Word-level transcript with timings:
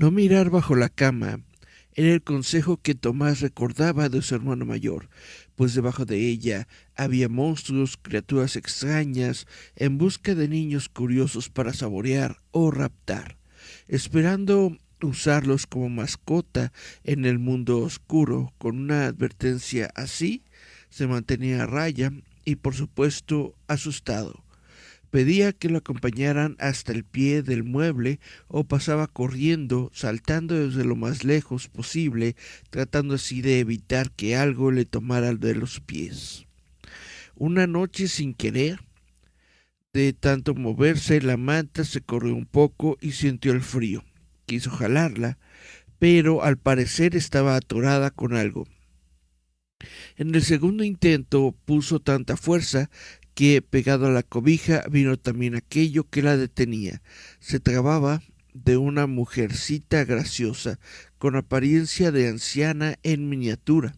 No 0.00 0.10
mirar 0.10 0.48
bajo 0.48 0.76
la 0.76 0.88
cama 0.88 1.40
era 1.92 2.08
el 2.14 2.22
consejo 2.22 2.78
que 2.78 2.94
Tomás 2.94 3.40
recordaba 3.40 4.08
de 4.08 4.22
su 4.22 4.34
hermano 4.34 4.64
mayor, 4.64 5.10
pues 5.56 5.74
debajo 5.74 6.06
de 6.06 6.26
ella 6.26 6.68
había 6.96 7.28
monstruos, 7.28 7.98
criaturas 8.00 8.56
extrañas, 8.56 9.46
en 9.76 9.98
busca 9.98 10.34
de 10.34 10.48
niños 10.48 10.88
curiosos 10.88 11.50
para 11.50 11.74
saborear 11.74 12.40
o 12.50 12.70
raptar, 12.70 13.36
esperando 13.88 14.74
usarlos 15.02 15.66
como 15.66 15.90
mascota 15.90 16.72
en 17.04 17.26
el 17.26 17.38
mundo 17.38 17.80
oscuro. 17.80 18.54
Con 18.56 18.78
una 18.78 19.04
advertencia 19.04 19.90
así, 19.94 20.44
se 20.88 21.08
mantenía 21.08 21.64
a 21.64 21.66
raya 21.66 22.10
y 22.46 22.56
por 22.56 22.74
supuesto 22.74 23.54
asustado 23.66 24.46
pedía 25.10 25.52
que 25.52 25.68
lo 25.68 25.78
acompañaran 25.78 26.56
hasta 26.58 26.92
el 26.92 27.04
pie 27.04 27.42
del 27.42 27.64
mueble 27.64 28.20
o 28.48 28.64
pasaba 28.64 29.06
corriendo, 29.06 29.90
saltando 29.92 30.54
desde 30.54 30.84
lo 30.84 30.96
más 30.96 31.24
lejos 31.24 31.68
posible, 31.68 32.36
tratando 32.70 33.14
así 33.14 33.42
de 33.42 33.58
evitar 33.58 34.10
que 34.12 34.36
algo 34.36 34.70
le 34.70 34.84
tomara 34.84 35.34
de 35.34 35.54
los 35.54 35.80
pies. 35.80 36.46
Una 37.34 37.66
noche 37.66 38.08
sin 38.08 38.34
querer, 38.34 38.80
de 39.92 40.12
tanto 40.12 40.54
moverse, 40.54 41.20
la 41.20 41.36
manta 41.36 41.84
se 41.84 42.00
corrió 42.00 42.34
un 42.34 42.46
poco 42.46 42.96
y 43.00 43.12
sintió 43.12 43.52
el 43.52 43.60
frío. 43.60 44.04
Quiso 44.46 44.70
jalarla, 44.70 45.38
pero 45.98 46.44
al 46.44 46.56
parecer 46.56 47.16
estaba 47.16 47.56
atorada 47.56 48.10
con 48.10 48.34
algo. 48.34 48.68
En 50.16 50.34
el 50.34 50.42
segundo 50.42 50.84
intento 50.84 51.54
puso 51.64 52.00
tanta 52.00 52.36
fuerza 52.36 52.90
que 53.40 53.62
pegado 53.62 54.06
a 54.06 54.10
la 54.10 54.22
cobija 54.22 54.84
vino 54.90 55.16
también 55.18 55.54
aquello 55.54 56.06
que 56.10 56.20
la 56.20 56.36
detenía. 56.36 57.00
Se 57.38 57.58
trababa 57.58 58.22
de 58.52 58.76
una 58.76 59.06
mujercita 59.06 60.04
graciosa, 60.04 60.78
con 61.16 61.36
apariencia 61.36 62.12
de 62.12 62.28
anciana 62.28 62.98
en 63.02 63.30
miniatura. 63.30 63.96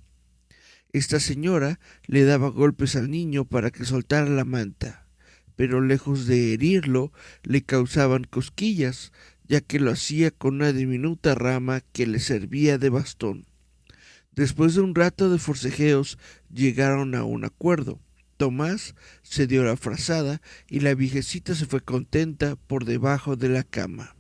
Esta 0.92 1.18
señora 1.18 1.80
le 2.06 2.22
daba 2.22 2.50
golpes 2.50 2.94
al 2.94 3.10
niño 3.10 3.44
para 3.44 3.72
que 3.72 3.84
soltara 3.84 4.30
la 4.30 4.44
manta, 4.44 5.08
pero 5.56 5.80
lejos 5.80 6.28
de 6.28 6.52
herirlo, 6.52 7.12
le 7.42 7.64
causaban 7.64 8.22
cosquillas, 8.22 9.10
ya 9.48 9.60
que 9.60 9.80
lo 9.80 9.90
hacía 9.90 10.30
con 10.30 10.54
una 10.54 10.72
diminuta 10.72 11.34
rama 11.34 11.80
que 11.92 12.06
le 12.06 12.20
servía 12.20 12.78
de 12.78 12.90
bastón. 12.90 13.46
Después 14.36 14.76
de 14.76 14.82
un 14.82 14.94
rato 14.94 15.30
de 15.30 15.40
forcejeos 15.40 16.16
llegaron 16.48 17.16
a 17.16 17.24
un 17.24 17.44
acuerdo. 17.44 17.98
Tomás 18.36 18.94
se 19.22 19.46
dio 19.46 19.62
la 19.64 19.76
frazada 19.76 20.40
y 20.68 20.80
la 20.80 20.94
viejecita 20.94 21.54
se 21.54 21.66
fue 21.66 21.80
contenta 21.80 22.56
por 22.56 22.84
debajo 22.84 23.36
de 23.36 23.48
la 23.48 23.62
cama. 23.62 24.16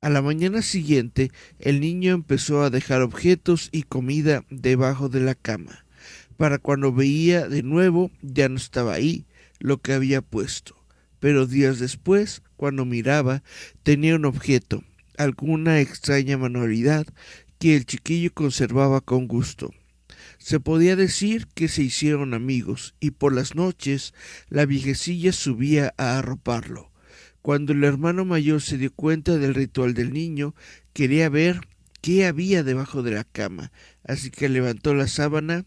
A 0.00 0.08
la 0.08 0.22
mañana 0.22 0.62
siguiente 0.62 1.30
el 1.58 1.80
niño 1.80 2.14
empezó 2.14 2.62
a 2.62 2.70
dejar 2.70 3.02
objetos 3.02 3.68
y 3.70 3.82
comida 3.82 4.44
debajo 4.48 5.08
de 5.08 5.20
la 5.20 5.34
cama. 5.34 5.84
Para 6.36 6.58
cuando 6.58 6.92
veía 6.92 7.48
de 7.48 7.62
nuevo 7.62 8.10
ya 8.22 8.48
no 8.48 8.56
estaba 8.56 8.94
ahí 8.94 9.26
lo 9.58 9.78
que 9.78 9.92
había 9.92 10.22
puesto. 10.22 10.74
Pero 11.18 11.46
días 11.46 11.78
después, 11.78 12.42
cuando 12.56 12.86
miraba, 12.86 13.42
tenía 13.82 14.16
un 14.16 14.24
objeto, 14.24 14.82
alguna 15.18 15.80
extraña 15.80 16.38
manualidad 16.38 17.06
que 17.58 17.76
el 17.76 17.84
chiquillo 17.84 18.32
conservaba 18.32 19.02
con 19.02 19.28
gusto. 19.28 19.70
Se 20.40 20.58
podía 20.58 20.96
decir 20.96 21.46
que 21.54 21.68
se 21.68 21.82
hicieron 21.82 22.32
amigos 22.32 22.94
y 22.98 23.10
por 23.10 23.34
las 23.34 23.54
noches 23.54 24.14
la 24.48 24.64
viejecilla 24.64 25.32
subía 25.32 25.92
a 25.98 26.18
arroparlo. 26.18 26.90
Cuando 27.42 27.74
el 27.74 27.84
hermano 27.84 28.24
mayor 28.24 28.62
se 28.62 28.78
dio 28.78 28.90
cuenta 28.90 29.36
del 29.36 29.54
ritual 29.54 29.92
del 29.92 30.14
niño, 30.14 30.54
quería 30.94 31.28
ver 31.28 31.60
qué 32.00 32.24
había 32.26 32.62
debajo 32.62 33.02
de 33.02 33.10
la 33.10 33.24
cama, 33.24 33.70
así 34.02 34.30
que 34.30 34.48
levantó 34.48 34.94
la 34.94 35.08
sábana 35.08 35.66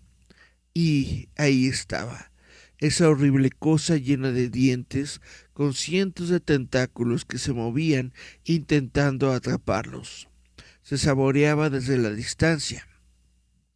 y 0.74 1.30
ahí 1.38 1.68
estaba, 1.68 2.32
esa 2.80 3.08
horrible 3.08 3.52
cosa 3.52 3.98
llena 3.98 4.32
de 4.32 4.50
dientes, 4.50 5.22
con 5.54 5.76
cientos 5.76 6.30
de 6.30 6.40
tentáculos 6.40 7.26
que 7.26 7.38
se 7.38 7.54
movían 7.54 8.12
intentando 8.44 9.32
atraparlos. 9.32 10.30
Se 10.82 10.98
saboreaba 10.98 11.70
desde 11.70 11.98
la 11.98 12.10
distancia. 12.10 12.88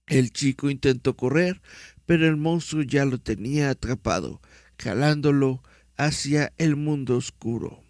El 0.07 0.31
chico 0.31 0.69
intentó 0.69 1.17
correr, 1.17 1.61
pero 2.05 2.25
el 2.27 2.37
monstruo 2.37 2.81
ya 2.81 3.03
lo 3.03 3.19
tenía 3.19 3.69
atrapado, 3.69 4.41
jalándolo 4.79 5.61
hacia 5.97 6.53
el 6.57 6.77
mundo 6.77 7.17
oscuro. 7.17 7.83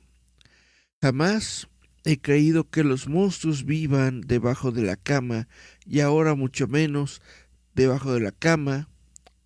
Jamás 1.00 1.68
he 2.04 2.20
creído 2.20 2.70
que 2.70 2.84
los 2.84 3.08
monstruos 3.08 3.66
vivan 3.66 4.22
debajo 4.22 4.72
de 4.72 4.82
la 4.82 4.96
cama, 4.96 5.48
y 5.86 6.00
ahora 6.00 6.34
mucho 6.34 6.68
menos 6.68 7.22
debajo 7.76 8.14
de 8.14 8.22
la 8.22 8.32
cama. 8.32 8.90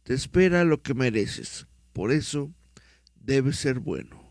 Te 0.03 0.13
espera 0.13 0.63
lo 0.63 0.81
que 0.81 0.93
mereces. 0.93 1.67
Por 1.91 2.11
eso 2.11 2.53
debe 3.15 3.51
ser 3.51 3.79
bueno. 3.79 4.21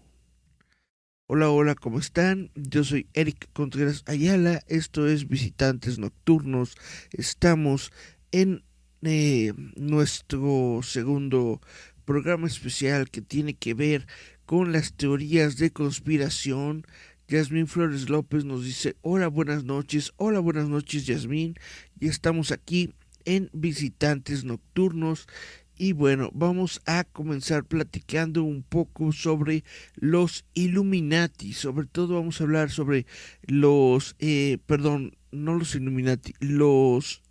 Hola, 1.27 1.51
hola, 1.51 1.75
¿cómo 1.75 1.99
están? 1.99 2.51
Yo 2.55 2.83
soy 2.83 3.07
Eric 3.13 3.51
Contreras 3.53 4.03
Ayala, 4.07 4.63
esto 4.67 5.07
es 5.07 5.29
Visitantes 5.29 5.99
Nocturnos. 5.99 6.77
Estamos 7.13 7.93
en 8.33 8.65
eh, 9.03 9.53
nuestro 9.77 10.81
segundo 10.83 11.61
programa 12.05 12.47
especial 12.47 13.11
que 13.11 13.23
tiene 13.23 13.55
que 13.55 13.75
ver 13.75 14.07
con 14.47 14.73
las 14.73 14.95
teorías 14.95 15.57
de 15.57 15.71
conspiración. 15.71 16.85
Yasmín 17.29 17.69
Flores 17.69 18.09
López 18.09 18.45
nos 18.45 18.65
dice, 18.65 18.97
hola, 19.03 19.29
buenas 19.29 19.65
noches, 19.65 20.13
hola, 20.17 20.41
buenas 20.41 20.69
noches, 20.69 21.07
Yasmín. 21.07 21.55
Y 22.01 22.09
estamos 22.09 22.51
aquí 22.51 22.93
en 23.25 23.49
Visitantes 23.53 24.45
Nocturnos. 24.45 25.29
Y 25.77 25.93
bueno, 25.93 26.31
vamos 26.35 26.83
a 26.85 27.05
comenzar 27.05 27.65
platicando 27.65 28.43
un 28.43 28.63
poco 28.63 29.13
sobre 29.13 29.65
los 29.95 30.45
Illuminati. 30.53 31.53
Sobre 31.53 31.87
todo 31.87 32.17
vamos 32.17 32.41
a 32.41 32.45
hablar 32.45 32.71
sobre 32.71 33.07
los, 33.43 34.17
eh, 34.19 34.59
perdón, 34.67 35.17
no 35.31 35.55
los 35.55 35.75
Illuminati, 35.75 36.35
los 36.41 37.23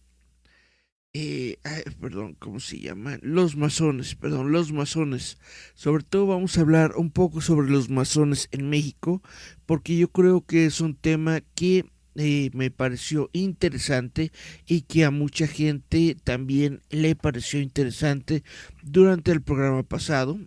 eh, 1.13 1.57
perdón, 1.99 2.35
¿cómo 2.37 2.59
se 2.59 2.79
llaman? 2.79 3.19
Los 3.23 3.55
masones, 3.55 4.15
perdón, 4.15 4.51
los 4.51 4.71
masones. 4.71 5.37
Sobre 5.73 6.03
todo 6.03 6.27
vamos 6.27 6.57
a 6.57 6.61
hablar 6.61 6.93
un 6.97 7.11
poco 7.11 7.41
sobre 7.41 7.69
los 7.69 7.89
masones 7.89 8.47
en 8.51 8.69
México, 8.69 9.21
porque 9.65 9.97
yo 9.97 10.09
creo 10.09 10.45
que 10.45 10.65
es 10.65 10.81
un 10.81 10.95
tema 10.95 11.41
que 11.55 11.85
eh, 12.15 12.49
me 12.53 12.69
pareció 12.69 13.29
interesante 13.33 14.31
y 14.67 14.81
que 14.81 15.05
a 15.05 15.11
mucha 15.11 15.47
gente 15.47 16.15
también 16.23 16.81
le 16.89 17.15
pareció 17.15 17.59
interesante 17.59 18.43
durante 18.83 19.31
el 19.31 19.41
programa 19.41 19.83
pasado. 19.83 20.39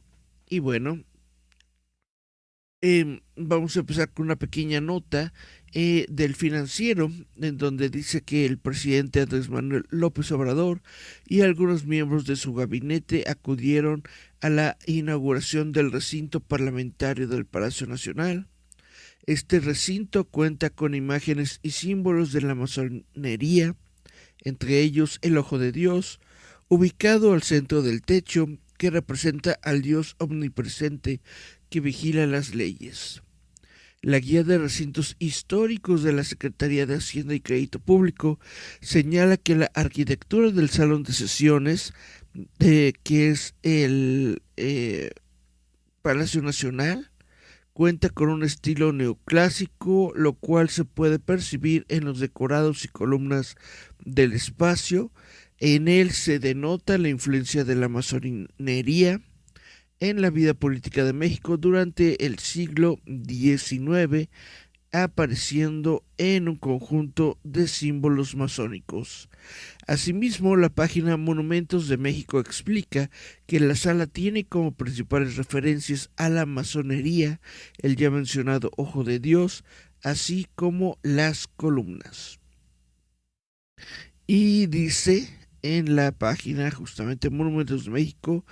Y 0.49 0.59
bueno, 0.59 1.03
em, 2.83 3.21
vamos 3.37 3.77
a 3.77 3.81
empezar 3.81 4.11
con 4.13 4.27
una 4.27 4.37
pequeña 4.37 4.81
nota 4.81 5.33
eh, 5.75 6.05
del 6.11 6.35
financiero, 6.35 7.11
en 7.41 7.57
donde 7.57 7.89
dice 7.89 8.21
que 8.21 8.45
el 8.45 8.59
presidente 8.59 9.21
Andrés 9.21 9.49
Manuel 9.49 9.87
López 9.89 10.31
Obrador 10.31 10.83
y 11.27 11.41
algunos 11.41 11.87
miembros 11.87 12.27
de 12.27 12.37
su 12.37 12.53
gabinete 12.53 13.25
acudieron 13.27 14.03
a 14.43 14.51
la 14.51 14.77
inauguración 14.87 15.73
del 15.73 15.91
recinto 15.91 16.41
parlamentario 16.41 17.27
del 17.27 17.47
Palacio 17.47 17.87
Nacional. 17.87 18.49
Este 19.25 19.61
recinto 19.61 20.25
cuenta 20.25 20.69
con 20.69 20.95
imágenes 20.95 21.61
y 21.63 21.71
símbolos 21.71 22.33
de 22.33 22.43
la 22.43 22.55
masonería, 22.55 23.75
entre 24.43 24.81
ellos 24.81 25.21
el 25.23 25.39
ojo 25.39 25.59
de 25.59 25.73
Dios, 25.73 26.21
ubicado 26.69 27.33
al 27.33 27.43
centro 27.43 27.81
del 27.81 28.03
techo 28.03 28.47
que 28.77 28.91
representa 28.91 29.59
al 29.63 29.81
Dios 29.81 30.17
omnipresente 30.19 31.21
que 31.71 31.81
vigila 31.81 32.27
las 32.27 32.55
leyes. 32.55 33.23
La 34.05 34.19
guía 34.19 34.43
de 34.43 34.59
recintos 34.59 35.15
históricos 35.21 36.03
de 36.03 36.13
la 36.13 36.25
Secretaría 36.25 36.87
de 36.87 36.97
Hacienda 36.97 37.37
y 37.37 37.41
Crédito 37.41 37.79
Público 37.79 38.41
señala 38.81 39.37
que 39.37 39.55
la 39.55 39.71
arquitectura 39.75 40.51
del 40.51 40.71
salón 40.71 41.05
de 41.05 41.13
sesiones, 41.13 41.95
que 42.59 43.29
es 43.31 43.55
el 43.63 44.43
eh, 44.57 45.11
Palacio 46.03 46.43
Nacional, 46.43 47.13
cuenta 47.75 48.11
con 48.11 48.29
un 48.29 48.43
estilo 48.43 48.93
neoclásico, 48.93 50.13
lo 50.17 50.33
cual 50.33 50.69
se 50.69 50.85
puede 50.85 51.21
percibir 51.21 51.87
en 51.89 52.05
los 52.05 52.19
decorados 52.19 52.85
y 52.85 52.89
columnas 52.89 53.55
del 54.05 54.33
espacio. 54.33 55.13
En 55.59 55.87
él 55.87 56.11
se 56.11 56.41
denota 56.41 56.99
la 56.99 57.09
influencia 57.09 57.63
de 57.63 57.77
la 57.77 57.89
masonería 57.89 59.21
en 60.03 60.21
la 60.21 60.31
vida 60.31 60.53
política 60.53 61.05
de 61.05 61.13
México 61.13 61.57
durante 61.57 62.27
el 62.27 62.41
siglo 62.41 62.99
XIX, 63.07 64.29
apareciendo 64.91 66.05
en 66.19 66.49
un 66.49 66.57
conjunto 66.57 67.39
de 67.45 67.69
símbolos 67.69 68.35
masónicos. 68.35 69.29
Asimismo, 69.87 70.57
la 70.57 70.71
página 70.71 71.17
Monumentos 71.17 71.87
de 71.87 71.99
México 71.99 72.41
explica 72.41 73.11
que 73.47 73.61
la 73.61 73.77
sala 73.77 74.09
tiene 74.09 74.45
como 74.45 74.75
principales 74.75 75.37
referencias 75.37 76.11
a 76.17 76.29
la 76.29 76.47
masonería, 76.47 77.41
el 77.79 77.95
ya 77.95 78.11
mencionado 78.11 78.73
Ojo 78.77 79.05
de 79.05 79.21
Dios, 79.21 79.63
así 80.03 80.49
como 80.57 80.99
las 81.05 81.47
columnas. 81.47 82.41
Y 84.27 84.67
dice 84.67 85.29
en 85.63 85.95
la 85.95 86.11
página 86.11 86.73
justamente 86.73 87.31
Monumentos 87.31 87.85
de 87.85 87.93
México, 87.93 88.45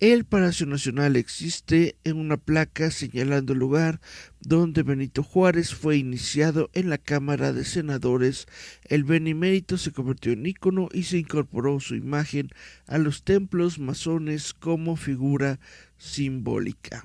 el 0.00 0.24
Palacio 0.24 0.64
Nacional 0.64 1.16
existe 1.16 1.96
en 2.04 2.18
una 2.18 2.36
placa 2.36 2.92
señalando 2.92 3.52
el 3.52 3.58
lugar 3.58 4.00
donde 4.40 4.84
Benito 4.84 5.24
Juárez 5.24 5.74
fue 5.74 5.96
iniciado 5.96 6.70
en 6.72 6.88
la 6.88 6.98
Cámara 6.98 7.52
de 7.52 7.64
Senadores. 7.64 8.46
El 8.84 9.02
Benemérito 9.02 9.76
se 9.76 9.90
convirtió 9.90 10.30
en 10.30 10.46
ícono 10.46 10.88
y 10.92 11.02
se 11.02 11.18
incorporó 11.18 11.80
su 11.80 11.96
imagen 11.96 12.50
a 12.86 12.98
los 12.98 13.24
templos 13.24 13.80
masones 13.80 14.54
como 14.54 14.94
figura 14.94 15.58
simbólica. 15.96 17.02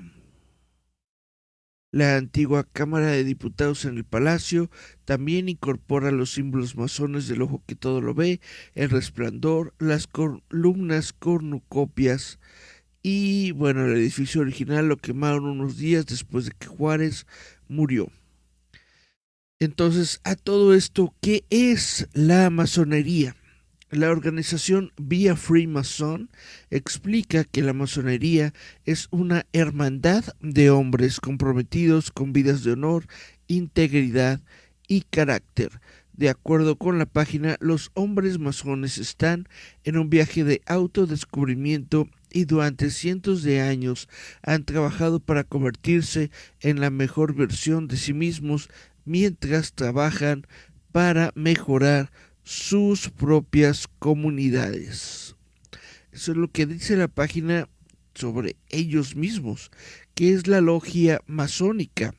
La 1.89 2.17
antigua 2.17 2.67
Cámara 2.73 3.07
de 3.07 3.23
Diputados 3.23 3.85
en 3.85 3.97
el 3.97 4.03
Palacio 4.03 4.69
también 5.05 5.49
incorpora 5.49 6.11
los 6.11 6.33
símbolos 6.33 6.75
masones 6.75 7.27
del 7.27 7.41
ojo 7.41 7.63
que 7.65 7.75
todo 7.75 8.01
lo 8.01 8.13
ve, 8.13 8.39
el 8.75 8.91
resplandor, 8.91 9.73
las 9.79 10.05
columnas 10.07 11.13
cornucopias 11.13 12.39
y 13.03 13.51
bueno, 13.51 13.85
el 13.85 13.97
edificio 13.97 14.41
original 14.41 14.87
lo 14.87 14.97
quemaron 14.97 15.45
unos 15.45 15.77
días 15.77 16.05
después 16.05 16.45
de 16.45 16.51
que 16.57 16.67
Juárez 16.67 17.27
murió. 17.67 18.09
Entonces, 19.59 20.21
a 20.23 20.35
todo 20.35 20.73
esto, 20.73 21.13
¿qué 21.21 21.43
es 21.49 22.07
la 22.13 22.49
masonería? 22.49 23.35
La 23.91 24.09
organización 24.09 24.91
Via 24.97 25.35
Freemason 25.35 26.29
explica 26.71 27.43
que 27.43 27.61
la 27.61 27.73
masonería 27.73 28.53
es 28.85 29.07
una 29.11 29.45
hermandad 29.53 30.23
de 30.39 30.69
hombres 30.69 31.19
comprometidos 31.19 32.09
con 32.09 32.33
vidas 32.33 32.63
de 32.63 32.71
honor, 32.71 33.05
integridad 33.47 34.41
y 34.87 35.01
carácter. 35.01 35.79
De 36.13 36.29
acuerdo 36.29 36.77
con 36.77 36.99
la 36.99 37.05
página, 37.05 37.57
los 37.59 37.91
hombres 37.93 38.39
masones 38.39 38.97
están 38.97 39.47
en 39.83 39.97
un 39.97 40.09
viaje 40.09 40.43
de 40.43 40.61
autodescubrimiento 40.65 42.07
y 42.33 42.45
durante 42.45 42.89
cientos 42.89 43.43
de 43.43 43.61
años 43.61 44.09
han 44.41 44.65
trabajado 44.65 45.21
para 45.21 45.45
convertirse 45.45 46.31
en 46.59 46.81
la 46.81 46.89
mejor 46.89 47.35
versión 47.35 47.87
de 47.87 47.95
sí 47.95 48.13
mismos 48.13 48.69
mientras 49.05 49.73
trabajan 49.73 50.45
para 50.91 51.31
mejorar 51.35 52.11
sus 52.43 53.09
propias 53.09 53.87
comunidades. 53.99 55.35
Eso 56.11 56.31
es 56.31 56.37
lo 56.37 56.51
que 56.51 56.65
dice 56.65 56.97
la 56.97 57.07
página 57.07 57.69
sobre 58.13 58.57
ellos 58.69 59.15
mismos, 59.15 59.71
que 60.13 60.33
es 60.33 60.47
la 60.47 60.61
logia 60.61 61.21
masónica. 61.25 62.13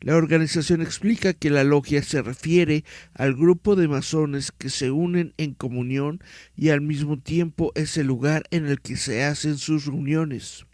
La 0.00 0.16
organización 0.16 0.82
explica 0.82 1.32
que 1.32 1.50
la 1.50 1.64
logia 1.64 2.02
se 2.02 2.22
refiere 2.22 2.84
al 3.14 3.34
grupo 3.34 3.76
de 3.76 3.88
masones 3.88 4.52
que 4.52 4.70
se 4.70 4.90
unen 4.90 5.34
en 5.36 5.54
comunión 5.54 6.20
y 6.56 6.70
al 6.70 6.80
mismo 6.80 7.18
tiempo 7.18 7.72
es 7.74 7.96
el 7.96 8.06
lugar 8.06 8.44
en 8.50 8.66
el 8.66 8.80
que 8.80 8.96
se 8.96 9.24
hacen 9.24 9.58
sus 9.58 9.86
reuniones. 9.86 10.66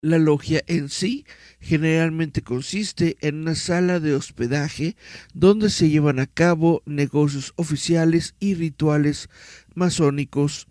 La 0.00 0.18
logia 0.18 0.62
en 0.68 0.90
sí 0.90 1.26
generalmente 1.58 2.42
consiste 2.42 3.16
en 3.20 3.40
una 3.40 3.56
sala 3.56 3.98
de 3.98 4.14
hospedaje 4.14 4.96
donde 5.34 5.70
se 5.70 5.88
llevan 5.90 6.20
a 6.20 6.26
cabo 6.26 6.84
negocios 6.86 7.52
oficiales 7.56 8.36
y 8.38 8.54
rituales 8.54 9.28
masónicos, 9.74 10.68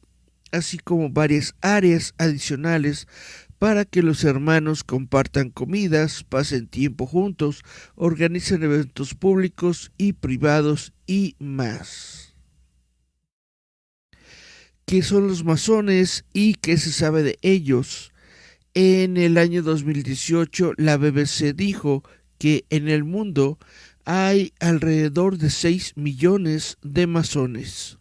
así 0.54 0.78
como 0.78 1.10
varias 1.10 1.56
áreas 1.60 2.14
adicionales 2.18 3.06
para 3.60 3.86
que 3.86 4.04
los 4.04 4.24
hermanos 4.24 4.84
compartan 4.84 5.50
comidas, 5.50 6.24
pasen 6.24 6.68
tiempo 6.68 7.06
juntos, 7.06 7.64
organicen 7.96 8.64
eventos 8.64 9.16
públicos 9.16 9.92
y 9.98 10.14
privados 10.14 10.94
y 11.08 11.36
más. 11.40 12.36
¿Qué 14.86 15.02
son 15.02 15.28
los 15.28 15.44
masones 15.44 16.24
y 16.34 16.54
qué 16.54 16.78
se 16.78 16.92
sabe 16.92 17.24
de 17.24 17.38
ellos? 17.42 18.14
En 18.74 19.18
el 19.18 19.38
año 19.38 19.64
2018 19.64 20.74
la 20.78 20.98
BBC 20.98 21.54
dijo 21.56 22.04
que 22.38 22.66
en 22.70 22.88
el 22.88 23.04
mundo 23.04 23.58
hay 24.06 24.54
alrededor 24.60 25.38
de 25.38 25.50
6 25.50 25.94
millones 25.98 26.78
de 26.84 27.08
masones. 27.08 27.98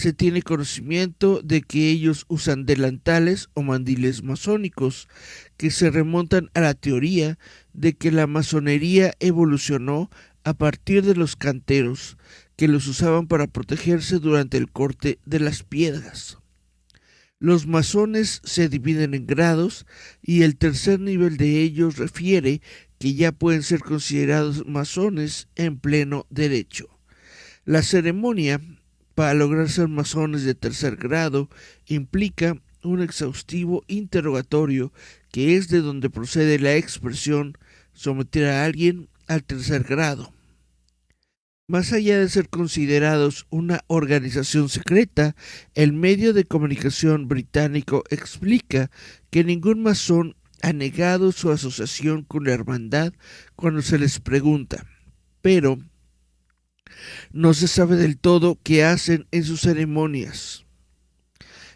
Se 0.00 0.14
tiene 0.14 0.40
conocimiento 0.40 1.42
de 1.42 1.60
que 1.60 1.90
ellos 1.90 2.24
usan 2.26 2.64
delantales 2.64 3.50
o 3.52 3.60
mandiles 3.60 4.22
masónicos 4.22 5.08
que 5.58 5.70
se 5.70 5.90
remontan 5.90 6.48
a 6.54 6.60
la 6.62 6.72
teoría 6.72 7.38
de 7.74 7.92
que 7.92 8.10
la 8.10 8.26
masonería 8.26 9.12
evolucionó 9.20 10.08
a 10.42 10.54
partir 10.54 11.04
de 11.04 11.14
los 11.14 11.36
canteros 11.36 12.16
que 12.56 12.66
los 12.66 12.86
usaban 12.86 13.26
para 13.26 13.46
protegerse 13.46 14.20
durante 14.20 14.56
el 14.56 14.72
corte 14.72 15.18
de 15.26 15.38
las 15.38 15.64
piedras. 15.64 16.38
Los 17.38 17.66
masones 17.66 18.40
se 18.42 18.70
dividen 18.70 19.12
en 19.12 19.26
grados 19.26 19.84
y 20.22 20.44
el 20.44 20.56
tercer 20.56 20.98
nivel 20.98 21.36
de 21.36 21.60
ellos 21.60 21.98
refiere 21.98 22.62
que 22.98 23.12
ya 23.12 23.32
pueden 23.32 23.62
ser 23.62 23.80
considerados 23.80 24.64
masones 24.66 25.48
en 25.56 25.78
pleno 25.78 26.26
derecho. 26.30 26.88
La 27.66 27.82
ceremonia 27.82 28.62
para 29.14 29.34
lograr 29.34 29.68
ser 29.68 29.88
masones 29.88 30.44
de 30.44 30.54
tercer 30.54 30.96
grado 30.96 31.48
implica 31.86 32.56
un 32.82 33.02
exhaustivo 33.02 33.84
interrogatorio 33.86 34.92
que 35.30 35.56
es 35.56 35.68
de 35.68 35.80
donde 35.80 36.10
procede 36.10 36.58
la 36.58 36.74
expresión 36.76 37.56
someter 37.92 38.46
a 38.46 38.64
alguien 38.64 39.08
al 39.26 39.44
tercer 39.44 39.84
grado. 39.84 40.32
Más 41.68 41.92
allá 41.92 42.18
de 42.18 42.28
ser 42.28 42.48
considerados 42.48 43.46
una 43.48 43.80
organización 43.86 44.68
secreta, 44.68 45.36
el 45.74 45.92
medio 45.92 46.32
de 46.32 46.44
comunicación 46.44 47.28
británico 47.28 48.02
explica 48.10 48.90
que 49.30 49.44
ningún 49.44 49.82
masón 49.82 50.34
ha 50.62 50.72
negado 50.72 51.30
su 51.30 51.52
asociación 51.52 52.24
con 52.24 52.44
la 52.44 52.52
hermandad 52.52 53.12
cuando 53.54 53.82
se 53.82 54.00
les 54.00 54.18
pregunta, 54.18 54.84
pero 55.42 55.78
no 57.32 57.54
se 57.54 57.68
sabe 57.68 57.96
del 57.96 58.18
todo 58.18 58.58
qué 58.62 58.84
hacen 58.84 59.26
en 59.30 59.44
sus 59.44 59.60
ceremonias. 59.60 60.64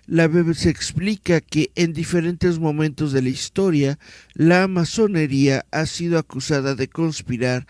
La 0.07 0.29
BBC 0.29 0.67
explica 0.67 1.41
que 1.41 1.71
en 1.77 1.95
diferentes 1.95 2.59
momentos 2.59 3.13
de 3.13 3.23
la 3.23 3.31
historia 3.31 3.99
la 4.35 4.69
masonería 4.69 5.65
ha 5.71 5.87
sido 5.87 6.19
acusada 6.19 6.75
de 6.75 6.89
conspirar 6.89 7.67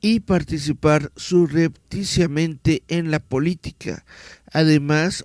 y 0.00 0.20
participar 0.20 1.10
surrepticiamente 1.16 2.82
en 2.88 3.10
la 3.10 3.20
política. 3.20 4.04
Además, 4.52 5.24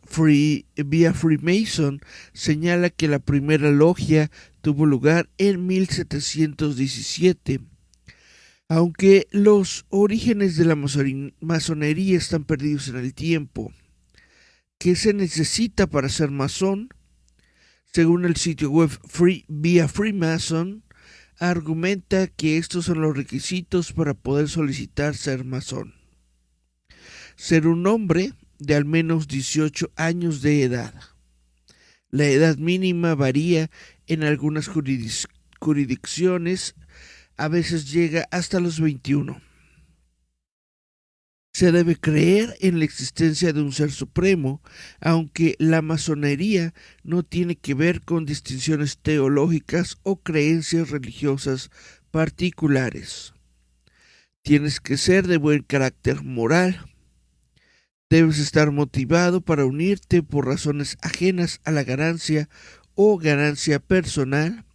vía 0.75 1.13
Freemason 1.13 2.01
señala 2.33 2.89
que 2.89 3.07
la 3.07 3.19
primera 3.19 3.69
logia 3.71 4.31
tuvo 4.61 4.85
lugar 4.85 5.29
en 5.37 5.67
1717. 5.67 7.59
Aunque 8.75 9.27
los 9.29 9.85
orígenes 9.89 10.57
de 10.57 10.65
la 10.65 10.75
masonería 10.75 12.17
están 12.17 12.43
perdidos 12.43 12.87
en 12.87 12.95
el 12.95 13.13
tiempo, 13.13 13.71
¿qué 14.79 14.95
se 14.95 15.13
necesita 15.13 15.85
para 15.85 16.09
ser 16.09 16.31
masón? 16.31 16.89
Según 17.93 18.25
el 18.25 18.35
sitio 18.35 18.71
web 18.71 18.89
Free, 18.89 19.45
vía 19.47 19.87
Freemason, 19.87 20.83
argumenta 21.37 22.25
que 22.25 22.57
estos 22.57 22.85
son 22.85 23.01
los 23.01 23.15
requisitos 23.15 23.93
para 23.93 24.15
poder 24.15 24.49
solicitar 24.49 25.13
ser 25.13 25.43
masón. 25.45 25.93
Ser 27.35 27.67
un 27.67 27.85
hombre 27.85 28.33
de 28.57 28.73
al 28.73 28.85
menos 28.85 29.27
18 29.27 29.91
años 29.97 30.41
de 30.41 30.63
edad. 30.63 30.95
La 32.09 32.25
edad 32.25 32.57
mínima 32.57 33.13
varía 33.13 33.69
en 34.07 34.23
algunas 34.23 34.67
jurisdicciones, 35.59 36.73
a 37.37 37.47
veces 37.47 37.91
llega 37.91 38.27
hasta 38.31 38.59
los 38.59 38.79
21. 38.79 39.41
Se 41.55 41.71
debe 41.71 41.95
creer 41.95 42.55
en 42.61 42.79
la 42.79 42.85
existencia 42.85 43.53
de 43.53 43.61
un 43.61 43.71
ser 43.71 43.91
supremo, 43.91 44.63
aunque 44.99 45.55
la 45.59 45.83
masonería 45.83 46.73
no 47.03 47.21
tiene 47.21 47.55
que 47.55 47.75
ver 47.75 48.01
con 48.01 48.25
distinciones 48.25 48.97
teológicas 48.97 49.97
o 50.01 50.15
creencias 50.15 50.89
religiosas 50.89 51.69
particulares. 52.09 53.33
Tienes 54.41 54.79
que 54.79 54.97
ser 54.97 55.27
de 55.27 55.37
buen 55.37 55.61
carácter 55.61 56.23
moral. 56.23 56.85
Debes 58.09 58.39
estar 58.39 58.71
motivado 58.71 59.41
para 59.41 59.65
unirte 59.65 60.23
por 60.23 60.47
razones 60.47 60.97
ajenas 61.01 61.61
a 61.63 61.71
la 61.71 61.83
ganancia 61.83 62.49
o 62.95 63.17
ganancia 63.17 63.79
personal. 63.79 64.65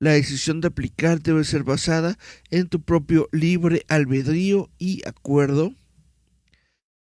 La 0.00 0.12
decisión 0.12 0.60
de 0.60 0.68
aplicar 0.68 1.20
debe 1.20 1.42
ser 1.42 1.64
basada 1.64 2.18
en 2.50 2.68
tu 2.68 2.80
propio 2.80 3.28
libre 3.32 3.84
albedrío 3.88 4.70
y 4.78 5.02
acuerdo. 5.08 5.74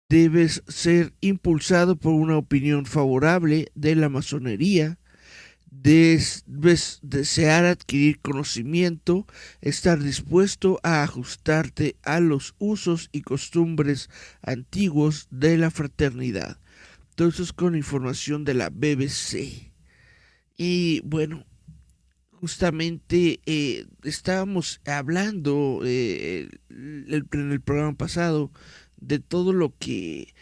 Debes 0.10 0.63
ser 0.70 1.13
impulsado 1.20 1.98
por 1.98 2.13
una 2.13 2.38
opinión 2.38 2.86
favorable 2.86 3.70
de 3.75 3.96
la 3.96 4.08
masonería. 4.08 5.00
Debes 5.70 6.46
desear 7.01 7.65
adquirir 7.65 8.22
conocimiento, 8.22 9.27
estar 9.60 10.01
dispuesto 10.01 10.79
a 10.82 11.03
ajustarte 11.03 11.98
a 12.03 12.22
los 12.22 12.56
usos 12.58 13.10
y 13.12 13.22
costumbres 13.22 14.10
antiguos 14.41 15.27
de 15.29 15.58
la 15.58 15.72
fraternidad. 15.72 16.58
Todo 17.15 17.27
eso 17.27 17.44
es 17.44 17.51
con 17.51 17.75
información 17.75 18.46
de 18.46 18.53
la 18.53 18.70
BBC. 18.70 19.74
Y 20.56 21.01
bueno, 21.01 21.46
justamente 22.39 23.39
eh, 23.46 23.86
estábamos 24.03 24.79
hablando 24.86 25.82
eh, 25.84 26.50
en 26.70 27.51
el 27.51 27.62
programa 27.62 27.94
pasado 27.94 28.51
de 28.98 29.20
todo 29.20 29.53
lo 29.53 29.74
que 29.77 30.34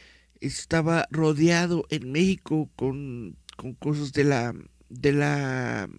estaba 0.41 1.07
rodeado 1.09 1.85
en 1.89 2.11
México 2.11 2.69
con, 2.75 3.37
cosas 3.79 4.11
de 4.13 4.25
la, 4.25 4.53
de 4.89 5.13
la 5.13 5.89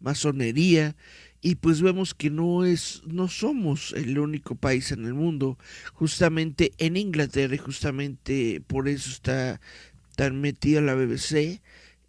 masonería 0.00 0.96
y 1.40 1.56
pues 1.56 1.82
vemos 1.82 2.14
que 2.14 2.30
no 2.30 2.64
es 2.64 3.02
no 3.06 3.26
somos 3.26 3.92
el 3.96 4.18
único 4.18 4.54
país 4.54 4.92
en 4.92 5.04
el 5.04 5.14
mundo 5.14 5.58
justamente 5.92 6.72
en 6.78 6.96
Inglaterra 6.96 7.56
y 7.56 7.58
justamente 7.58 8.62
por 8.64 8.88
eso 8.88 9.10
está 9.10 9.60
tan 10.14 10.40
metida 10.40 10.80
la 10.80 10.94
BBC 10.94 11.60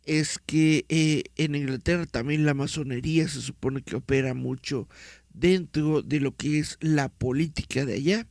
es 0.06 0.40
que 0.40 0.86
eh, 0.90 1.24
en 1.36 1.56
Inglaterra 1.56 2.06
también 2.06 2.46
la 2.46 2.54
masonería 2.54 3.28
se 3.28 3.42
supone 3.42 3.82
que 3.82 3.96
opera 3.96 4.34
mucho 4.34 4.88
dentro 5.34 6.02
de 6.02 6.20
lo 6.20 6.36
que 6.36 6.60
es 6.60 6.78
la 6.80 7.10
política 7.10 7.86
de 7.86 7.96
allá. 7.96 8.28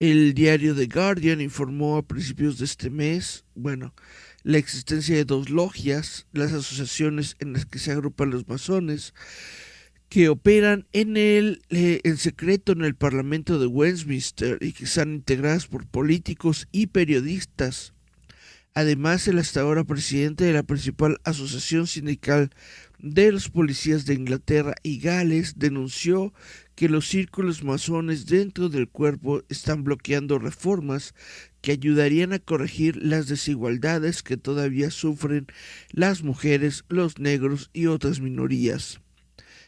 El 0.00 0.34
diario 0.34 0.74
The 0.74 0.86
Guardian 0.86 1.40
informó 1.40 1.96
a 1.96 2.02
principios 2.02 2.58
de 2.58 2.64
este 2.64 2.90
mes, 2.90 3.44
bueno, 3.54 3.94
la 4.42 4.58
existencia 4.58 5.14
de 5.14 5.24
dos 5.24 5.48
logias, 5.48 6.26
las 6.32 6.52
asociaciones 6.52 7.36
en 7.38 7.52
las 7.52 7.66
que 7.66 7.78
se 7.78 7.92
agrupan 7.92 8.30
los 8.30 8.48
masones, 8.48 9.14
que 10.08 10.28
operan 10.28 10.86
en 10.92 11.16
el 11.16 11.62
eh, 11.70 12.00
en 12.04 12.16
secreto 12.16 12.72
en 12.72 12.82
el 12.82 12.96
Parlamento 12.96 13.58
de 13.58 13.66
Westminster 13.66 14.58
y 14.60 14.72
que 14.72 14.84
están 14.84 15.14
integradas 15.14 15.68
por 15.68 15.86
políticos 15.86 16.68
y 16.70 16.88
periodistas 16.88 17.91
Además, 18.74 19.28
el 19.28 19.38
hasta 19.38 19.60
ahora 19.60 19.84
presidente 19.84 20.44
de 20.44 20.54
la 20.54 20.62
principal 20.62 21.20
asociación 21.24 21.86
sindical 21.86 22.50
de 22.98 23.30
los 23.30 23.50
policías 23.50 24.06
de 24.06 24.14
Inglaterra 24.14 24.74
y 24.82 24.98
Gales 24.98 25.58
denunció 25.58 26.32
que 26.74 26.88
los 26.88 27.06
círculos 27.06 27.64
masones 27.64 28.24
dentro 28.26 28.70
del 28.70 28.88
cuerpo 28.88 29.42
están 29.50 29.84
bloqueando 29.84 30.38
reformas 30.38 31.14
que 31.60 31.72
ayudarían 31.72 32.32
a 32.32 32.38
corregir 32.38 32.96
las 32.96 33.26
desigualdades 33.26 34.22
que 34.22 34.38
todavía 34.38 34.90
sufren 34.90 35.48
las 35.90 36.22
mujeres, 36.22 36.84
los 36.88 37.18
negros 37.18 37.68
y 37.74 37.86
otras 37.86 38.20
minorías. 38.20 39.00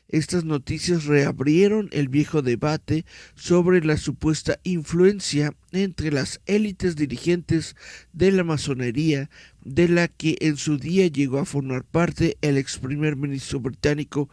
Estas 0.09 0.45
noticias 0.45 1.07
reabrieron 1.07 1.89
el 1.93 2.09
viejo 2.09 2.43
debate 2.43 3.05
sobre 3.35 3.85
la 3.85 3.97
supuesta 3.97 4.61
influencia 4.63 5.55
entre 5.73 6.13
las 6.13 6.41
élites 6.47 6.95
dirigentes 6.95 7.75
de 8.13 8.31
la 8.31 8.45
masonería, 8.45 9.31
de 9.65 9.89
la 9.89 10.09
que 10.09 10.37
en 10.41 10.57
su 10.57 10.77
día 10.79 11.07
llegó 11.07 11.39
a 11.39 11.47
formar 11.47 11.85
parte 11.85 12.37
el 12.43 12.59
ex 12.59 12.79
primer 12.79 13.17
ministro 13.17 13.61
británico 13.61 14.29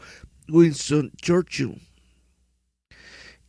Winston 0.47 1.11
Churchill 1.15 1.79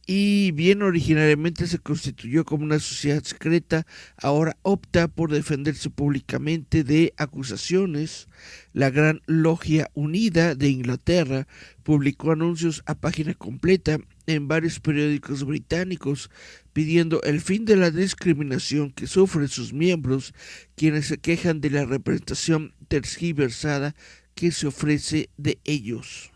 y 0.06 0.50
bien 0.52 0.82
originariamente 0.82 1.66
se 1.66 1.78
constituyó 1.78 2.44
como 2.44 2.64
una 2.64 2.80
sociedad 2.80 3.22
secreta, 3.22 3.86
ahora 4.16 4.56
opta 4.62 5.06
por 5.06 5.30
defenderse 5.30 5.90
públicamente 5.90 6.82
de 6.82 7.14
acusaciones. 7.16 8.26
La 8.72 8.90
Gran 8.90 9.22
Logia 9.26 9.90
Unida 9.94 10.56
de 10.56 10.68
Inglaterra 10.70 11.46
publicó 11.84 12.32
anuncios 12.32 12.82
a 12.86 12.96
página 12.96 13.34
completa 13.34 13.98
en 14.26 14.48
varios 14.48 14.80
periódicos 14.80 15.44
británicos 15.44 16.30
pidiendo 16.72 17.22
el 17.22 17.40
fin 17.40 17.64
de 17.64 17.76
la 17.76 17.90
discriminación 17.90 18.90
que 18.90 19.06
sufren 19.06 19.48
sus 19.48 19.72
miembros, 19.72 20.34
quienes 20.74 21.06
se 21.06 21.18
quejan 21.18 21.60
de 21.60 21.70
la 21.70 21.84
representación 21.84 22.74
tergiversada 22.88 23.94
que 24.34 24.50
se 24.50 24.66
ofrece 24.66 25.30
de 25.36 25.60
ellos. 25.64 26.31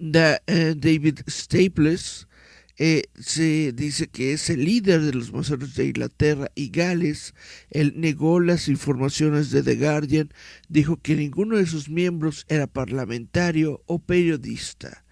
Eh, 0.00 0.74
David 0.76 1.20
Staples 1.28 2.28
eh, 2.76 3.02
se 3.18 3.72
dice 3.72 4.06
que 4.06 4.32
es 4.32 4.48
el 4.50 4.64
líder 4.64 5.02
de 5.02 5.12
los 5.12 5.32
masones 5.32 5.74
de 5.74 5.86
Inglaterra 5.86 6.50
y 6.54 6.70
Gales. 6.70 7.34
Él 7.70 7.94
negó 7.96 8.38
las 8.38 8.68
informaciones 8.68 9.50
de 9.50 9.64
The 9.64 9.74
Guardian, 9.74 10.32
dijo 10.68 10.96
que 10.96 11.16
ninguno 11.16 11.56
de 11.56 11.66
sus 11.66 11.88
miembros 11.88 12.46
era 12.48 12.68
parlamentario 12.68 13.82
o 13.86 13.98
periodista. 13.98 15.04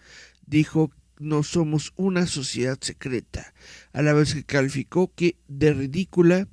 Dijo 0.46 0.92
no 1.18 1.42
somos 1.42 1.92
una 1.96 2.26
sociedad 2.26 2.78
secreta, 2.80 3.54
a 3.92 4.02
la 4.02 4.12
vez 4.12 4.34
que 4.34 4.44
calificó 4.44 5.12
que 5.14 5.36
de 5.48 5.72
ridícula 5.72 6.46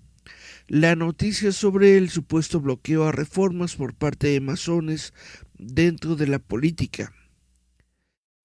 la 0.67 0.95
noticia 0.95 1.51
sobre 1.51 1.97
el 1.97 2.09
supuesto 2.09 2.61
bloqueo 2.61 3.03
a 3.03 3.11
reformas 3.11 3.75
por 3.75 3.93
parte 3.93 4.27
de 4.27 4.39
masones 4.39 5.13
dentro 5.57 6.15
de 6.15 6.27
la 6.27 6.39
política. 6.39 7.13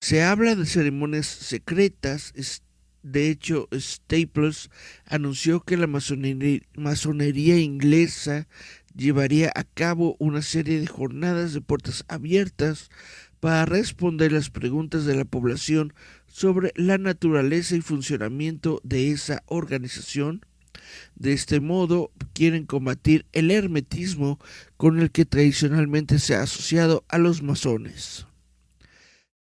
Se 0.00 0.22
habla 0.22 0.54
de 0.54 0.64
ceremonias 0.64 1.26
secretas. 1.26 2.32
De 3.02 3.30
hecho, 3.30 3.68
Staples 3.74 4.70
anunció 5.04 5.60
que 5.60 5.76
la 5.76 5.88
masonería, 5.88 7.58
inglesa 7.58 8.46
llevaría 8.94 9.50
a 9.54 9.64
cabo 9.64 10.16
una 10.20 10.42
serie 10.42 10.80
de 10.80 10.86
jornadas 10.86 11.52
de 11.52 11.60
puertas 11.60 12.04
abiertas 12.06 12.90
para 13.40 13.64
responder 13.64 14.30
las 14.30 14.50
preguntas 14.50 15.04
de 15.04 15.16
la 15.16 15.24
población 15.24 15.92
sobre 16.28 16.72
la 16.76 16.98
naturaleza 16.98 17.74
y 17.74 17.80
funcionamiento 17.80 18.80
de 18.84 19.10
esa 19.10 19.42
organización. 19.46 20.46
De 21.16 21.32
este 21.32 21.58
modo, 21.58 22.12
quieren 22.34 22.66
combatir 22.66 23.26
el 23.32 23.50
hermetismo 23.50 24.38
con 24.76 25.00
el 25.00 25.10
que 25.10 25.24
tradicionalmente 25.24 26.20
se 26.20 26.36
ha 26.36 26.42
asociado 26.42 27.04
a 27.08 27.18
los 27.18 27.42
masones. 27.42 28.27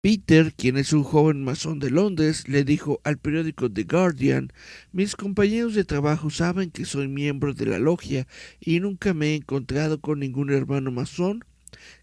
Peter, 0.01 0.53
quien 0.53 0.77
es 0.77 0.93
un 0.93 1.03
joven 1.03 1.43
masón 1.43 1.79
de 1.79 1.89
Londres, 1.89 2.47
le 2.47 2.63
dijo 2.63 3.01
al 3.03 3.17
periódico 3.17 3.71
The 3.71 3.83
Guardian, 3.83 4.53
mis 4.91 5.15
compañeros 5.15 5.73
de 5.73 5.85
trabajo 5.85 6.29
saben 6.29 6.69
que 6.69 6.85
soy 6.85 7.07
miembro 7.07 7.55
de 7.55 7.65
la 7.65 7.79
logia 7.79 8.27
y 8.59 8.79
nunca 8.79 9.15
me 9.15 9.29
he 9.29 9.35
encontrado 9.35 9.99
con 9.99 10.19
ningún 10.19 10.51
hermano 10.51 10.91
masón 10.91 11.43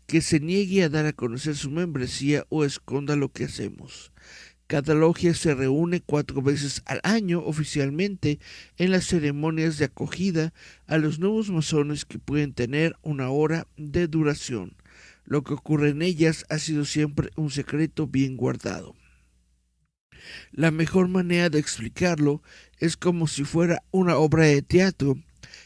que 0.08 0.20
se 0.22 0.40
niegue 0.40 0.82
a 0.82 0.88
dar 0.88 1.06
a 1.06 1.12
conocer 1.12 1.54
su 1.54 1.70
membresía 1.70 2.44
o 2.48 2.64
esconda 2.64 3.14
lo 3.14 3.30
que 3.30 3.44
hacemos. 3.44 4.10
Cada 4.66 4.94
logia 4.94 5.32
se 5.32 5.54
reúne 5.54 6.00
cuatro 6.00 6.42
veces 6.42 6.82
al 6.86 7.00
año 7.04 7.44
oficialmente 7.44 8.40
en 8.76 8.90
las 8.90 9.06
ceremonias 9.06 9.78
de 9.78 9.84
acogida 9.84 10.52
a 10.88 10.98
los 10.98 11.20
nuevos 11.20 11.48
masones 11.50 12.04
que 12.04 12.18
pueden 12.18 12.54
tener 12.54 12.96
una 13.02 13.30
hora 13.30 13.68
de 13.76 14.08
duración. 14.08 14.74
Lo 15.24 15.42
que 15.42 15.54
ocurre 15.54 15.90
en 15.90 16.02
ellas 16.02 16.44
ha 16.50 16.58
sido 16.58 16.84
siempre 16.84 17.30
un 17.36 17.50
secreto 17.50 18.06
bien 18.06 18.36
guardado. 18.36 18.94
La 20.52 20.70
mejor 20.70 21.08
manera 21.08 21.50
de 21.50 21.58
explicarlo 21.58 22.42
es 22.78 22.96
como 22.96 23.26
si 23.26 23.44
fuera 23.44 23.82
una 23.90 24.16
obra 24.16 24.44
de 24.44 24.62
teatro 24.62 25.16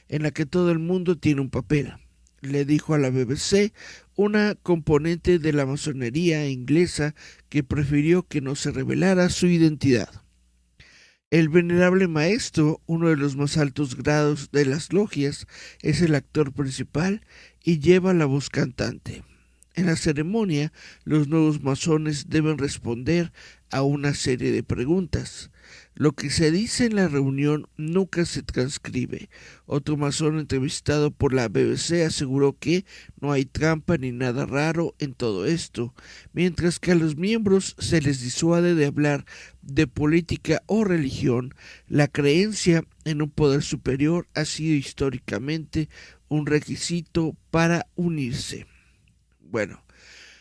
en 0.08 0.22
la 0.22 0.30
que 0.30 0.46
todo 0.46 0.70
el 0.70 0.78
mundo 0.78 1.16
tiene 1.16 1.40
un 1.40 1.50
papel, 1.50 1.94
le 2.40 2.64
dijo 2.64 2.94
a 2.94 2.98
la 2.98 3.10
BBC 3.10 3.72
una 4.16 4.54
componente 4.54 5.38
de 5.38 5.52
la 5.52 5.66
masonería 5.66 6.48
inglesa 6.48 7.14
que 7.48 7.62
prefirió 7.62 8.26
que 8.26 8.40
no 8.40 8.54
se 8.56 8.70
revelara 8.70 9.28
su 9.28 9.46
identidad. 9.46 10.22
El 11.30 11.50
venerable 11.50 12.08
maestro, 12.08 12.80
uno 12.86 13.10
de 13.10 13.16
los 13.16 13.36
más 13.36 13.58
altos 13.58 13.96
grados 13.96 14.50
de 14.50 14.64
las 14.64 14.92
logias, 14.92 15.46
es 15.82 16.00
el 16.00 16.14
actor 16.14 16.52
principal 16.54 17.20
y 17.62 17.80
lleva 17.80 18.14
la 18.14 18.24
voz 18.24 18.48
cantante. 18.48 19.24
En 19.78 19.86
la 19.86 19.94
ceremonia, 19.94 20.72
los 21.04 21.28
nuevos 21.28 21.62
masones 21.62 22.28
deben 22.28 22.58
responder 22.58 23.32
a 23.70 23.82
una 23.82 24.12
serie 24.12 24.50
de 24.50 24.64
preguntas. 24.64 25.52
Lo 25.94 26.10
que 26.10 26.30
se 26.30 26.50
dice 26.50 26.86
en 26.86 26.96
la 26.96 27.06
reunión 27.06 27.68
nunca 27.76 28.24
se 28.24 28.42
transcribe. 28.42 29.30
Otro 29.66 29.96
masón 29.96 30.40
entrevistado 30.40 31.12
por 31.12 31.32
la 31.32 31.46
BBC 31.46 32.04
aseguró 32.04 32.58
que 32.58 32.84
no 33.20 33.30
hay 33.30 33.44
trampa 33.44 33.98
ni 33.98 34.10
nada 34.10 34.46
raro 34.46 34.96
en 34.98 35.14
todo 35.14 35.46
esto, 35.46 35.94
mientras 36.32 36.80
que 36.80 36.90
a 36.90 36.96
los 36.96 37.14
miembros 37.14 37.76
se 37.78 38.00
les 38.00 38.20
disuade 38.20 38.74
de 38.74 38.86
hablar 38.86 39.26
de 39.62 39.86
política 39.86 40.60
o 40.66 40.82
religión, 40.82 41.54
la 41.86 42.08
creencia 42.08 42.82
en 43.04 43.22
un 43.22 43.30
poder 43.30 43.62
superior 43.62 44.26
ha 44.34 44.44
sido 44.44 44.74
históricamente 44.74 45.88
un 46.26 46.46
requisito 46.46 47.36
para 47.52 47.86
unirse. 47.94 48.66
Bueno, 49.50 49.82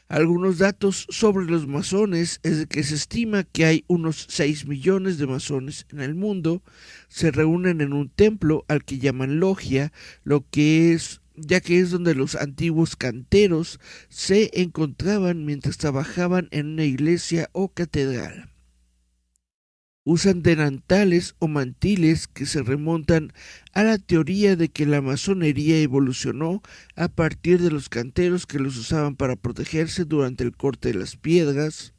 algunos 0.09 0.57
datos 0.57 1.07
sobre 1.09 1.45
los 1.45 1.65
masones 1.65 2.41
es 2.43 2.67
que 2.67 2.83
se 2.83 2.95
estima 2.95 3.43
que 3.43 3.65
hay 3.65 3.85
unos 3.87 4.25
6 4.29 4.67
millones 4.67 5.17
de 5.17 5.27
masones 5.27 5.85
en 5.91 6.01
el 6.01 6.13
mundo. 6.13 6.61
Se 7.07 7.31
reúnen 7.31 7.79
en 7.79 7.93
un 7.93 8.09
templo 8.09 8.65
al 8.67 8.83
que 8.83 8.99
llaman 8.99 9.39
logia, 9.39 9.93
lo 10.23 10.45
que 10.49 10.93
es 10.93 11.21
ya 11.35 11.61
que 11.61 11.79
es 11.79 11.91
donde 11.91 12.15
los 12.15 12.35
antiguos 12.35 12.95
canteros 12.95 13.79
se 14.09 14.49
encontraban 14.61 15.45
mientras 15.45 15.77
trabajaban 15.77 16.47
en 16.51 16.65
una 16.65 16.83
iglesia 16.83 17.49
o 17.53 17.69
catedral 17.69 18.49
usan 20.09 20.41
denantales 20.41 21.35
o 21.37 21.49
mantiles 21.49 22.27
que 22.27 22.45
se 22.45 22.63
remontan 22.63 23.33
a 23.73 23.83
la 23.83 23.97
teoría 23.97 24.55
de 24.55 24.69
que 24.69 24.85
la 24.85 25.01
masonería 25.01 25.81
evolucionó 25.81 26.61
a 26.95 27.09
partir 27.09 27.61
de 27.61 27.71
los 27.71 27.89
canteros 27.89 28.45
que 28.45 28.57
los 28.57 28.77
usaban 28.77 29.17
para 29.17 29.35
protegerse 29.35 30.05
durante 30.05 30.45
el 30.45 30.55
corte 30.55 30.93
de 30.93 30.99
las 30.99 31.17
piedras. 31.17 31.91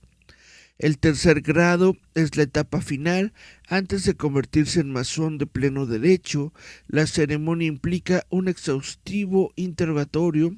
El 0.79 0.97
tercer 0.97 1.43
grado 1.43 1.99
es 2.15 2.35
la 2.39 2.45
etapa 2.45 2.81
final 2.81 3.35
antes 3.69 4.05
de 4.05 4.15
convertirse 4.15 4.81
en 4.81 4.91
masón 4.91 5.37
de 5.37 5.45
pleno 5.47 5.85
derecho. 5.85 6.55
La 6.87 7.07
ceremonia 7.07 7.69
implica 7.69 8.25
un 8.31 8.49
exhaustivo 8.49 9.53
interrogatorio 9.55 10.57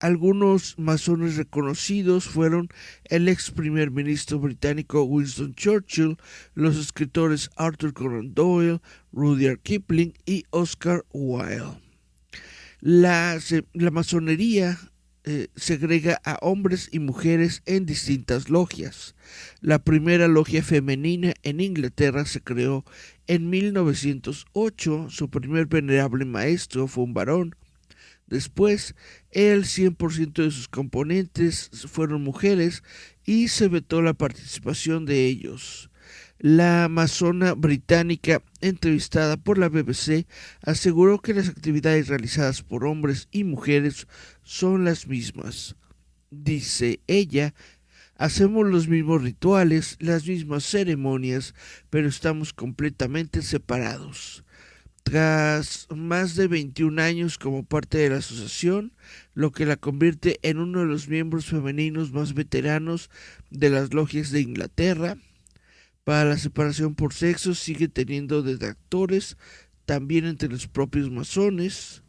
algunos 0.00 0.78
masones 0.78 1.36
reconocidos 1.36 2.24
fueron 2.24 2.68
el 3.04 3.28
ex 3.28 3.50
primer 3.50 3.90
ministro 3.90 4.38
británico 4.38 5.04
Winston 5.04 5.54
Churchill, 5.54 6.16
los 6.54 6.76
escritores 6.78 7.50
Arthur 7.56 7.92
Conan 7.92 8.34
Doyle, 8.34 8.80
Rudyard 9.12 9.60
Kipling 9.60 10.14
y 10.24 10.44
Oscar 10.50 11.04
Wilde. 11.12 11.78
La, 12.80 13.38
masonería 13.92 14.78
eh, 15.24 15.48
segrega 15.54 16.18
a 16.24 16.38
hombres 16.40 16.88
y 16.90 16.98
mujeres 16.98 17.62
en 17.66 17.84
distintas 17.84 18.48
logias. 18.48 19.14
La 19.60 19.80
primera 19.80 20.28
logia 20.28 20.62
femenina 20.62 21.34
en 21.42 21.60
Inglaterra 21.60 22.24
se 22.24 22.40
creó 22.40 22.86
en 23.26 23.50
1908. 23.50 25.08
Su 25.10 25.28
primer 25.28 25.66
venerable 25.66 26.24
maestro 26.24 26.86
fue 26.86 27.04
un 27.04 27.12
varón, 27.12 27.54
Después, 28.30 28.94
el 29.30 29.64
100% 29.64 30.42
de 30.42 30.50
sus 30.50 30.68
componentes 30.68 31.70
fueron 31.86 32.22
mujeres 32.22 32.82
y 33.24 33.48
se 33.48 33.68
vetó 33.68 34.02
la 34.02 34.14
participación 34.14 35.06
de 35.06 35.26
ellos. 35.26 35.90
La 36.38 36.88
masona 36.88 37.52
británica, 37.52 38.42
entrevistada 38.62 39.36
por 39.36 39.58
la 39.58 39.68
BBC, 39.68 40.26
aseguró 40.62 41.20
que 41.20 41.34
las 41.34 41.48
actividades 41.48 42.08
realizadas 42.08 42.62
por 42.62 42.86
hombres 42.86 43.28
y 43.30 43.44
mujeres 43.44 44.06
son 44.42 44.84
las 44.84 45.06
mismas. 45.06 45.76
Dice 46.30 47.00
ella, 47.06 47.54
hacemos 48.16 48.66
los 48.66 48.88
mismos 48.88 49.22
rituales, 49.22 49.96
las 50.00 50.26
mismas 50.26 50.64
ceremonias, 50.64 51.54
pero 51.90 52.08
estamos 52.08 52.54
completamente 52.54 53.42
separados. 53.42 54.44
Tras 55.02 55.88
más 55.94 56.36
de 56.36 56.46
21 56.46 57.00
años 57.02 57.38
como 57.38 57.64
parte 57.64 57.98
de 57.98 58.10
la 58.10 58.18
asociación, 58.18 58.92
lo 59.34 59.50
que 59.50 59.66
la 59.66 59.76
convierte 59.76 60.38
en 60.42 60.58
uno 60.58 60.80
de 60.80 60.86
los 60.86 61.08
miembros 61.08 61.46
femeninos 61.46 62.12
más 62.12 62.34
veteranos 62.34 63.10
de 63.50 63.70
las 63.70 63.92
logias 63.92 64.30
de 64.30 64.40
Inglaterra. 64.40 65.16
Para 66.04 66.24
la 66.24 66.38
separación 66.38 66.94
por 66.94 67.12
sexo 67.12 67.54
sigue 67.54 67.88
teniendo 67.88 68.42
detractores 68.42 69.36
también 69.84 70.24
entre 70.24 70.48
los 70.48 70.68
propios 70.68 71.10
masones. 71.10 72.02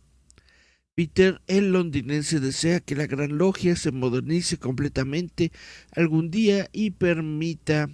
Peter, 0.94 1.42
el 1.48 1.72
londinense, 1.72 2.40
desea 2.40 2.80
que 2.80 2.96
la 2.96 3.08
Gran 3.08 3.38
Logia 3.38 3.76
se 3.76 3.92
modernice 3.92 4.58
completamente 4.58 5.52
algún 5.96 6.30
día 6.30 6.70
y 6.74 6.92
permita 6.92 7.90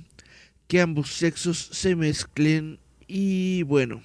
que 0.67 0.81
ambos 0.81 1.13
sexos 1.13 1.69
se 1.71 1.95
mezclen 1.95 2.79
y 3.07 3.63
bueno, 3.63 4.01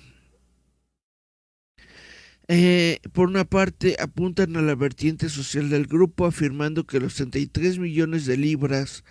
eh, 2.54 3.00
por 3.12 3.30
una 3.30 3.46
parte, 3.46 3.96
apuntan 3.98 4.56
a 4.58 4.60
la 4.60 4.74
vertiente 4.74 5.30
social 5.30 5.70
del 5.70 5.86
grupo, 5.86 6.26
afirmando 6.26 6.84
que 6.86 7.00
los 7.00 7.14
33 7.14 7.78
millones 7.78 8.26
de 8.26 8.36
libras 8.36 9.04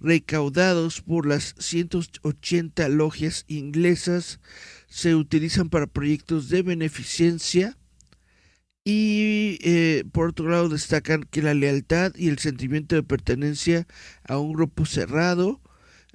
recaudados 0.00 1.02
por 1.02 1.26
las 1.26 1.54
180 1.58 2.88
logias 2.88 3.44
inglesas 3.48 4.40
se 4.88 5.14
utilizan 5.14 5.68
para 5.68 5.86
proyectos 5.86 6.48
de 6.48 6.62
beneficencia. 6.62 7.76
Y 8.82 9.58
eh, 9.60 10.04
por 10.10 10.30
otro 10.30 10.48
lado 10.48 10.70
destacan 10.70 11.24
que 11.24 11.42
la 11.42 11.52
lealtad 11.52 12.14
y 12.16 12.28
el 12.28 12.38
sentimiento 12.38 12.94
de 12.94 13.02
pertenencia 13.02 13.86
a 14.24 14.38
un 14.38 14.54
grupo 14.54 14.86
cerrado 14.86 15.60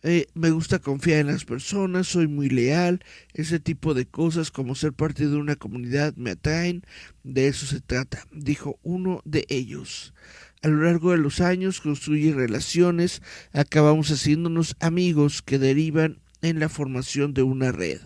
eh, 0.04 0.28
me 0.34 0.50
gusta 0.50 0.80
confiar 0.80 1.20
en 1.20 1.28
las 1.28 1.46
personas, 1.46 2.08
soy 2.08 2.28
muy 2.28 2.50
leal, 2.50 3.04
ese 3.34 3.60
tipo 3.60 3.94
de 3.94 4.08
cosas 4.08 4.50
como 4.50 4.74
ser 4.74 4.94
parte 4.94 5.28
de 5.28 5.36
una 5.36 5.56
comunidad 5.56 6.16
me 6.16 6.32
atraen, 6.32 6.84
de 7.24 7.48
eso 7.48 7.68
se 7.68 7.82
trata, 7.82 8.26
dijo 8.32 8.80
uno 8.82 9.22
de 9.26 9.46
ellos. 9.50 10.16
A 10.64 10.70
lo 10.70 10.84
largo 10.84 11.12
de 11.12 11.18
los 11.18 11.40
años 11.40 11.82
construye 11.82 12.34
relaciones, 12.34 13.22
acabamos 13.54 14.10
haciéndonos 14.10 14.76
amigos 14.80 15.44
que 15.44 15.60
derivan 15.60 16.20
en 16.42 16.60
la 16.60 16.70
formación 16.70 17.36
de 17.36 17.44
una 17.44 17.72
red. 17.72 18.02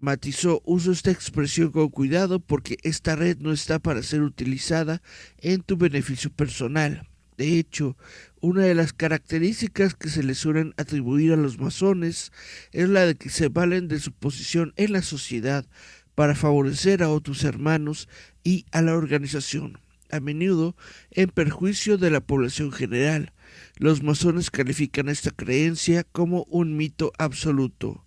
Matizó, 0.00 0.62
uso 0.64 0.90
esta 0.92 1.10
expresión 1.10 1.70
con 1.70 1.90
cuidado 1.90 2.40
porque 2.40 2.78
esta 2.82 3.14
red 3.14 3.38
no 3.38 3.52
está 3.52 3.78
para 3.78 4.02
ser 4.02 4.22
utilizada 4.22 5.02
en 5.38 5.62
tu 5.62 5.76
beneficio 5.76 6.30
personal 6.30 7.06
de 7.36 7.58
hecho, 7.58 7.96
una 8.40 8.62
de 8.62 8.74
las 8.74 8.92
características 8.92 9.94
que 9.94 10.08
se 10.08 10.22
les 10.22 10.38
suelen 10.38 10.72
atribuir 10.76 11.32
a 11.32 11.36
los 11.36 11.58
masones 11.58 12.30
es 12.72 12.88
la 12.88 13.06
de 13.06 13.16
que 13.16 13.28
se 13.28 13.48
valen 13.48 13.88
de 13.88 13.98
su 13.98 14.12
posición 14.12 14.72
en 14.76 14.92
la 14.92 15.02
sociedad 15.02 15.66
para 16.14 16.36
favorecer 16.36 17.02
a 17.02 17.10
otros 17.10 17.42
hermanos 17.42 18.08
y 18.44 18.66
a 18.70 18.82
la 18.82 18.94
organización, 18.94 19.78
a 20.10 20.20
menudo 20.20 20.76
en 21.10 21.28
perjuicio 21.28 21.98
de 21.98 22.10
la 22.10 22.20
población 22.20 22.70
general. 22.70 23.32
Los 23.78 24.02
masones 24.02 24.50
califican 24.50 25.08
esta 25.08 25.30
creencia 25.30 26.04
como 26.04 26.44
un 26.44 26.76
mito 26.76 27.12
absoluto. 27.18 28.04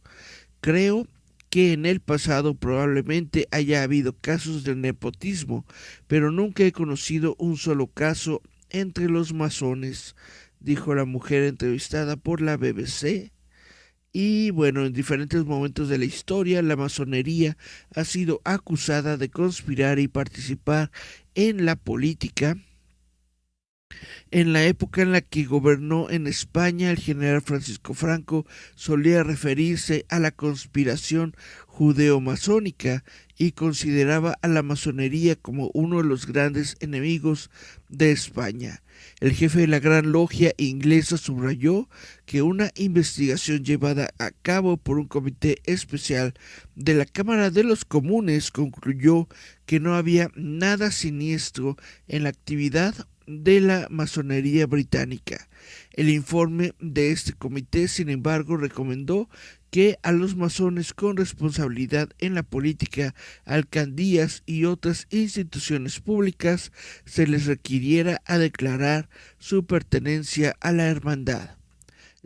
Creo 0.62 1.06
que 1.50 1.74
en 1.74 1.86
el 1.86 2.00
pasado 2.00 2.56
probablemente 2.56 3.48
haya 3.52 3.84
habido 3.84 4.14
casos 4.14 4.64
de 4.64 4.76
nepotismo, 4.76 5.66
pero 6.08 6.32
nunca 6.32 6.64
he 6.64 6.72
conocido 6.72 7.36
un 7.40 7.58
solo 7.58 7.88
caso 7.88 8.42
entre 8.70 9.10
los 9.10 9.34
masones, 9.34 10.16
dijo 10.60 10.96
la 10.96 11.06
mujer 11.06 11.44
entrevistada 11.44 12.16
por 12.16 12.42
la 12.42 12.58
BBC. 12.58 13.32
Y 14.14 14.52
bueno, 14.52 14.86
en 14.86 14.94
diferentes 14.94 15.46
momentos 15.46 15.90
de 15.90 15.98
la 15.98 16.06
historia, 16.06 16.62
la 16.62 16.76
masonería 16.76 17.58
ha 17.94 18.04
sido 18.04 18.42
acusada 18.46 19.18
de 19.18 19.30
conspirar 19.30 20.00
y 20.00 20.08
participar 20.08 20.92
en 21.36 21.66
la 21.66 21.76
política. 21.76 22.58
En 24.32 24.54
la 24.54 24.66
época 24.66 25.02
en 25.02 25.12
la 25.12 25.22
que 25.22 25.46
gobernó 25.46 26.10
en 26.10 26.28
España, 26.28 26.92
el 26.92 26.98
general 26.98 27.42
Francisco 27.42 27.94
Franco 27.94 28.46
solía 28.76 29.24
referirse 29.24 30.06
a 30.10 30.20
la 30.20 30.32
conspiración 30.32 31.36
judeo-masónica 31.68 33.04
y 33.38 33.52
consideraba 33.52 34.38
a 34.42 34.48
la 34.48 34.64
masonería 34.64 35.36
como 35.36 35.70
uno 35.74 35.98
de 35.98 36.04
los 36.08 36.26
grandes 36.26 36.76
enemigos 36.80 37.50
de 37.90 38.12
España. 38.12 38.82
El 39.20 39.32
jefe 39.32 39.60
de 39.60 39.68
la 39.68 39.80
Gran 39.80 40.12
Logia 40.12 40.54
inglesa 40.58 41.18
subrayó 41.18 41.88
que 42.26 42.42
una 42.42 42.72
investigación 42.76 43.64
llevada 43.64 44.10
a 44.18 44.32
cabo 44.32 44.78
por 44.78 44.98
un 44.98 45.08
comité 45.08 45.58
especial 45.66 46.34
de 46.76 46.96
la 46.96 47.06
Cámara 47.06 47.52
de 47.52 47.64
los 47.64 47.86
Comunes 47.86 48.52
concluyó 48.52 49.28
que 49.66 49.80
no 49.80 49.96
había 49.96 50.32
nada 50.36 50.92
siniestro 50.92 51.78
en 52.08 52.24
la 52.24 52.30
actividad 52.30 53.08
de 53.28 53.60
la 53.60 53.88
masonería 53.90 54.66
británica. 54.66 55.48
El 55.92 56.10
informe 56.10 56.74
de 56.80 57.12
este 57.12 57.34
comité, 57.34 57.88
sin 57.88 58.10
embargo, 58.10 58.56
recomendó 58.56 59.30
que 59.78 60.00
a 60.02 60.12
los 60.12 60.36
masones 60.36 60.92
con 60.92 61.18
responsabilidad 61.18 62.10
en 62.18 62.34
la 62.34 62.42
política, 62.42 63.14
alcaldías 63.46 64.42
y 64.48 64.66
otras 64.66 65.06
instituciones 65.12 66.00
públicas 66.00 66.72
se 67.06 67.28
les 67.28 67.46
requiriera 67.46 68.20
a 68.26 68.40
declarar 68.40 69.08
su 69.38 69.68
pertenencia 69.68 70.56
a 70.62 70.72
la 70.72 70.88
hermandad. 70.88 71.58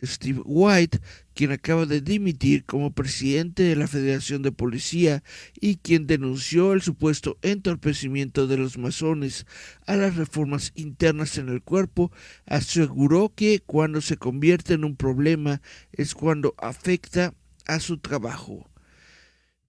Steve 0.01 0.41
White, 0.45 1.01
quien 1.33 1.51
acaba 1.51 1.85
de 1.85 1.99
dimitir 1.99 2.63
como 2.63 2.93
presidente 2.93 3.63
de 3.63 3.75
la 3.75 3.87
Federación 3.87 4.43
de 4.43 4.53
Policía 4.53 5.21
y 5.59 5.75
quien 5.75 6.07
denunció 6.07 6.71
el 6.71 6.81
supuesto 6.81 7.37
entorpecimiento 7.41 8.47
de 8.47 8.55
los 8.55 8.77
masones 8.77 9.45
a 9.85 9.97
las 9.97 10.15
reformas 10.15 10.71
internas 10.75 11.37
en 11.37 11.49
el 11.49 11.61
cuerpo, 11.61 12.13
aseguró 12.45 13.33
que 13.35 13.59
cuando 13.59 13.99
se 13.99 14.15
convierte 14.15 14.73
en 14.73 14.85
un 14.85 14.95
problema 14.95 15.61
es 15.91 16.15
cuando 16.15 16.55
afecta 16.57 17.33
a 17.71 17.79
su 17.79 17.97
trabajo. 17.97 18.69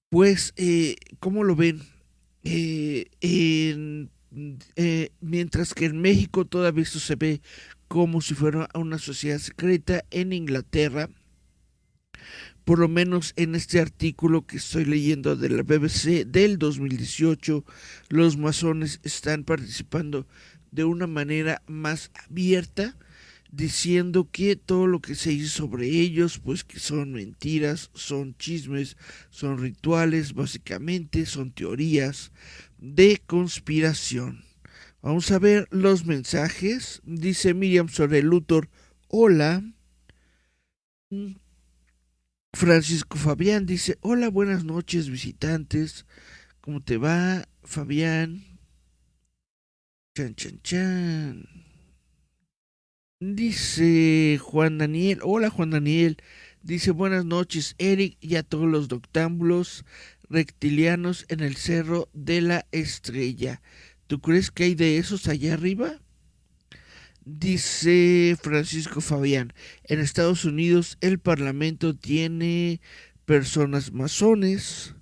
Pues, 0.09 0.53
eh, 0.57 0.97
¿cómo 1.21 1.45
lo 1.45 1.55
ven? 1.55 1.83
Eh, 2.43 3.07
eh, 3.21 5.11
mientras 5.21 5.73
que 5.73 5.85
en 5.85 6.01
México 6.01 6.45
todavía 6.45 6.85
se 6.85 7.15
ve 7.15 7.41
como 7.87 8.21
si 8.21 8.35
fuera 8.35 8.69
una 8.75 8.99
sociedad 8.99 9.39
secreta 9.39 10.05
en 10.11 10.33
Inglaterra. 10.33 11.09
Por 12.65 12.81
lo 12.81 12.89
menos 12.89 13.35
en 13.37 13.55
este 13.55 13.81
artículo 13.81 14.47
que 14.47 14.57
estoy 14.57 14.85
leyendo 14.85 15.37
de 15.37 15.49
la 15.49 15.63
BBC 15.63 16.25
del 16.27 16.59
2018, 16.59 17.65
los 18.09 18.37
masones 18.37 19.01
están 19.05 19.45
participando 19.45 20.27
de 20.73 20.85
una 20.85 21.07
manera 21.07 21.63
más 21.67 22.11
abierta, 22.15 22.97
diciendo 23.53 24.29
que 24.33 24.57
todo 24.57 24.87
lo 24.87 25.01
que 25.01 25.15
se 25.15 25.33
hizo 25.33 25.51
sobre 25.51 25.87
ellos, 25.87 26.41
pues 26.41 26.65
que 26.65 26.81
son 26.81 27.13
mentiras, 27.13 27.91
son 27.95 28.35
chismes, 28.37 28.97
son 29.31 29.59
rituales, 29.59 30.33
básicamente 30.33 31.27
son 31.27 31.53
teorías 31.53 32.33
de 32.79 33.23
conspiración. 33.25 34.45
Vamos 35.03 35.31
a 35.31 35.39
ver 35.39 35.69
los 35.71 36.07
mensajes. 36.07 37.03
Dice 37.05 37.55
Miriam 37.55 37.89
Sorel 37.89 38.27
Luthor, 38.27 38.71
hola. 39.09 39.63
Francisco 42.55 43.19
Fabián 43.19 43.67
dice, 43.67 43.99
hola, 44.01 44.29
buenas 44.31 44.65
noches 44.65 45.11
visitantes. 45.11 46.07
¿Cómo 46.63 46.83
te 46.83 46.97
va, 46.97 47.49
Fabián? 47.65 48.59
Chan, 50.15 50.35
chan, 50.37 50.61
chan. 50.63 51.62
Dice 53.25 54.37
Juan 54.43 54.79
Daniel, 54.79 55.21
hola 55.23 55.49
Juan 55.49 55.71
Daniel. 55.71 56.17
Dice 56.65 56.91
buenas 56.91 57.25
noches, 57.25 57.77
Eric, 57.79 58.17
y 58.21 58.35
a 58.35 58.43
todos 58.43 58.67
los 58.69 58.89
doctámbulos 58.89 59.85
reptilianos 60.29 61.25
en 61.29 61.39
el 61.39 61.55
Cerro 61.55 62.09
de 62.15 62.41
la 62.41 62.67
Estrella. 62.73 63.63
¿Tú 64.09 64.21
crees 64.21 64.51
que 64.51 64.65
hay 64.65 64.75
de 64.75 64.99
esos 64.99 65.29
allá 65.29 65.55
arriba? 65.55 66.01
Dice 67.25 68.37
Francisco 68.43 69.01
Fabián, 69.01 69.53
en 69.85 70.01
Estados 70.01 70.45
Unidos 70.45 70.99
el 71.01 71.21
Parlamento 71.21 71.95
tiene 71.95 72.81
personas 73.25 73.93
masones. 73.93 74.97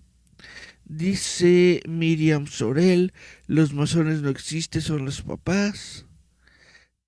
Dice 0.84 1.80
Miriam 1.88 2.46
Sorel, 2.46 3.14
los 3.46 3.72
masones 3.72 4.20
no 4.20 4.28
existen, 4.28 4.82
son 4.82 5.06
los 5.06 5.22
papás. 5.22 6.04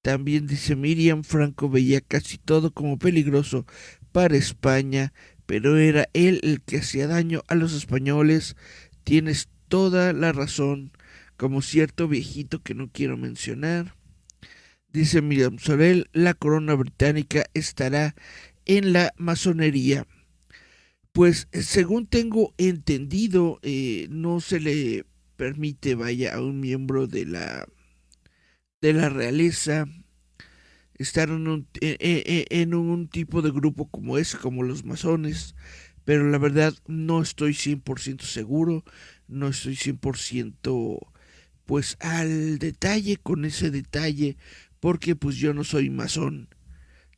También 0.03 0.49
dice 0.49 0.75
Miriam, 0.75 1.23
Franco 1.23 1.71
veía 1.71 2.01
casi 2.01 2.37
todo 2.37 2.73
como 2.73 2.99
peligroso 2.99 3.67
para 4.11 4.37
España, 4.37 5.13
pero 5.47 5.79
era 5.79 6.09
él 6.13 6.41
el 6.43 6.61
que 6.61 6.79
hacía 6.79 7.07
daño 7.07 7.43
a 7.47 7.55
los 7.55 7.73
españoles. 7.73 8.57
Tienes 9.05 9.49
toda 9.69 10.13
la 10.13 10.33
razón 10.33 10.91
como 11.37 11.63
cierto 11.63 12.09
viejito 12.09 12.63
que 12.63 12.75
no 12.75 12.91
quiero 12.91 13.17
mencionar. 13.17 13.95
Dice 14.93 15.23
Miriam 15.23 15.59
Sorel, 15.59 16.09
la 16.13 16.35
corona 16.35 16.75
británica 16.75 17.47
estará 17.55 18.17
en 18.67 18.93
la 18.93 19.13
masonería. 19.17 20.07
Pues 21.13 21.47
según 21.53 22.07
tengo 22.07 22.55
entendido, 22.59 23.61
eh, 23.63 24.09
no 24.11 24.41
se 24.41 24.59
le 24.59 25.05
permite, 25.37 25.95
vaya, 25.95 26.35
a 26.35 26.41
un 26.41 26.61
miembro 26.61 27.07
de 27.07 27.25
la, 27.27 27.67
de 28.83 28.93
la 28.93 29.09
realeza 29.09 29.87
estar 30.99 31.31
en 31.31 31.49
un, 31.49 31.69
e, 31.81 31.97
e, 32.01 32.47
e, 32.51 32.63
en 32.63 32.75
un 32.75 33.09
tipo 33.09 33.41
de 33.41 33.51
grupo 33.51 33.89
como 33.89 34.19
ese, 34.19 34.37
como 34.39 34.63
los 34.63 34.85
masones, 34.85 35.55
pero 36.05 36.29
la 36.29 36.39
verdad 36.39 36.75
no 36.87 37.23
estoy 37.23 37.55
100% 37.55 38.23
seguro, 38.23 38.85
no 39.29 39.49
estoy 39.49 39.77
100% 39.77 40.99
pues 41.65 41.97
al 42.01 42.59
detalle 42.59 43.17
con 43.17 43.45
ese 43.45 43.71
detalle, 43.71 44.37
porque 44.81 45.15
pues 45.15 45.37
yo 45.37 45.55
no 45.55 45.63
soy 45.63 45.89
masón. 45.89 46.49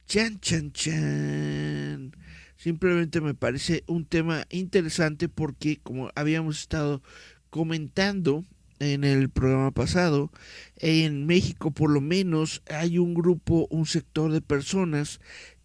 Chan, 0.07 0.39
chan, 0.41 0.71
chan. 0.73 2.13
Simplemente 2.57 3.23
me 3.23 3.35
parece 3.35 3.85
un 3.87 4.05
tema 4.05 4.45
interesante 4.51 5.31
porque 5.31 5.79
como 5.83 6.11
habíamos 6.15 6.61
estado 6.61 7.03
comentando 7.49 8.45
en 8.93 9.05
el 9.05 9.31
programa 9.31 9.71
pasado, 9.71 10.31
en 10.77 11.27
México 11.27 11.71
por 11.71 11.91
lo 11.91 12.01
menos 12.01 12.63
hay 12.69 12.99
un 12.99 13.15
grupo, 13.15 13.67
un 13.71 13.87
sector 13.87 14.33
de 14.33 14.41
personas 14.41 15.21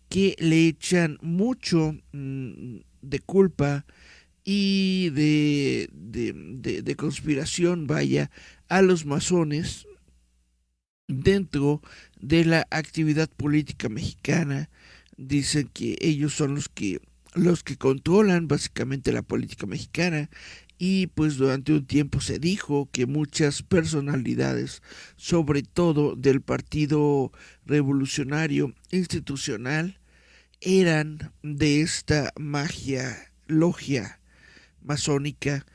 que 0.10 0.36
le 0.40 0.68
echan 0.68 1.18
mucho 1.22 1.96
mm, 2.12 2.78
de 3.02 3.20
culpa 3.20 3.86
y 4.44 5.10
de, 5.12 5.90
de, 5.94 6.82
de, 6.82 6.96
conspiración, 6.96 7.86
vaya, 7.86 8.32
a 8.68 8.82
los 8.82 9.06
masones 9.06 9.86
dentro 11.08 11.82
de 12.20 12.46
la 12.46 12.68
actividad 12.72 13.30
política 13.30 13.90
mexicana. 13.90 14.70
Dicen 15.18 15.70
que 15.72 15.98
ellos 16.00 16.34
son 16.34 16.56
los 16.56 16.70
que 16.70 17.00
los 17.36 17.64
que 17.64 17.78
controlan 17.78 18.48
básicamente 18.48 19.12
la 19.12 19.22
política 19.22 19.68
mexicana 19.68 20.30
y 20.82 21.08
pues 21.08 21.36
durante 21.36 21.74
un 21.74 21.86
tiempo 21.86 22.22
se 22.22 22.40
dijo 22.40 22.90
que 22.92 23.06
muchas 23.06 23.62
personalidades, 23.62 24.82
sobre 25.18 25.62
todo 25.62 26.16
del 26.16 26.42
Partido 26.42 27.34
Revolucionario 27.66 28.74
Institucional, 28.90 30.00
eran 30.62 31.34
de 31.44 31.82
esta 31.82 32.32
magia 32.40 33.32
logia 33.46 34.22
masónica 34.82 35.66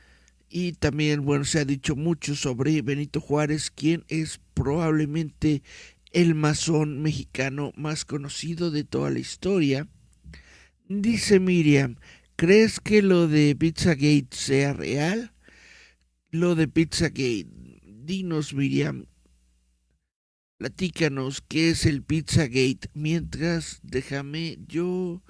y 0.49 0.73
también, 0.73 1.23
bueno, 1.23 1.45
se 1.45 1.59
ha 1.59 1.65
dicho 1.65 1.95
mucho 1.95 2.35
sobre 2.35 2.81
Benito 2.81 3.21
Juárez, 3.21 3.69
quien 3.69 4.05
es 4.07 4.39
probablemente 4.55 5.61
el 6.13 6.33
masón 6.33 7.01
mexicano 7.03 7.73
más 7.75 8.05
conocido 8.05 8.71
de 8.71 8.83
toda 8.83 9.11
la 9.11 9.19
historia. 9.19 9.87
Dice 10.87 11.39
Miriam, 11.39 11.97
¿crees 12.35 12.79
que 12.79 13.01
lo 13.01 13.27
de 13.27 13.55
Pizzagate 13.55 14.27
sea 14.31 14.73
real? 14.73 15.33
Lo 16.31 16.55
de 16.55 16.67
Pizzagate, 16.67 17.47
dinos 17.83 18.53
Miriam, 18.53 19.05
platícanos 20.57 21.41
qué 21.41 21.69
es 21.69 21.85
el 21.85 22.03
Pizzagate. 22.03 22.89
Mientras, 22.93 23.79
déjame 23.83 24.57
yo 24.67 25.23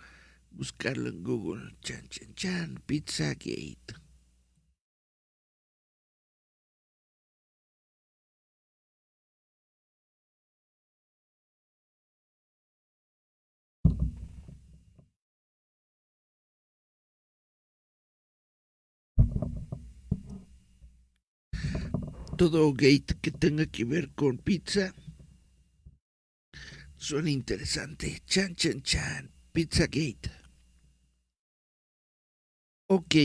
buscarlo 0.52 1.10
en 1.10 1.24
Google. 1.24 1.76
Chan, 1.82 2.08
chan, 2.10 2.34
chan, 2.36 2.84
Pizzagate. 2.86 4.05
Todo 22.36 22.74
gate 22.74 23.16
que 23.22 23.32
tenga 23.32 23.66
que 23.66 23.86
ver 23.86 24.10
con 24.12 24.38
pizza 24.38 24.94
suena 26.98 27.30
interesante. 27.30 28.22
Chan, 28.26 28.56
chan, 28.56 28.82
chan. 28.82 29.32
Pizza 29.52 29.86
Gate. 29.86 30.32
Ok. 32.88 33.16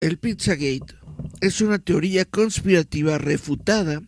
El 0.00 0.18
Pizzagate 0.18 0.94
es 1.40 1.60
una 1.60 1.78
teoría 1.78 2.24
conspirativa 2.24 3.18
refutada 3.18 4.02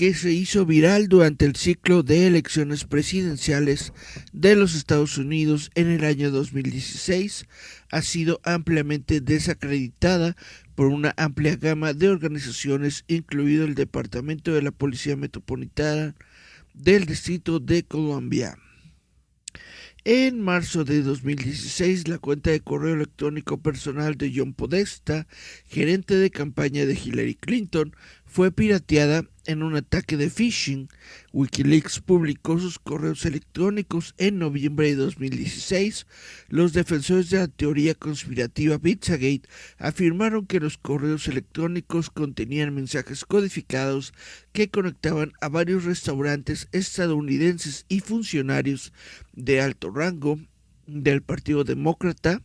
que 0.00 0.14
se 0.14 0.32
hizo 0.32 0.64
viral 0.64 1.08
durante 1.08 1.44
el 1.44 1.56
ciclo 1.56 2.02
de 2.02 2.26
elecciones 2.26 2.84
presidenciales 2.84 3.92
de 4.32 4.56
los 4.56 4.74
Estados 4.74 5.18
Unidos 5.18 5.70
en 5.74 5.90
el 5.90 6.06
año 6.06 6.30
2016 6.30 7.44
ha 7.90 8.00
sido 8.00 8.40
ampliamente 8.42 9.20
desacreditada 9.20 10.38
por 10.74 10.86
una 10.86 11.12
amplia 11.18 11.56
gama 11.56 11.92
de 11.92 12.08
organizaciones, 12.08 13.04
incluido 13.08 13.66
el 13.66 13.74
Departamento 13.74 14.54
de 14.54 14.62
la 14.62 14.70
Policía 14.70 15.16
Metropolitana 15.16 16.14
del 16.72 17.04
Distrito 17.04 17.60
de 17.60 17.82
Columbia. 17.82 18.56
En 20.04 20.40
marzo 20.40 20.84
de 20.84 21.02
2016, 21.02 22.08
la 22.08 22.16
cuenta 22.16 22.50
de 22.50 22.60
correo 22.60 22.94
electrónico 22.94 23.60
personal 23.60 24.14
de 24.14 24.32
John 24.34 24.54
Podesta, 24.54 25.26
gerente 25.66 26.14
de 26.14 26.30
campaña 26.30 26.86
de 26.86 26.94
Hillary 26.94 27.34
Clinton, 27.34 27.94
fue 28.24 28.50
pirateada 28.50 29.26
en 29.46 29.62
un 29.62 29.76
ataque 29.76 30.16
de 30.16 30.30
phishing. 30.30 30.88
Wikileaks 31.32 32.00
publicó 32.00 32.58
sus 32.58 32.78
correos 32.78 33.24
electrónicos 33.24 34.14
en 34.18 34.38
noviembre 34.38 34.88
de 34.88 34.96
2016. 34.96 36.06
Los 36.48 36.72
defensores 36.72 37.30
de 37.30 37.38
la 37.38 37.48
teoría 37.48 37.94
conspirativa 37.94 38.78
Pizzagate 38.78 39.48
afirmaron 39.78 40.46
que 40.46 40.60
los 40.60 40.78
correos 40.78 41.28
electrónicos 41.28 42.10
contenían 42.10 42.74
mensajes 42.74 43.24
codificados 43.24 44.12
que 44.52 44.70
conectaban 44.70 45.32
a 45.40 45.48
varios 45.48 45.84
restaurantes 45.84 46.68
estadounidenses 46.72 47.86
y 47.88 48.00
funcionarios 48.00 48.92
de 49.32 49.60
alto 49.60 49.90
rango 49.90 50.38
del 50.86 51.22
Partido 51.22 51.64
Demócrata 51.64 52.42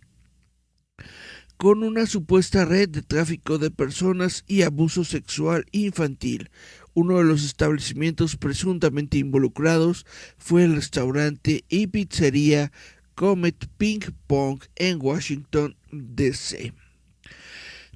con 1.57 1.83
una 1.83 2.05
supuesta 2.05 2.65
red 2.65 2.89
de 2.89 3.01
tráfico 3.01 3.57
de 3.57 3.71
personas 3.71 4.43
y 4.47 4.63
abuso 4.63 5.03
sexual 5.03 5.65
infantil. 5.71 6.49
Uno 6.95 7.17
de 7.17 7.25
los 7.25 7.43
establecimientos 7.43 8.37
presuntamente 8.37 9.17
involucrados 9.17 10.05
fue 10.37 10.63
el 10.63 10.75
restaurante 10.75 11.65
y 11.67 11.87
pizzería 11.87 12.71
Comet 13.15 13.67
Ping 13.77 13.99
Pong 14.27 14.61
en 14.77 14.99
Washington, 15.01 15.75
D.C. 15.91 16.73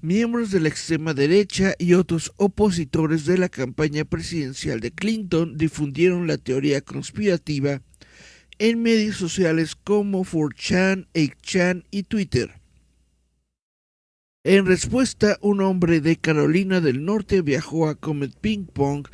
Miembros 0.02 0.52
de 0.52 0.60
la 0.60 0.68
extrema 0.68 1.14
derecha 1.14 1.76
y 1.80 1.94
otros 1.94 2.34
opositores 2.36 3.26
de 3.26 3.38
la 3.38 3.48
campaña 3.48 4.04
presidencial 4.04 4.82
de 4.82 4.92
Clinton 4.92 5.58
difundieron 5.58 6.28
la 6.28 6.38
teoría 6.38 6.82
conspirativa 6.82 7.82
en 8.60 8.82
medios 8.82 9.16
sociales 9.16 9.76
como 9.76 10.26
4chan, 10.26 11.08
8chan 11.14 11.86
y 11.90 12.04
Twitter. 12.04 12.59
En 14.46 14.66
respuesta, 14.66 15.38
un 15.42 15.60
hombre 15.60 16.00
de 16.00 16.16
Carolina 16.16 16.80
del 16.80 17.04
Norte 17.04 17.42
viajó 17.42 17.90
a 17.90 17.96
Comet 17.96 18.34
Ping 18.40 18.68
Pong 18.68 19.06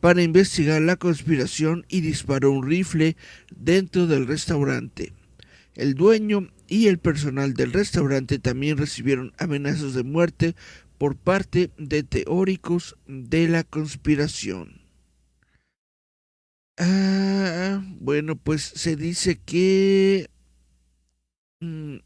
para 0.00 0.22
investigar 0.22 0.82
la 0.82 0.96
conspiración 0.96 1.86
y 1.88 2.02
disparó 2.02 2.50
un 2.50 2.68
rifle 2.68 3.16
dentro 3.56 4.06
del 4.06 4.26
restaurante. 4.26 5.14
El 5.74 5.94
dueño 5.94 6.52
y 6.68 6.88
el 6.88 6.98
personal 6.98 7.54
del 7.54 7.72
restaurante 7.72 8.38
también 8.38 8.76
recibieron 8.76 9.32
amenazas 9.38 9.94
de 9.94 10.02
muerte 10.02 10.54
por 10.98 11.16
parte 11.16 11.70
de 11.78 12.02
teóricos 12.02 12.96
de 13.06 13.48
la 13.48 13.64
conspiración. 13.64 14.82
Ah, 16.76 17.82
bueno, 18.00 18.36
pues 18.36 18.62
se 18.62 18.96
dice 18.96 19.40
que 19.42 20.28
mm, 21.60 21.96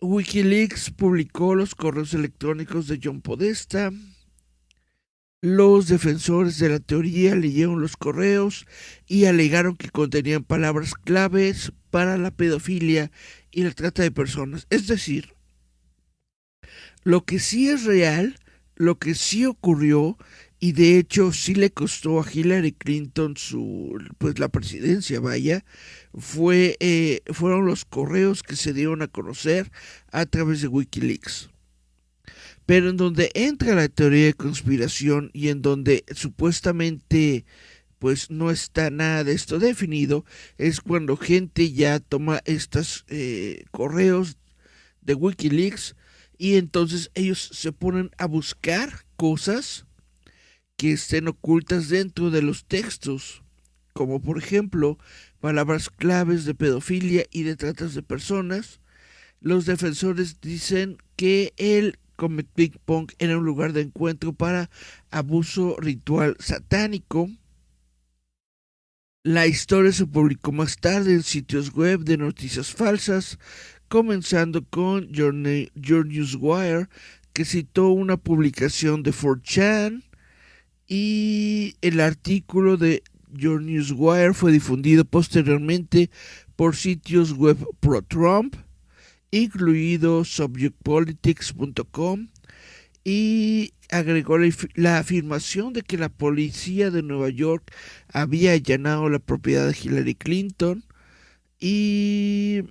Wikileaks 0.00 0.90
publicó 0.90 1.54
los 1.54 1.74
correos 1.74 2.12
electrónicos 2.12 2.86
de 2.86 3.00
John 3.02 3.22
Podesta. 3.22 3.90
Los 5.40 5.88
defensores 5.88 6.58
de 6.58 6.68
la 6.68 6.80
teoría 6.80 7.34
leyeron 7.34 7.80
los 7.80 7.96
correos 7.96 8.66
y 9.06 9.24
alegaron 9.24 9.76
que 9.76 9.88
contenían 9.88 10.44
palabras 10.44 10.94
claves 10.94 11.72
para 11.90 12.18
la 12.18 12.30
pedofilia 12.30 13.10
y 13.50 13.62
la 13.62 13.70
trata 13.70 14.02
de 14.02 14.10
personas. 14.10 14.66
Es 14.68 14.86
decir, 14.86 15.34
lo 17.02 17.24
que 17.24 17.38
sí 17.38 17.70
es 17.70 17.84
real, 17.84 18.36
lo 18.74 18.98
que 18.98 19.14
sí 19.14 19.46
ocurrió 19.46 20.18
y 20.58 20.72
de 20.72 20.98
hecho 20.98 21.32
sí 21.32 21.54
le 21.54 21.70
costó 21.70 22.20
a 22.20 22.26
Hillary 22.30 22.72
Clinton 22.72 23.36
su 23.36 23.98
pues 24.18 24.38
la 24.38 24.48
presidencia 24.48 25.20
vaya 25.20 25.64
fue 26.16 26.76
eh, 26.80 27.20
fueron 27.32 27.66
los 27.66 27.84
correos 27.84 28.42
que 28.42 28.56
se 28.56 28.72
dieron 28.72 29.02
a 29.02 29.08
conocer 29.08 29.70
a 30.12 30.24
través 30.26 30.62
de 30.62 30.68
WikiLeaks. 30.68 31.50
Pero 32.64 32.90
en 32.90 32.96
donde 32.96 33.30
entra 33.34 33.74
la 33.76 33.88
teoría 33.88 34.26
de 34.26 34.34
conspiración 34.34 35.30
y 35.32 35.48
en 35.48 35.62
donde 35.62 36.04
supuestamente 36.14 37.44
pues 37.98 38.30
no 38.30 38.50
está 38.50 38.90
nada 38.90 39.24
de 39.24 39.32
esto 39.32 39.58
definido 39.58 40.24
es 40.58 40.80
cuando 40.80 41.16
gente 41.16 41.72
ya 41.72 42.00
toma 42.00 42.40
estos 42.44 43.04
eh, 43.08 43.64
correos 43.70 44.36
de 45.02 45.14
WikiLeaks 45.14 45.96
y 46.38 46.56
entonces 46.56 47.10
ellos 47.14 47.50
se 47.52 47.72
ponen 47.72 48.10
a 48.18 48.26
buscar 48.26 49.06
cosas 49.16 49.85
que 50.76 50.92
estén 50.92 51.28
ocultas 51.28 51.88
dentro 51.88 52.30
de 52.30 52.42
los 52.42 52.66
textos, 52.66 53.42
como 53.92 54.20
por 54.20 54.38
ejemplo 54.38 54.98
palabras 55.40 55.88
claves 55.88 56.44
de 56.44 56.54
pedofilia 56.54 57.24
y 57.30 57.42
de 57.44 57.56
tratas 57.56 57.94
de 57.94 58.02
personas. 58.02 58.80
Los 59.40 59.64
defensores 59.64 60.40
dicen 60.40 60.98
que 61.16 61.52
el 61.56 61.98
Comet 62.16 62.48
Big 62.54 62.78
Pong 62.80 63.10
era 63.18 63.38
un 63.38 63.44
lugar 63.44 63.72
de 63.72 63.82
encuentro 63.82 64.32
para 64.32 64.70
abuso 65.10 65.76
ritual 65.78 66.36
satánico. 66.40 67.30
La 69.22 69.46
historia 69.46 69.92
se 69.92 70.06
publicó 70.06 70.52
más 70.52 70.76
tarde 70.78 71.12
en 71.12 71.22
sitios 71.22 71.72
web 71.72 72.00
de 72.04 72.16
noticias 72.16 72.72
falsas, 72.72 73.38
comenzando 73.88 74.64
con 74.64 75.08
Your, 75.08 75.34
Newswire, 75.34 76.88
que 77.32 77.44
citó 77.44 77.88
una 77.88 78.16
publicación 78.16 79.02
de 79.02 79.12
4chan 79.12 80.06
y 80.88 81.76
el 81.80 82.00
artículo 82.00 82.76
de 82.76 83.02
Your 83.32 83.62
Newswire 83.62 84.34
fue 84.34 84.52
difundido 84.52 85.04
posteriormente 85.04 86.10
por 86.54 86.76
sitios 86.76 87.32
web 87.32 87.58
pro-Trump, 87.80 88.54
incluido 89.30 90.24
subjectpolitics.com, 90.24 92.28
y 93.04 93.72
agregó 93.90 94.38
la, 94.74 94.98
afirmación 94.98 95.72
de 95.72 95.82
que 95.82 95.98
la 95.98 96.08
policía 96.08 96.90
de 96.90 97.02
Nueva 97.02 97.28
York 97.28 97.72
había 98.08 98.52
allanado 98.52 99.08
la 99.08 99.20
propiedad 99.20 99.68
de 99.68 99.76
Hillary 99.80 100.14
Clinton 100.14 100.84
y 101.60 102.62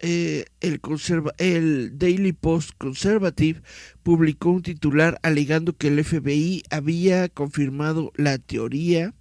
eh, 0.00 0.46
el, 0.60 1.98
Daily 1.98 2.32
Post 2.32 2.72
Conservative 2.78 3.62
publicó 4.02 4.50
un 4.50 4.62
titular 4.62 5.18
alegando 5.22 5.76
que 5.76 5.88
el 5.88 6.04
FBI 6.04 6.64
había 6.70 7.28
confirmado 7.28 8.12
la 8.16 8.38
teoría. 8.38 9.14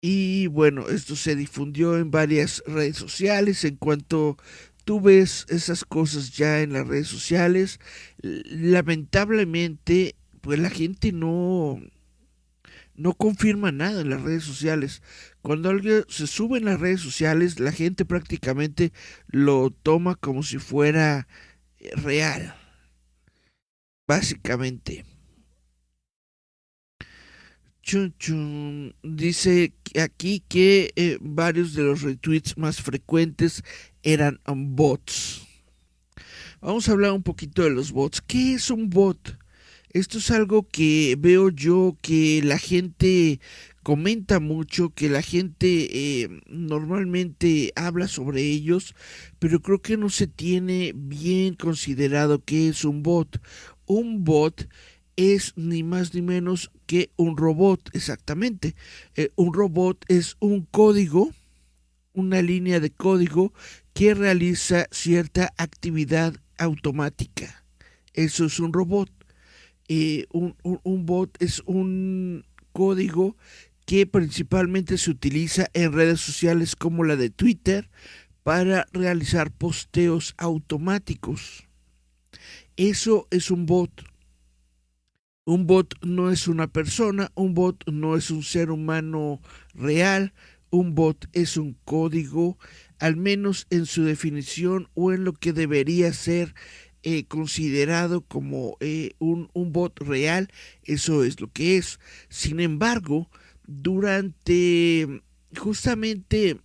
Y 0.00 0.48
bueno, 0.48 0.88
esto 0.88 1.14
se 1.14 1.36
difundió 1.36 1.96
en 1.96 2.10
varias 2.10 2.62
redes 2.66 2.96
sociales. 2.96 3.64
En 3.64 3.76
cuanto 3.76 4.36
tú 4.84 5.00
ves 5.00 5.46
esas 5.48 5.84
cosas 5.84 6.36
ya 6.36 6.60
en 6.60 6.72
las 6.72 6.86
redes 6.86 7.08
sociales, 7.08 7.78
lamentablemente, 8.20 10.16
pues 10.40 10.58
la 10.58 10.70
gente 10.70 11.12
no, 11.12 11.80
no 12.94 13.14
confirma 13.14 13.72
nada 13.72 14.00
en 14.00 14.10
las 14.10 14.22
redes 14.22 14.44
sociales. 14.44 15.02
Cuando 15.42 15.70
alguien 15.70 16.04
se 16.08 16.28
sube 16.28 16.58
en 16.58 16.66
las 16.66 16.78
redes 16.78 17.00
sociales, 17.00 17.58
la 17.58 17.72
gente 17.72 18.04
prácticamente 18.04 18.92
lo 19.26 19.70
toma 19.70 20.14
como 20.14 20.44
si 20.44 20.58
fuera 20.58 21.26
eh, 21.78 21.90
real. 21.96 22.54
Básicamente. 24.06 25.04
Chun 27.82 28.14
chun. 28.18 28.94
Dice 29.02 29.72
aquí 30.00 30.44
que 30.48 30.92
eh, 30.94 31.18
varios 31.20 31.74
de 31.74 31.82
los 31.82 32.02
retweets 32.02 32.56
más 32.56 32.80
frecuentes 32.80 33.64
eran 34.04 34.40
bots. 34.46 35.42
Vamos 36.60 36.88
a 36.88 36.92
hablar 36.92 37.10
un 37.10 37.24
poquito 37.24 37.64
de 37.64 37.70
los 37.70 37.90
bots. 37.90 38.20
¿Qué 38.20 38.54
es 38.54 38.70
un 38.70 38.88
bot? 38.88 39.36
Esto 39.90 40.18
es 40.18 40.30
algo 40.30 40.66
que 40.68 41.16
veo 41.18 41.50
yo 41.50 41.98
que 42.00 42.40
la 42.42 42.56
gente 42.56 43.40
comenta 43.82 44.40
mucho, 44.40 44.90
que 44.90 45.08
la 45.08 45.22
gente 45.22 46.22
eh, 46.22 46.28
normalmente 46.48 47.72
habla 47.76 48.08
sobre 48.08 48.42
ellos, 48.42 48.94
pero 49.38 49.60
creo 49.60 49.80
que 49.80 49.96
no 49.96 50.08
se 50.10 50.26
tiene 50.26 50.92
bien 50.94 51.54
considerado 51.54 52.44
qué 52.44 52.68
es 52.68 52.84
un 52.84 53.02
bot. 53.02 53.40
Un 53.86 54.24
bot 54.24 54.68
es 55.16 55.52
ni 55.56 55.82
más 55.82 56.14
ni 56.14 56.22
menos 56.22 56.70
que 56.86 57.10
un 57.16 57.36
robot, 57.36 57.90
exactamente. 57.94 58.74
Eh, 59.16 59.30
un 59.36 59.52
robot 59.52 60.04
es 60.08 60.36
un 60.40 60.62
código, 60.62 61.30
una 62.12 62.42
línea 62.42 62.80
de 62.80 62.90
código 62.90 63.52
que 63.94 64.14
realiza 64.14 64.86
cierta 64.90 65.52
actividad 65.56 66.34
automática. 66.58 67.64
Eso 68.14 68.44
es 68.46 68.60
un 68.60 68.72
robot. 68.72 69.10
Eh, 69.88 70.26
un, 70.32 71.06
bot 71.06 71.36
es 71.42 71.60
un 71.66 72.44
código 72.72 73.36
que 73.86 74.06
principalmente 74.06 74.98
se 74.98 75.10
utiliza 75.10 75.68
en 75.74 75.92
redes 75.92 76.20
sociales 76.20 76.76
como 76.76 77.04
la 77.04 77.16
de 77.16 77.30
Twitter 77.30 77.90
para 78.42 78.86
realizar 78.92 79.50
posteos 79.50 80.34
automáticos. 80.38 81.64
Eso 82.76 83.28
es 83.30 83.50
un 83.50 83.66
bot. 83.66 83.90
Un 85.44 85.66
bot 85.66 85.94
no 86.02 86.30
es 86.30 86.46
una 86.46 86.68
persona, 86.68 87.32
un 87.34 87.54
bot 87.54 87.82
no 87.90 88.16
es 88.16 88.30
un 88.30 88.44
ser 88.44 88.70
humano 88.70 89.40
real, 89.74 90.32
un 90.70 90.94
bot 90.94 91.28
es 91.32 91.56
un 91.56 91.76
código, 91.84 92.58
al 93.00 93.16
menos 93.16 93.66
en 93.70 93.86
su 93.86 94.04
definición 94.04 94.88
o 94.94 95.12
en 95.12 95.24
lo 95.24 95.32
que 95.32 95.52
debería 95.52 96.12
ser 96.12 96.54
eh, 97.02 97.24
considerado 97.24 98.20
como 98.20 98.76
eh, 98.78 99.14
un, 99.18 99.50
un, 99.52 99.72
bot 99.72 99.98
real, 99.98 100.48
eso 100.84 101.24
es 101.24 101.40
lo 101.40 101.50
que 101.50 101.76
es. 101.76 101.98
Sin 102.28 102.60
embargo, 102.60 103.28
durante 103.66 105.22
justamente, 105.56 106.60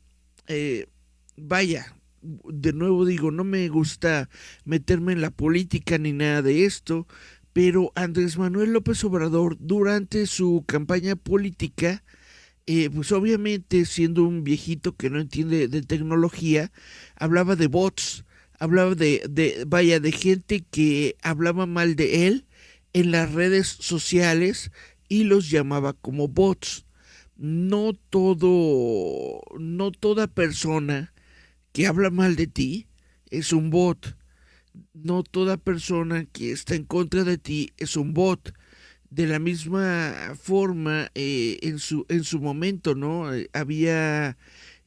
eh, 0.48 0.88
vaya, 1.36 1.96
de 2.22 2.74
nuevo 2.74 3.06
digo, 3.06 3.32
no 3.32 3.44
me 3.44 3.68
gusta 3.70 4.30
meterme 4.66 5.14
en 5.14 5.22
la 5.22 5.32
política 5.32 5.98
ni 5.98 6.14
nada 6.14 6.42
de 6.42 6.66
esto, 6.66 7.08
pero 7.54 7.92
Andrés 7.96 8.38
Manuel 8.38 8.74
López 8.74 9.04
Obrador 9.04 9.58
durante 9.60 10.26
su 10.28 10.64
campaña 10.68 11.16
política, 11.16 12.04
eh, 12.66 12.90
pues 12.90 13.12
obviamente 13.12 13.86
siendo 13.86 14.24
un 14.24 14.44
viejito 14.44 14.96
que 14.96 15.10
no 15.10 15.20
entiende 15.20 15.68
de 15.68 15.82
tecnología, 15.82 16.72
hablaba 17.16 17.56
de 17.56 17.68
bots, 17.68 18.26
hablaba 18.60 18.94
de, 18.96 19.24
de, 19.30 19.64
vaya, 19.68 20.00
de 20.00 20.12
gente 20.12 20.66
que 20.70 21.16
hablaba 21.22 21.66
mal 21.66 21.96
de 21.96 22.28
él 22.28 22.46
en 22.94 23.12
las 23.12 23.32
redes 23.32 23.68
sociales 23.68 24.72
y 25.08 25.24
los 25.24 25.50
llamaba 25.50 25.94
como 25.94 26.28
bots. 26.28 26.87
No 27.38 27.94
todo, 27.94 29.42
no 29.60 29.92
toda 29.92 30.28
persona 30.28 31.14
que 31.72 31.86
habla 31.86 32.10
mal 32.10 32.36
de 32.36 32.48
ti 32.48 32.88
es 33.30 33.54
un 33.54 33.70
bot. 33.70 34.18
No 34.94 35.24
toda 35.24 35.58
persona 35.58 36.26
que 36.26 36.52
está 36.52 36.76
en 36.76 36.86
contra 36.86 37.24
de 37.24 37.38
ti 37.38 37.74
es 37.78 37.96
un 37.96 38.14
bot. 38.14 38.54
De 39.10 39.28
la 39.28 39.40
misma 39.40 40.36
forma, 40.42 41.12
eh, 41.16 41.60
en, 41.62 41.80
su, 41.80 42.06
en 42.10 42.24
su 42.24 42.40
momento, 42.40 42.96
¿no? 42.96 43.34
Eh, 43.34 43.50
había, 43.54 44.38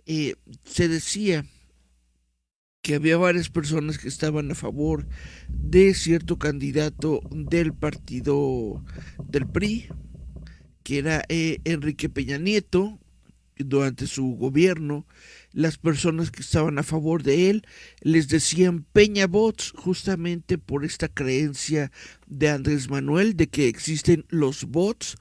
eh, 0.07 0.35
se 0.65 0.89
decía 0.89 1.47
que 2.83 2.95
había 2.95 3.17
varias 3.17 3.49
personas 3.49 3.99
que 3.99 4.09
estaban 4.09 4.51
a 4.51 4.55
favor 4.55 5.07
de 5.49 5.95
cierto 5.95 6.39
candidato 6.39 7.21
del 7.31 7.75
partido 7.75 8.83
del 9.29 9.47
PRI, 9.47 9.89
que 10.91 10.99
era 10.99 11.25
Enrique 11.29 12.09
Peña 12.09 12.37
Nieto, 12.37 12.99
durante 13.57 14.09
su 14.09 14.35
gobierno, 14.35 15.07
las 15.53 15.79
personas 15.79 16.33
que 16.33 16.43
estaban 16.43 16.81
a 16.81 16.83
favor 16.83 17.23
de 17.23 17.49
él 17.49 17.65
les 18.01 18.27
decían 18.27 18.85
Peña 18.93 19.29
Bots 19.29 19.73
justamente 19.77 20.59
por 20.59 20.85
esta 20.85 21.07
creencia 21.07 21.93
de 22.27 22.49
Andrés 22.49 22.91
Manuel 22.91 23.37
de 23.37 23.47
que 23.47 23.69
existen 23.69 24.25
los 24.31 24.65
bots 24.65 25.17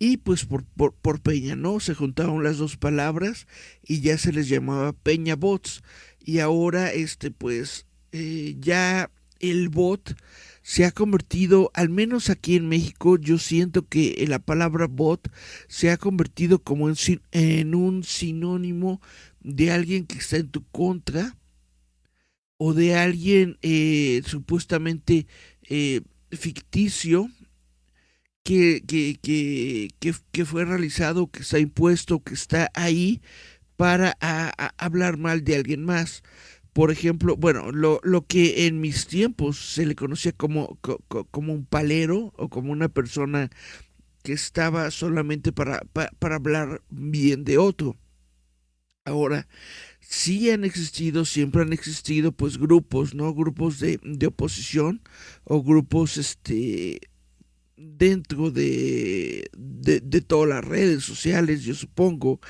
y 0.00 0.16
pues 0.16 0.44
por, 0.44 0.64
por, 0.64 1.20
Peña, 1.20 1.54
¿no? 1.54 1.78
Se 1.78 1.94
juntaron 1.94 2.42
las 2.42 2.58
dos 2.58 2.76
palabras 2.76 3.46
y 3.86 4.00
ya 4.00 4.18
se 4.18 4.32
les 4.32 4.48
llamaba 4.48 4.92
Peña 4.92 5.36
Bots 5.36 5.84
y 6.18 6.40
ahora 6.40 6.92
este 6.92 7.30
pues 7.30 7.86
eh, 8.10 8.56
ya 8.58 9.08
el 9.38 9.68
bot 9.68 10.16
se 10.62 10.84
ha 10.84 10.92
convertido, 10.92 11.70
al 11.74 11.88
menos 11.88 12.30
aquí 12.30 12.56
en 12.56 12.68
México, 12.68 13.18
yo 13.18 13.38
siento 13.38 13.86
que 13.88 14.24
la 14.28 14.38
palabra 14.38 14.86
bot 14.86 15.30
se 15.68 15.90
ha 15.90 15.96
convertido 15.96 16.60
como 16.60 16.88
en, 17.32 17.74
un 17.74 18.04
sinónimo 18.04 19.00
de 19.40 19.72
alguien 19.72 20.06
que 20.06 20.18
está 20.18 20.36
en 20.36 20.48
tu 20.48 20.64
contra 20.68 21.36
o 22.58 22.74
de 22.74 22.94
alguien 22.94 23.58
eh, 23.62 24.22
supuestamente 24.24 25.26
eh, 25.62 26.02
ficticio 26.30 27.28
que, 28.44 28.82
fue 30.44 30.64
realizado, 30.64 31.28
que 31.28 31.42
está 31.42 31.58
impuesto, 31.58 32.22
que 32.22 32.34
está 32.34 32.70
ahí 32.74 33.20
para 33.76 34.16
hablar 34.78 35.16
mal 35.16 35.42
de 35.42 35.56
alguien 35.56 35.84
más 35.84 36.22
por 36.72 36.90
ejemplo, 36.90 37.36
bueno, 37.36 37.70
lo, 37.70 38.00
lo, 38.02 38.26
que 38.26 38.66
en 38.66 38.80
mis 38.80 39.06
tiempos 39.06 39.58
se 39.58 39.84
le 39.84 39.94
conocía 39.94 40.32
como, 40.32 40.78
como 41.30 41.52
un 41.52 41.66
palero 41.66 42.32
o 42.36 42.48
como 42.48 42.72
una 42.72 42.88
persona 42.88 43.50
que 44.22 44.32
estaba 44.32 44.90
solamente 44.90 45.52
para, 45.52 45.80
para, 45.92 46.36
hablar 46.36 46.82
bien 46.88 47.44
de 47.44 47.58
otro. 47.58 47.96
Ahora, 49.04 49.48
sí 50.00 50.50
han 50.50 50.64
existido, 50.64 51.24
siempre 51.24 51.62
han 51.62 51.72
existido, 51.72 52.32
pues 52.32 52.56
grupos, 52.56 53.14
¿no? 53.14 53.34
Grupos 53.34 53.80
de, 53.80 53.98
de 54.02 54.26
oposición 54.28 55.02
o 55.44 55.62
grupos, 55.62 56.16
este, 56.16 57.00
dentro 57.76 58.50
de, 58.50 59.50
de, 59.56 60.00
de, 60.00 60.20
todas 60.20 60.48
las 60.48 60.64
redes 60.64 61.04
sociales, 61.04 61.64
yo 61.64 61.74
supongo, 61.74 62.40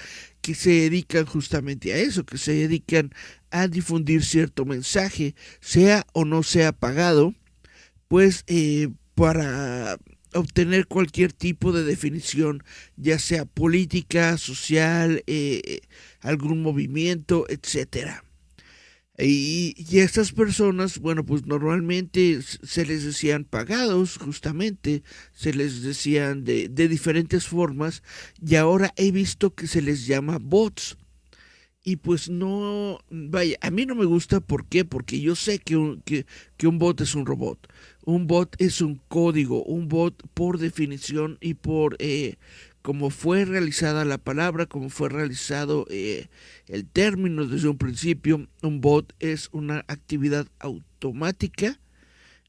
que 0.43 0.55
se 0.55 0.71
dedican 0.71 1.25
justamente 1.25 1.93
a 1.93 1.97
eso, 1.97 2.25
que 2.25 2.39
se 2.39 2.53
dedican 2.53 3.13
a 3.53 3.69
difundir 3.69 4.25
cierto 4.25 4.65
mensaje, 4.65 5.37
sea 5.61 6.05
o 6.13 6.25
no 6.25 6.43
sea 6.43 6.73
pagado, 6.73 7.35
pues 8.09 8.45
eh, 8.49 8.89
para 9.15 9.99
obtener 10.35 10.87
cualquier 10.87 11.33
tipo 11.33 11.73
de 11.73 11.85
definición, 11.85 12.65
ya 12.97 13.19
sea 13.19 13.45
política, 13.45 14.39
social, 14.39 15.23
eh, 15.27 15.81
algún 16.21 16.63
movimiento, 16.63 17.47
etcétera. 17.49 18.25
Y, 19.19 19.75
y, 19.77 19.99
estas 19.99 20.33
personas, 20.33 20.99
bueno, 20.99 21.25
pues 21.25 21.47
normalmente 21.47 22.41
se 22.43 22.87
les 22.87 23.05
decían 23.05 23.45
pagados, 23.45 24.17
justamente, 24.17 25.03
se 25.35 25.53
les 25.53 25.83
decían 25.83 26.45
de, 26.45 26.69
de 26.69 26.89
diferentes 26.89 27.47
formas, 27.47 28.03
y 28.45 28.57
ahora 28.57 28.93
he 28.97 29.13
visto 29.13 29.55
que 29.55 29.67
se 29.67 29.83
les 29.83 30.07
llama 30.07 30.39
bots 30.41 30.97
y 31.85 31.97
pues 31.97 32.29
no, 32.29 33.01
vaya, 33.11 33.57
a 33.61 33.71
mí 33.71 33.87
no 33.87 33.95
me 33.95 34.05
gusta, 34.05 34.41
¿por 34.41 34.67
qué? 34.67 34.85
Porque 34.85 35.21
yo 35.21 35.35
sé 35.35 35.59
que 35.59 35.77
un, 35.77 36.03
que, 36.03 36.27
un 36.67 36.79
bot 36.79 37.01
es 37.01 37.15
un 37.15 37.27
robot. 37.27 37.59
Un 38.05 38.27
bot 38.27 38.55
es 38.61 38.81
un 38.81 39.01
código, 39.09 39.65
un 39.65 39.89
bot 39.89 40.23
por 40.35 40.59
definición 40.59 41.39
y 41.41 41.55
por 41.55 41.97
eh, 41.99 42.37
como 42.83 43.11
fue 43.11 43.45
realizada 43.45 44.05
la 44.05 44.19
palabra, 44.19 44.67
como 44.67 44.91
fue 44.91 45.09
realizado 45.09 45.87
eh, 45.91 46.29
el 46.69 46.87
término 46.87 47.47
desde 47.47 47.69
un 47.69 47.79
principio, 47.79 48.47
un 48.63 48.81
bot 48.81 49.13
es 49.19 49.49
una 49.53 49.85
actividad 49.89 50.47
automática, 50.61 51.81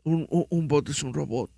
un, 0.04 0.28
un 0.30 0.68
bot 0.68 0.90
es 0.90 1.02
un 1.02 1.14
robot. 1.14 1.50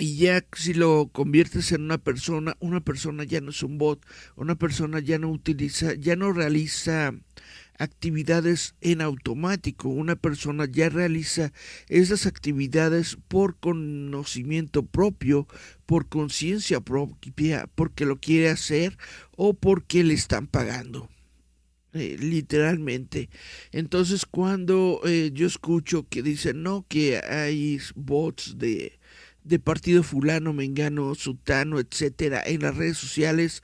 Y 0.00 0.16
ya 0.16 0.42
si 0.56 0.72
lo 0.72 1.10
conviertes 1.12 1.72
en 1.72 1.82
una 1.82 1.98
persona, 1.98 2.56
una 2.58 2.80
persona 2.80 3.22
ya 3.24 3.42
no 3.42 3.50
es 3.50 3.62
un 3.62 3.76
bot, 3.76 4.02
una 4.34 4.54
persona 4.54 4.98
ya 4.98 5.18
no 5.18 5.28
utiliza, 5.28 5.92
ya 5.92 6.16
no 6.16 6.32
realiza 6.32 7.12
actividades 7.78 8.74
en 8.80 9.02
automático, 9.02 9.90
una 9.90 10.16
persona 10.16 10.64
ya 10.64 10.88
realiza 10.88 11.52
esas 11.88 12.24
actividades 12.24 13.18
por 13.28 13.58
conocimiento 13.58 14.86
propio, 14.86 15.46
por 15.84 16.08
conciencia 16.08 16.80
propia, 16.80 17.68
porque 17.74 18.06
lo 18.06 18.20
quiere 18.20 18.48
hacer 18.48 18.96
o 19.36 19.52
porque 19.52 20.02
le 20.02 20.14
están 20.14 20.46
pagando. 20.46 21.10
Eh, 21.92 22.16
literalmente. 22.18 23.28
Entonces 23.70 24.24
cuando 24.24 25.00
eh, 25.04 25.30
yo 25.34 25.46
escucho 25.46 26.06
que 26.08 26.22
dicen, 26.22 26.62
no, 26.62 26.86
que 26.88 27.18
hay 27.18 27.78
bots 27.96 28.56
de 28.58 28.99
de 29.50 29.58
partido 29.58 30.02
fulano, 30.04 30.52
mengano, 30.52 31.14
sutano, 31.16 31.80
etcétera, 31.80 32.40
en 32.46 32.62
las 32.62 32.76
redes 32.76 32.96
sociales, 32.96 33.62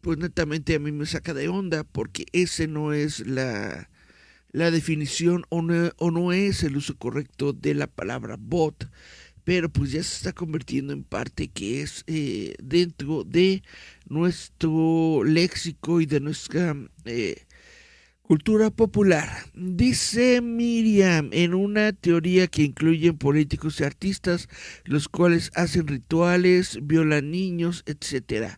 pues 0.00 0.16
netamente 0.18 0.74
a 0.74 0.78
mí 0.78 0.92
me 0.92 1.04
saca 1.04 1.34
de 1.34 1.48
onda 1.48 1.84
porque 1.84 2.24
ese 2.32 2.66
no 2.66 2.94
es 2.94 3.26
la, 3.26 3.90
la 4.50 4.70
definición 4.70 5.44
o 5.50 5.60
no, 5.60 5.90
o 5.98 6.10
no 6.10 6.32
es 6.32 6.64
el 6.64 6.78
uso 6.78 6.96
correcto 6.96 7.52
de 7.52 7.74
la 7.74 7.86
palabra 7.86 8.36
bot, 8.38 8.90
pero 9.44 9.68
pues 9.68 9.92
ya 9.92 10.02
se 10.02 10.16
está 10.16 10.32
convirtiendo 10.32 10.94
en 10.94 11.04
parte 11.04 11.48
que 11.48 11.82
es 11.82 12.02
eh, 12.06 12.54
dentro 12.62 13.22
de 13.22 13.62
nuestro 14.08 15.22
léxico 15.22 16.00
y 16.00 16.06
de 16.06 16.20
nuestra 16.20 16.74
eh, 17.04 17.44
Cultura 18.30 18.70
popular. 18.70 19.28
Dice 19.54 20.40
Miriam 20.40 21.30
en 21.32 21.52
una 21.52 21.92
teoría 21.92 22.46
que 22.46 22.62
incluye 22.62 23.12
políticos 23.12 23.80
y 23.80 23.82
artistas, 23.82 24.48
los 24.84 25.08
cuales 25.08 25.50
hacen 25.56 25.88
rituales, 25.88 26.78
violan 26.80 27.32
niños, 27.32 27.82
etc. 27.86 28.52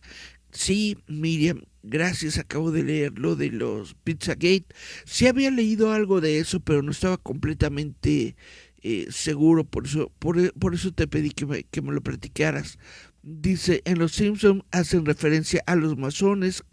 Sí, 0.51 0.99
Miriam, 1.07 1.63
gracias, 1.81 2.37
acabo 2.37 2.69
de 2.69 2.83
leer 2.83 3.17
lo 3.17 3.35
de 3.35 3.49
los 3.49 3.95
Pizzagate. 3.95 4.67
Sí 5.05 5.25
había 5.25 5.49
leído 5.49 5.91
algo 5.91 6.21
de 6.21 6.37
eso, 6.37 6.59
pero 6.59 6.83
no 6.83 6.91
estaba 6.91 7.17
completamente 7.17 8.35
eh, 8.83 9.07
seguro, 9.09 9.63
por 9.63 9.87
eso, 9.87 10.11
por, 10.19 10.53
por, 10.53 10.75
eso 10.75 10.91
te 10.91 11.07
pedí 11.07 11.31
que 11.31 11.47
me, 11.47 11.63
que 11.63 11.81
me 11.81 11.93
lo 11.93 12.01
platicaras. 12.01 12.77
Dice, 13.23 13.81
en 13.85 13.97
Los 13.97 14.11
Simpsons 14.11 14.61
hacen 14.69 15.03
referencia 15.03 15.63
a 15.65 15.75
los 15.75 15.97
masones, 15.97 16.63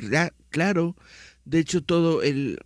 claro. 0.50 0.96
De 1.46 1.60
hecho, 1.60 1.82
todo 1.82 2.22
el 2.22 2.58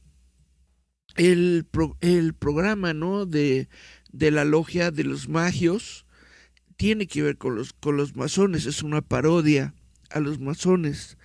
el, 1.17 1.67
el 2.01 2.35
programa 2.35 2.95
¿no? 2.95 3.27
de, 3.27 3.69
de 4.13 4.31
la 4.31 4.45
logia 4.45 4.91
de 4.91 5.05
los 5.05 5.29
magios 5.29 6.07
tiene 6.77 7.07
que 7.07 7.23
ver 7.23 7.37
con 7.37 7.55
los, 7.55 7.73
con 7.73 7.97
los 7.97 8.17
masones, 8.17 8.67
es 8.67 8.83
una 8.83 9.01
parodia 9.01 9.75
a 10.11 10.21
los 10.21 10.39
masones. 10.39 11.17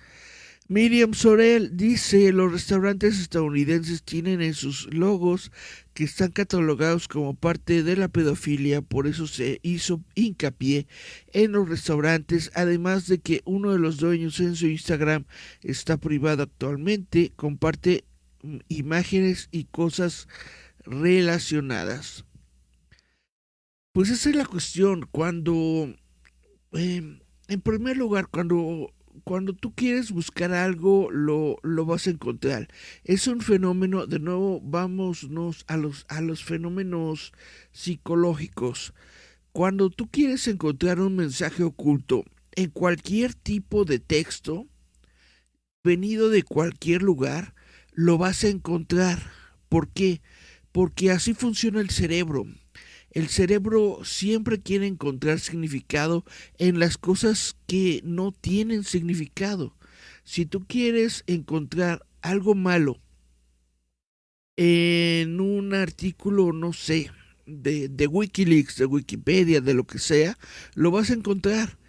Miriam 0.68 1.14
Sorel 1.14 1.76
dice, 1.76 2.32
los 2.32 2.52
restaurantes 2.52 3.18
estadounidenses 3.18 4.04
tienen 4.04 4.40
en 4.40 4.54
sus 4.54 4.86
logos 4.94 5.50
que 5.94 6.04
están 6.04 6.30
catalogados 6.30 7.08
como 7.08 7.34
parte 7.34 7.82
de 7.82 7.96
la 7.96 8.06
pedofilia, 8.06 8.80
por 8.80 9.08
eso 9.08 9.26
se 9.26 9.58
hizo 9.64 10.00
hincapié 10.14 10.86
en 11.32 11.50
los 11.50 11.68
restaurantes, 11.68 12.52
además 12.54 13.08
de 13.08 13.18
que 13.18 13.42
uno 13.44 13.72
de 13.72 13.80
los 13.80 13.96
dueños 13.96 14.38
en 14.38 14.54
su 14.54 14.68
Instagram 14.68 15.24
está 15.64 15.96
privado 15.96 16.44
actualmente, 16.44 17.32
comparte 17.34 18.04
imágenes 18.68 19.48
y 19.50 19.64
cosas 19.64 20.28
relacionadas. 20.84 22.24
Pues 23.92 24.10
esa 24.10 24.30
es 24.30 24.36
la 24.36 24.46
cuestión, 24.46 25.08
cuando, 25.10 25.94
em, 26.72 27.20
en 27.48 27.60
primer 27.60 27.96
lugar, 27.96 28.28
cuando 28.28 28.92
cuando 29.24 29.52
tú 29.52 29.74
quieres 29.74 30.12
buscar 30.12 30.52
algo, 30.52 31.10
lo, 31.10 31.56
lo, 31.62 31.84
vas 31.84 32.06
a 32.06 32.10
encontrar. 32.10 32.68
Es 33.04 33.26
un 33.26 33.40
fenómeno, 33.40 34.06
de 34.06 34.18
nuevo, 34.18 34.60
vámonos 34.60 35.64
a 35.66 35.76
los, 35.76 36.04
a 36.08 36.20
los 36.20 36.44
fenómenos 36.44 37.32
psicológicos. 37.72 38.94
Cuando 39.52 39.90
tú 39.90 40.08
quieres 40.08 40.46
encontrar 40.48 41.00
un 41.00 41.16
mensaje 41.16 41.62
oculto 41.62 42.24
en 42.54 42.70
cualquier 42.70 43.34
tipo 43.34 43.84
de 43.84 43.98
texto, 43.98 44.66
venido 45.82 46.28
de 46.28 46.42
cualquier 46.42 47.02
lugar, 47.02 47.54
lo 48.00 48.16
vas 48.16 48.44
a 48.44 48.48
encontrar. 48.48 49.18
¿Por 49.68 49.88
qué? 49.88 50.22
Porque 50.72 51.10
así 51.10 51.34
funciona 51.34 51.80
el 51.80 51.90
cerebro. 51.90 52.46
El 53.10 53.28
cerebro 53.28 54.00
siempre 54.04 54.60
quiere 54.60 54.86
encontrar 54.86 55.38
significado 55.38 56.24
en 56.58 56.78
las 56.78 56.96
cosas 56.96 57.56
que 57.66 58.00
no 58.04 58.32
tienen 58.32 58.84
significado. 58.84 59.76
Si 60.24 60.46
tú 60.46 60.64
quieres 60.66 61.24
encontrar 61.26 62.06
algo 62.22 62.54
malo 62.54 63.00
en 64.56 65.40
un 65.40 65.74
artículo, 65.74 66.52
no 66.52 66.72
sé, 66.72 67.10
de, 67.46 67.88
de, 67.88 68.06
Wikileaks, 68.06 68.76
de 68.76 68.86
Wikipedia, 68.86 69.60
de 69.60 69.74
lo 69.74 69.84
que 69.84 69.98
sea, 69.98 70.38
lo 70.74 70.90
vas 70.90 71.10
a 71.10 71.14
encontrar 71.14 71.79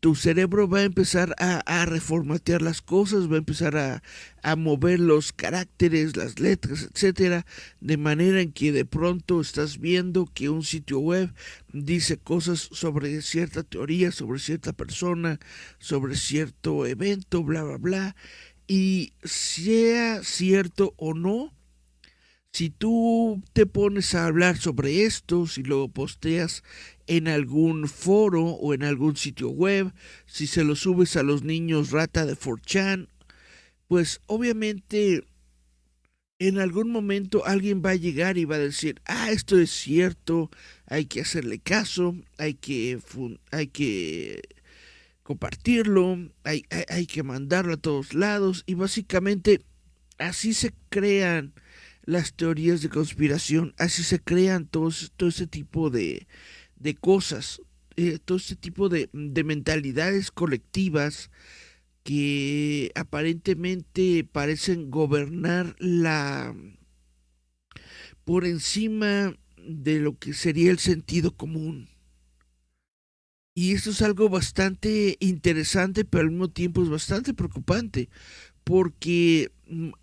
tu 0.00 0.14
cerebro 0.14 0.68
va 0.68 0.80
a 0.80 0.84
empezar 0.84 1.34
a, 1.38 1.86
reformatear 1.86 2.60
las 2.60 2.82
cosas, 2.82 3.30
va 3.30 3.36
a 3.36 3.38
empezar 3.38 3.76
a, 3.76 4.02
a, 4.42 4.56
mover 4.56 5.00
los 5.00 5.32
caracteres, 5.32 6.16
las 6.16 6.38
letras, 6.38 6.88
etcétera, 6.92 7.46
de 7.80 7.96
manera 7.96 8.40
en 8.40 8.52
que 8.52 8.72
de 8.72 8.84
pronto 8.84 9.40
estás 9.40 9.78
viendo 9.78 10.26
que 10.26 10.50
un 10.50 10.64
sitio 10.64 10.98
web 10.98 11.32
dice 11.72 12.18
cosas 12.18 12.68
sobre 12.72 13.22
cierta 13.22 13.62
teoría, 13.62 14.12
sobre 14.12 14.38
cierta 14.38 14.72
persona, 14.72 15.40
sobre 15.78 16.16
cierto 16.16 16.84
evento, 16.84 17.42
bla, 17.42 17.62
bla, 17.62 17.78
bla, 17.78 18.16
y 18.66 19.14
sea 19.24 20.22
cierto 20.22 20.94
o 20.96 21.14
no, 21.14 21.54
si 22.52 22.70
tú 22.70 23.42
te 23.52 23.66
pones 23.66 24.14
a 24.14 24.26
hablar 24.26 24.56
sobre 24.56 25.04
esto, 25.04 25.46
si 25.46 25.62
lo 25.62 25.88
posteas 25.88 26.62
en 27.06 27.28
algún 27.28 27.88
foro 27.88 28.44
o 28.44 28.74
en 28.74 28.82
algún 28.82 29.16
sitio 29.16 29.50
web, 29.50 29.92
si 30.26 30.46
se 30.46 30.64
lo 30.64 30.74
subes 30.74 31.16
a 31.16 31.22
los 31.22 31.42
niños 31.42 31.90
rata 31.90 32.26
de 32.26 32.36
4chan, 32.36 33.08
pues 33.86 34.20
obviamente 34.26 35.24
en 36.38 36.58
algún 36.58 36.90
momento 36.90 37.46
alguien 37.46 37.82
va 37.84 37.90
a 37.90 37.96
llegar 37.96 38.38
y 38.38 38.46
va 38.46 38.56
a 38.56 38.60
decir, 38.60 39.00
ah, 39.04 39.30
esto 39.30 39.58
es 39.58 39.70
cierto, 39.70 40.50
hay 40.86 41.04
que 41.04 41.20
hacerle 41.20 41.58
caso, 41.58 42.16
hay 42.38 42.54
que, 42.54 42.98
hay 43.52 43.68
que 43.68 44.42
compartirlo, 45.22 46.18
hay, 46.44 46.64
hay, 46.70 46.84
hay 46.88 47.06
que 47.06 47.22
mandarlo 47.22 47.74
a 47.74 47.76
todos 47.76 48.14
lados 48.14 48.64
y 48.66 48.74
básicamente 48.74 49.60
así 50.18 50.54
se 50.54 50.72
crean 50.88 51.52
las 52.04 52.34
teorías 52.34 52.82
de 52.82 52.88
conspiración, 52.88 53.74
así 53.78 54.02
se 54.02 54.20
crean 54.20 54.66
todos, 54.66 55.12
todo 55.16 55.28
ese 55.28 55.46
tipo 55.46 55.90
de, 55.90 56.26
de 56.76 56.94
cosas, 56.94 57.62
eh, 57.96 58.18
todo 58.24 58.38
ese 58.38 58.56
tipo 58.56 58.88
de, 58.88 59.10
de 59.12 59.44
mentalidades 59.44 60.30
colectivas 60.30 61.30
que 62.02 62.92
aparentemente 62.94 64.24
parecen 64.24 64.90
gobernar 64.90 65.76
la 65.78 66.54
por 68.24 68.44
encima 68.44 69.36
de 69.56 69.98
lo 69.98 70.18
que 70.18 70.32
sería 70.34 70.70
el 70.70 70.78
sentido 70.78 71.36
común. 71.36 71.88
Y 73.54 73.72
eso 73.72 73.90
es 73.90 74.00
algo 74.02 74.28
bastante 74.28 75.16
interesante, 75.20 76.04
pero 76.04 76.22
al 76.22 76.30
mismo 76.30 76.48
tiempo 76.48 76.82
es 76.82 76.88
bastante 76.88 77.34
preocupante, 77.34 78.08
porque 78.64 79.50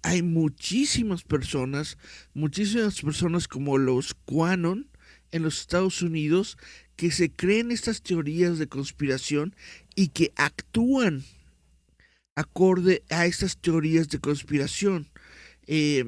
hay 0.02 0.22
muchísimas 0.22 1.24
personas, 1.24 1.98
muchísimas 2.34 3.02
personas 3.02 3.48
como 3.48 3.78
los 3.78 4.14
Quanon 4.14 4.90
en 5.32 5.44
los 5.44 5.60
Estados 5.62 6.02
Unidos 6.02 6.58
que 6.96 7.12
se 7.12 7.32
creen 7.32 7.72
estas 7.72 8.02
teorías 8.02 8.58
de 8.60 8.68
conspiración 8.68 9.56
y 9.96 10.10
que 10.10 10.32
actúan 10.36 11.24
acorde 12.36 13.04
a 13.10 13.26
estas 13.26 13.58
teorías 13.58 14.10
de 14.10 14.20
conspiración. 14.20 15.10
Eh, 15.66 16.06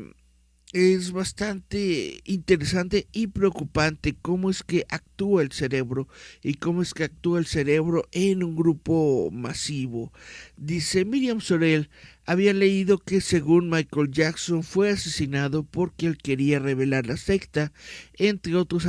es 0.71 1.11
bastante 1.11 2.21
interesante 2.25 3.07
y 3.11 3.27
preocupante 3.27 4.15
cómo 4.21 4.51
es 4.51 4.61
que 4.61 4.85
actúa 4.89 5.41
el 5.41 5.51
cerebro 5.51 6.07
y 6.43 6.55
cómo 6.55 6.83
es 6.83 6.93
que 6.93 7.05
actúa 7.05 7.39
el 7.39 7.47
cerebro 7.47 8.07
en 8.11 8.43
un 8.43 8.55
grupo 8.55 9.31
masivo. 9.31 10.13
Dice 10.57 11.05
Miriam 11.05 11.41
Sorel, 11.41 11.89
había 12.23 12.53
leído 12.53 12.99
que 12.99 13.19
según 13.19 13.69
Michael 13.69 14.11
Jackson 14.11 14.61
fue 14.61 14.91
asesinado 14.91 15.63
porque 15.63 16.05
él 16.05 16.17
quería 16.17 16.59
revelar 16.59 17.07
la 17.07 17.17
secta. 17.17 17.71
Entre 18.13 18.55
otros 18.55 18.87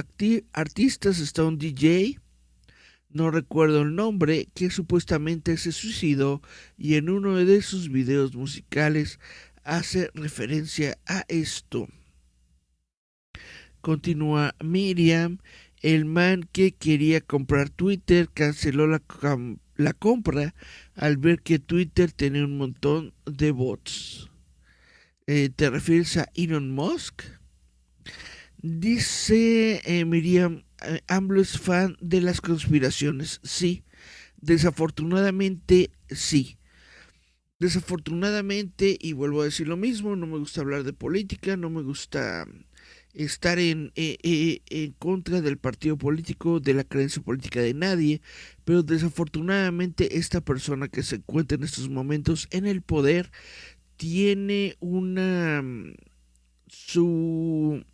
artistas 0.53 1.19
está 1.19 1.45
un 1.45 1.57
DJ, 1.57 2.19
no 3.13 3.31
recuerdo 3.33 3.83
el 3.83 3.97
nombre, 3.97 4.49
que 4.55 4.71
supuestamente 4.71 5.57
se 5.57 5.73
suicidó 5.73 6.43
y 6.79 6.95
en 6.95 7.11
uno 7.11 7.35
de 7.35 7.61
sus 7.61 7.91
videos 7.91 8.37
musicales 8.37 9.19
hace 9.65 10.11
referencia 10.15 10.99
a 11.07 11.25
esto. 11.29 11.89
Continúa 13.81 14.55
Miriam, 14.63 15.39
el 15.81 16.05
man 16.05 16.49
que 16.53 16.73
quería 16.73 17.21
comprar 17.21 17.71
Twitter 17.71 18.29
canceló 18.33 18.87
la, 18.87 19.03
la 19.77 19.93
compra 19.95 20.55
al 20.95 21.17
ver 21.17 21.41
que 21.41 21.59
Twitter 21.59 22.13
tenía 22.13 22.45
un 22.45 22.59
montón 22.59 23.15
de 23.25 23.51
bots. 23.51 24.31
Eh, 25.27 25.49
¿Te 25.55 25.71
refieres 25.71 26.17
a 26.17 26.29
Elon 26.35 26.71
Musk? 26.73 27.23
Dice 28.59 29.81
eh, 29.85 30.05
Miriam, 30.05 30.65
eh, 30.83 31.01
es 31.39 31.59
fan 31.59 31.97
de 32.01 32.21
las 32.21 32.41
conspiraciones. 32.41 33.41
Sí, 33.43 33.85
desafortunadamente 34.37 35.91
sí. 36.11 36.59
Desafortunadamente, 37.61 38.97
y 38.99 39.13
vuelvo 39.13 39.43
a 39.43 39.45
decir 39.45 39.69
lo 39.69 39.77
mismo, 39.77 40.17
no 40.17 40.27
me 40.27 40.39
gusta 40.39 40.63
hablar 40.63 40.83
de 40.83 40.95
política, 40.95 41.59
no 41.59 41.69
me 41.69 41.83
gusta 41.83 42.47
estar 43.13 43.59
en, 43.59 43.93
eh, 43.97 44.17
eh, 44.23 44.63
en 44.71 44.93
contra 44.93 45.43
del 45.43 45.59
partido 45.59 45.99
político, 45.99 46.59
de 46.59 46.73
la 46.73 46.85
creencia 46.85 47.23
política 47.23 47.61
de 47.61 47.75
nadie, 47.75 48.23
pero 48.65 48.83
desafortunadamente 48.83 50.17
esta 50.17 50.41
persona 50.41 50.89
que 50.89 51.03
se 51.03 51.17
encuentra 51.17 51.57
en 51.57 51.65
estos 51.65 51.91
momentos 51.91 52.49
en 52.51 52.67
el 52.67 52.81
poder 52.81 53.31
tiene 53.97 54.77
una... 54.81 55.63
su 56.67 57.85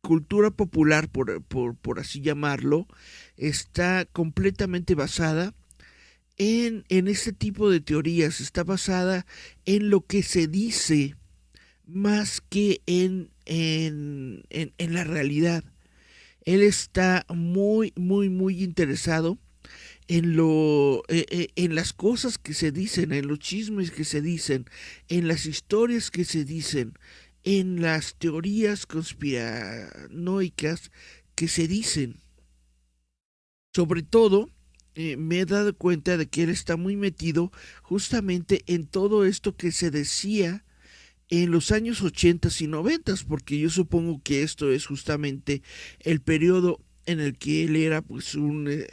cultura 0.00 0.50
popular, 0.50 1.08
por, 1.08 1.40
por, 1.44 1.76
por 1.76 2.00
así 2.00 2.20
llamarlo, 2.20 2.88
está 3.36 4.06
completamente 4.06 4.96
basada 4.96 5.54
en, 6.38 6.84
en 6.88 7.08
este 7.08 7.32
tipo 7.32 7.70
de 7.70 7.80
teorías, 7.80 8.40
está 8.40 8.64
basada 8.64 9.26
en 9.64 9.90
lo 9.90 10.02
que 10.02 10.22
se 10.22 10.48
dice 10.48 11.16
más 11.86 12.40
que 12.40 12.80
en, 12.86 13.30
en, 13.44 14.44
en, 14.50 14.94
la 14.94 15.04
realidad. 15.04 15.64
Él 16.44 16.62
está 16.62 17.24
muy, 17.28 17.92
muy, 17.96 18.28
muy 18.28 18.62
interesado 18.62 19.38
en 20.08 20.36
lo 20.36 21.02
eh, 21.08 21.26
eh, 21.30 21.48
en 21.56 21.74
las 21.74 21.92
cosas 21.92 22.38
que 22.38 22.54
se 22.54 22.72
dicen, 22.72 23.12
en 23.12 23.28
los 23.28 23.38
chismes 23.38 23.90
que 23.90 24.04
se 24.04 24.20
dicen, 24.20 24.66
en 25.08 25.28
las 25.28 25.46
historias 25.46 26.10
que 26.10 26.24
se 26.24 26.44
dicen, 26.44 26.94
en 27.44 27.80
las 27.80 28.16
teorías 28.16 28.86
conspiranoicas 28.86 30.90
que 31.34 31.48
se 31.48 31.68
dicen. 31.68 32.20
Sobre 33.74 34.02
todo 34.02 34.50
eh, 34.94 35.16
me 35.16 35.40
he 35.40 35.46
dado 35.46 35.74
cuenta 35.74 36.16
de 36.16 36.26
que 36.26 36.42
él 36.42 36.50
está 36.50 36.76
muy 36.76 36.96
metido 36.96 37.52
justamente 37.82 38.62
en 38.66 38.86
todo 38.86 39.24
esto 39.24 39.56
que 39.56 39.72
se 39.72 39.90
decía 39.90 40.64
en 41.28 41.50
los 41.50 41.72
años 41.72 42.02
80 42.02 42.48
y 42.60 42.66
90, 42.66 43.14
porque 43.26 43.58
yo 43.58 43.70
supongo 43.70 44.20
que 44.22 44.42
esto 44.42 44.70
es 44.70 44.86
justamente 44.86 45.62
el 46.00 46.20
periodo 46.20 46.80
en 47.06 47.20
el 47.20 47.38
que 47.38 47.64
él 47.64 47.76
era 47.76 48.02
pues 48.02 48.34
un 48.34 48.68
eh, 48.68 48.86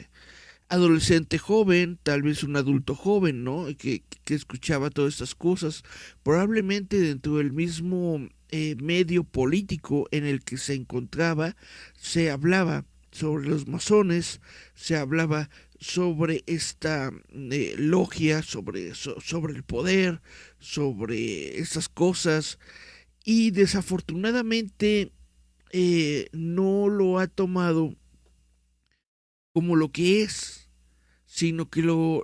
adolescente 0.69 1.37
joven, 1.37 1.99
tal 2.01 2.21
vez 2.21 2.43
un 2.43 2.55
adulto 2.55 2.95
joven, 2.95 3.43
¿no? 3.43 3.65
Que, 3.77 4.03
que 4.23 4.35
escuchaba 4.35 4.89
todas 4.89 5.15
estas 5.15 5.35
cosas, 5.35 5.83
probablemente 6.23 6.99
dentro 6.99 7.37
del 7.37 7.51
mismo 7.51 8.29
eh, 8.51 8.75
medio 8.81 9.23
político 9.23 10.07
en 10.11 10.25
el 10.25 10.43
que 10.43 10.57
se 10.57 10.75
encontraba, 10.75 11.55
se 11.97 12.31
hablaba 12.31 12.85
sobre 13.11 13.49
los 13.49 13.67
masones, 13.67 14.41
se 14.75 14.95
hablaba 14.95 15.49
sobre 15.79 16.43
esta 16.45 17.11
eh, 17.31 17.75
logia, 17.77 18.43
sobre, 18.43 18.93
sobre 18.95 19.53
el 19.53 19.63
poder, 19.63 20.21
sobre 20.59 21.59
esas 21.59 21.89
cosas, 21.89 22.59
y 23.23 23.51
desafortunadamente 23.51 25.11
eh, 25.71 26.27
no 26.31 26.89
lo 26.89 27.19
ha 27.19 27.27
tomado 27.27 27.95
como 29.53 29.75
lo 29.75 29.91
que 29.91 30.23
es, 30.23 30.69
sino 31.25 31.69
que 31.69 31.81
lo, 31.81 32.23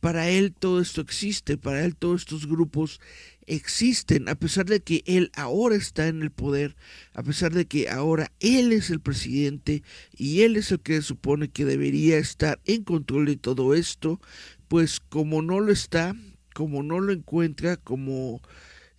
para 0.00 0.28
él 0.28 0.52
todo 0.52 0.80
esto 0.80 1.00
existe, 1.00 1.56
para 1.56 1.84
él 1.84 1.96
todos 1.96 2.22
estos 2.22 2.46
grupos 2.46 3.00
existen, 3.46 4.28
a 4.28 4.34
pesar 4.34 4.66
de 4.66 4.80
que 4.80 5.02
él 5.06 5.30
ahora 5.34 5.76
está 5.76 6.08
en 6.08 6.22
el 6.22 6.30
poder, 6.30 6.76
a 7.14 7.22
pesar 7.22 7.52
de 7.52 7.66
que 7.66 7.88
ahora 7.88 8.32
él 8.40 8.72
es 8.72 8.90
el 8.90 9.00
presidente 9.00 9.82
y 10.16 10.42
él 10.42 10.56
es 10.56 10.72
el 10.72 10.80
que 10.80 11.00
supone 11.02 11.48
que 11.48 11.64
debería 11.64 12.18
estar 12.18 12.60
en 12.64 12.82
control 12.82 13.26
de 13.26 13.36
todo 13.36 13.74
esto, 13.74 14.20
pues 14.68 15.00
como 15.00 15.42
no 15.42 15.60
lo 15.60 15.72
está, 15.72 16.14
como 16.54 16.82
no 16.82 17.00
lo 17.00 17.12
encuentra, 17.12 17.76
como 17.76 18.42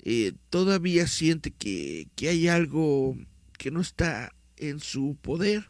eh, 0.03 0.33
todavía 0.49 1.07
siente 1.07 1.51
que, 1.51 2.07
que 2.15 2.29
hay 2.29 2.47
algo 2.47 3.17
que 3.57 3.71
no 3.71 3.81
está 3.81 4.33
en 4.55 4.79
su 4.79 5.17
poder, 5.21 5.69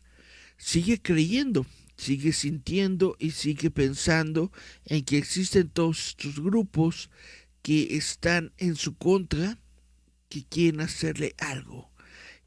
sigue 0.57 1.01
creyendo, 1.01 1.65
sigue 1.97 2.31
sintiendo 2.31 3.15
y 3.19 3.31
sigue 3.31 3.71
pensando 3.71 4.51
en 4.85 5.03
que 5.03 5.17
existen 5.17 5.69
todos 5.69 6.09
estos 6.09 6.39
grupos 6.39 7.09
que 7.67 7.97
están 7.97 8.53
en 8.59 8.77
su 8.77 8.95
contra, 8.95 9.59
que 10.29 10.45
quieren 10.45 10.79
hacerle 10.79 11.35
algo. 11.37 11.91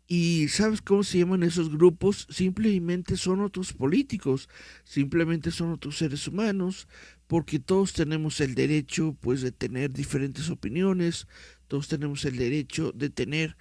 ¿Y 0.06 0.48
sabes 0.48 0.80
cómo 0.80 1.04
se 1.04 1.18
llaman 1.18 1.42
esos 1.42 1.68
grupos? 1.70 2.26
Simplemente 2.30 3.18
son 3.18 3.42
otros 3.42 3.74
políticos, 3.74 4.48
simplemente 4.82 5.50
son 5.50 5.72
otros 5.72 5.98
seres 5.98 6.26
humanos, 6.26 6.88
porque 7.26 7.58
todos 7.58 7.92
tenemos 7.92 8.40
el 8.40 8.54
derecho 8.54 9.14
pues 9.20 9.42
de 9.42 9.52
tener 9.52 9.92
diferentes 9.92 10.48
opiniones, 10.48 11.26
todos 11.68 11.86
tenemos 11.86 12.24
el 12.24 12.38
derecho 12.38 12.90
de 12.92 13.10
tener 13.10 13.58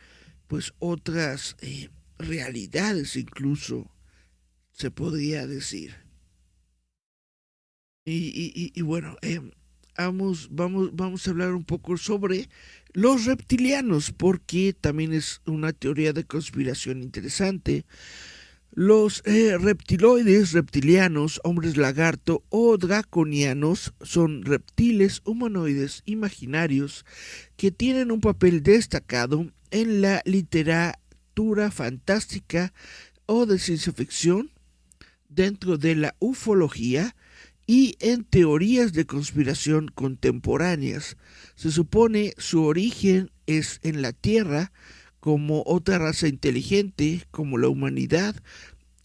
pues 0.48 0.74
otras 0.80 1.58
eh, 1.60 1.90
realidades 2.18 3.18
incluso, 3.18 3.92
se 4.72 4.92
podría 4.92 5.46
decir. 5.46 5.94
Y, 8.06 8.72
y, 8.74 8.82
bueno, 8.82 9.18
eh, 9.22 9.42
vamos, 10.06 10.48
vamos, 10.52 10.96
vamos 10.96 11.28
a 11.28 11.32
hablar 11.32 11.52
un 11.54 11.64
poco 11.64 11.98
sobre 11.98 12.50
los 12.94 13.26
reptilianos, 13.26 14.12
porque 14.12 14.74
también 14.74 15.14
es 15.14 15.42
una 15.46 15.74
teoría 15.74 16.14
de 16.14 16.24
conspiración 16.24 17.04
interesante. 17.04 17.86
Los 18.72 19.24
eh, 19.26 19.58
reptiloides 19.58 20.54
reptilianos, 20.54 21.42
hombres 21.44 21.76
lagarto 21.76 22.44
o 22.50 22.78
draconianos 22.78 23.94
son 24.02 24.44
reptiles 24.44 25.22
humanoides 25.26 26.04
imaginarios 26.06 27.06
que 27.58 27.72
tienen 27.72 28.12
un 28.12 28.22
papel 28.22 28.64
destacado 28.64 29.48
en 29.72 30.02
la 30.02 30.22
literatura 30.24 31.72
fantástica 31.72 32.74
o 33.26 33.46
de 33.46 33.60
ciencia 33.60 33.92
ficción, 33.92 34.52
dentro 35.30 35.78
de 35.78 35.96
la 35.96 36.16
ufología, 36.20 37.16
y 37.70 37.98
en 38.00 38.24
teorías 38.24 38.94
de 38.94 39.06
conspiración 39.06 39.90
contemporáneas. 39.90 41.18
Se 41.54 41.70
supone 41.70 42.34
su 42.40 42.64
origen 42.64 43.30
es 43.46 43.80
en 43.84 44.02
la 44.02 44.12
Tierra 44.12 44.72
como 45.20 45.62
otra 45.68 46.00
raza 46.00 46.28
inteligente 46.28 47.28
como 47.30 47.60
la 47.60 47.68
humanidad 47.68 48.36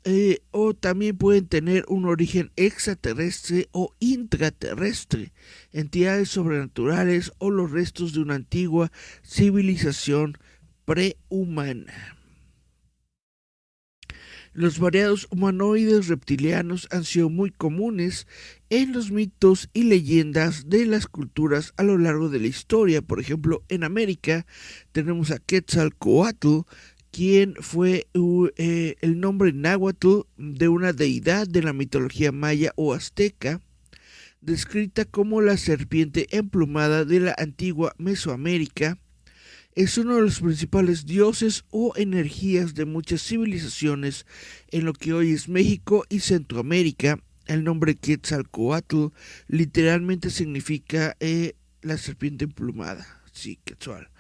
eh, 0.05 0.39
o 0.51 0.73
también 0.73 1.19
pueden 1.19 1.47
tener 1.47 1.85
un 1.89 2.07
origen 2.07 2.53
extraterrestre 2.57 3.69
o 3.73 3.93
intraterrestre, 4.01 5.35
entidades 5.75 6.31
sobrenaturales 6.31 7.33
o 7.37 7.51
los 7.51 7.71
restos 7.71 8.15
de 8.15 8.21
una 8.21 8.37
antigua 8.37 8.91
civilización 9.23 10.39
prehumana. 10.87 12.14
Los 14.55 14.79
variados 14.79 15.27
humanoides 15.31 16.07
reptilianos 16.07 16.87
han 16.93 17.03
sido 17.03 17.29
muy 17.29 17.51
comunes 17.51 18.29
en 18.71 18.93
los 18.93 19.11
mitos 19.11 19.69
y 19.75 19.83
leyendas 19.83 20.69
de 20.69 20.87
las 20.87 21.09
culturas 21.09 21.75
a 21.77 21.83
lo 21.83 21.99
largo 21.99 22.29
de 22.29 22.39
la 22.39 22.47
historia. 22.47 23.03
Por 23.03 23.19
ejemplo, 23.19 23.65
en 23.69 23.83
América 23.83 24.47
tenemos 24.93 25.33
a 25.33 25.41
Quetzalcoatl, 25.41 26.61
quien 27.11 27.57
fue 27.57 28.07
eh, 28.57 28.95
el 29.01 29.19
nombre 29.19 29.53
náhuatl 29.53 30.21
de 30.37 30.69
una 30.69 30.93
deidad 30.93 31.49
de 31.49 31.63
la 31.63 31.73
mitología 31.73 32.31
maya 32.31 32.73
o 32.77 32.95
azteca, 32.95 33.61
descrita 34.41 35.05
como 35.05 35.41
la 35.41 35.57
serpiente 35.57 36.29
emplumada 36.31 37.05
de 37.05 37.19
la 37.19 37.35
antigua 37.39 37.93
Mesoamérica 37.99 38.99
es 39.75 39.99
uno 39.99 40.17
de 40.17 40.23
los 40.23 40.41
principales 40.41 41.05
dioses 41.05 41.65
o 41.71 41.95
energías 41.97 42.75
de 42.75 42.85
muchas 42.85 43.23
civilizaciones 43.23 44.25
en 44.71 44.85
lo 44.85 44.93
que 44.93 45.13
hoy 45.13 45.33
es 45.33 45.49
México 45.49 46.05
y 46.09 46.21
Centroamérica. 46.21 47.19
El 47.47 47.65
nombre 47.65 47.97
Quetzalcoatl 47.97 49.09
literalmente 49.49 50.31
significa 50.31 51.17
eh, 51.19 51.55
la 51.83 51.99
serpiente 51.99 52.45
emplumada. 52.45 53.23
Sí, 53.33 53.59
Quetzal. 53.65 54.11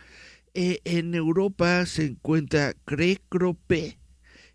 Eh, 0.55 0.81
en 0.85 1.15
Europa 1.15 1.87
se 1.87 2.05
encuentra 2.05 2.75
Crecrope, 2.85 3.99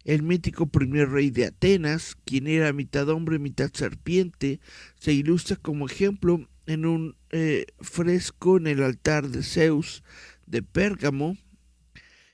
el 0.03 0.21
mítico 0.21 0.67
primer 0.67 1.09
rey 1.09 1.29
de 1.29 1.45
Atenas, 1.45 2.15
quien 2.25 2.47
era 2.47 2.73
mitad 2.73 3.07
hombre, 3.09 3.39
mitad 3.39 3.71
serpiente. 3.73 4.59
Se 4.99 5.13
ilustra 5.13 5.55
como 5.55 5.87
ejemplo 5.87 6.47
en 6.65 6.85
un 6.85 7.15
eh, 7.31 7.65
fresco 7.79 8.57
en 8.57 8.67
el 8.67 8.83
altar 8.83 9.29
de 9.29 9.43
Zeus 9.43 10.03
de 10.49 10.63
Pérgamo. 10.63 11.37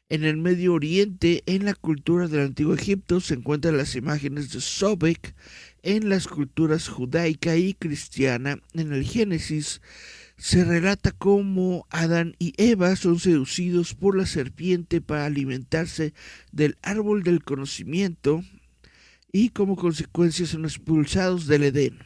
En 0.08 0.24
el 0.24 0.38
Medio 0.38 0.74
Oriente, 0.74 1.44
en 1.46 1.66
la 1.66 1.74
cultura 1.74 2.28
del 2.28 2.42
Antiguo 2.42 2.76
Egipto, 2.76 3.20
se 3.22 3.34
encuentran 3.34 3.78
las 3.78 3.96
imágenes 3.96 4.52
de 4.52 4.62
Sobek. 4.62 5.36
En 5.82 6.10
las 6.10 6.28
culturas 6.28 6.88
judaica 6.88 7.56
y 7.58 7.74
cristiana, 7.74 8.60
en 8.74 8.94
el 8.94 9.04
Génesis, 9.04 9.82
se 10.38 10.64
relata 10.64 11.12
cómo 11.12 11.88
Adán 11.90 12.36
y 12.40 12.54
Eva 12.58 12.96
son 12.96 13.20
seducidos 13.20 13.96
por 13.96 14.18
la 14.18 14.26
serpiente 14.26 15.02
para 15.02 15.26
alimentarse 15.26 16.14
del 16.52 16.78
árbol 16.82 17.24
del 17.24 17.44
conocimiento 17.44 18.44
y 19.32 19.50
como 19.50 19.76
consecuencia 19.76 20.46
son 20.46 20.66
expulsados 20.66 21.48
del 21.48 21.64
Edén. 21.64 22.00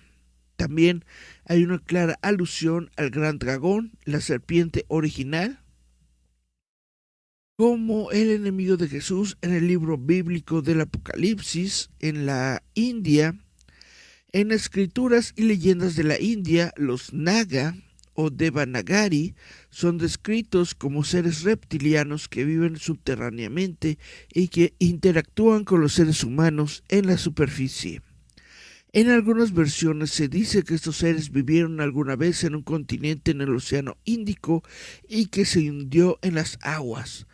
También 0.55 1.05
hay 1.45 1.64
una 1.64 1.80
clara 1.80 2.18
alusión 2.22 2.91
al 2.97 3.10
gran 3.10 3.39
dragón, 3.39 3.93
la 4.03 4.22
serpiente 4.22 4.86
original, 4.89 5.60
como 7.60 8.10
el 8.12 8.30
enemigo 8.30 8.78
de 8.78 8.88
Jesús 8.88 9.38
en 9.41 9.53
el 9.53 9.68
libro 9.68 9.97
bíblico 9.97 10.62
del 10.62 10.80
Apocalipsis, 10.80 11.89
en 11.99 12.26
la 12.26 12.64
India, 12.74 13.36
en 14.32 14.51
escrituras 14.51 15.34
y 15.36 15.43
leyendas 15.43 15.97
de 15.97 16.05
la 16.05 16.18
India, 16.22 16.72
los 16.78 17.12
Naga 17.12 17.76
o 18.14 18.30
Devanagari 18.30 19.36
son 19.72 19.97
descritos 19.97 20.74
como 20.74 21.03
seres 21.03 21.43
reptilianos 21.43 22.30
que 22.30 22.45
viven 22.45 22.78
subterráneamente 22.78 23.99
y 24.34 24.47
que 24.47 24.74
interactúan 24.80 25.66
con 25.66 25.82
los 25.82 25.91
seres 25.91 26.24
humanos 26.24 26.86
en 26.88 27.07
la 27.07 27.18
superficie. 27.18 28.01
En 28.93 29.10
algunas 29.10 29.53
versiones 29.53 30.12
se 30.12 30.30
dice 30.30 30.64
que 30.64 30.76
estos 30.76 30.95
seres 30.95 31.30
vivieron 31.30 31.82
alguna 31.82 32.16
vez 32.16 32.45
en 32.45 32.55
un 32.55 32.64
continente 32.64 33.32
en 33.32 33.41
el 33.41 33.53
Océano 33.53 33.97
Índico 34.05 34.64
y 35.10 35.26
que 35.26 35.43
se 35.43 35.70
hundió 35.70 36.20
en 36.22 36.36
las 36.36 36.57
aguas. 36.62 37.26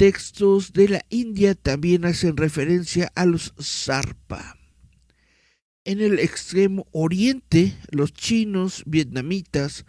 Textos 0.00 0.72
de 0.72 0.88
la 0.88 1.04
India 1.10 1.54
también 1.54 2.06
hacen 2.06 2.38
referencia 2.38 3.12
a 3.14 3.26
los 3.26 3.52
Zarpa. 3.60 4.56
En 5.84 6.00
el 6.00 6.18
extremo 6.18 6.86
oriente, 6.90 7.76
los 7.90 8.14
chinos, 8.14 8.82
vietnamitas, 8.86 9.84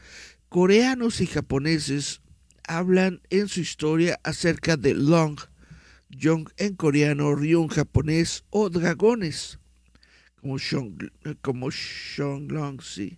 coreanos 0.49 1.21
y 1.21 1.27
japoneses 1.27 2.19
hablan 2.67 3.21
en 3.29 3.47
su 3.47 3.61
historia 3.61 4.19
acerca 4.25 4.75
de 4.75 4.95
Long, 4.95 5.39
Yong 6.09 6.49
en 6.57 6.75
coreano, 6.75 7.33
Ryung 7.33 7.69
japonés 7.69 8.43
o 8.49 8.69
dragones 8.69 9.59
como 10.41 10.57
Shong, 10.57 11.09
como 11.39 11.69
Shenlong, 11.71 12.81
sí, 12.81 13.17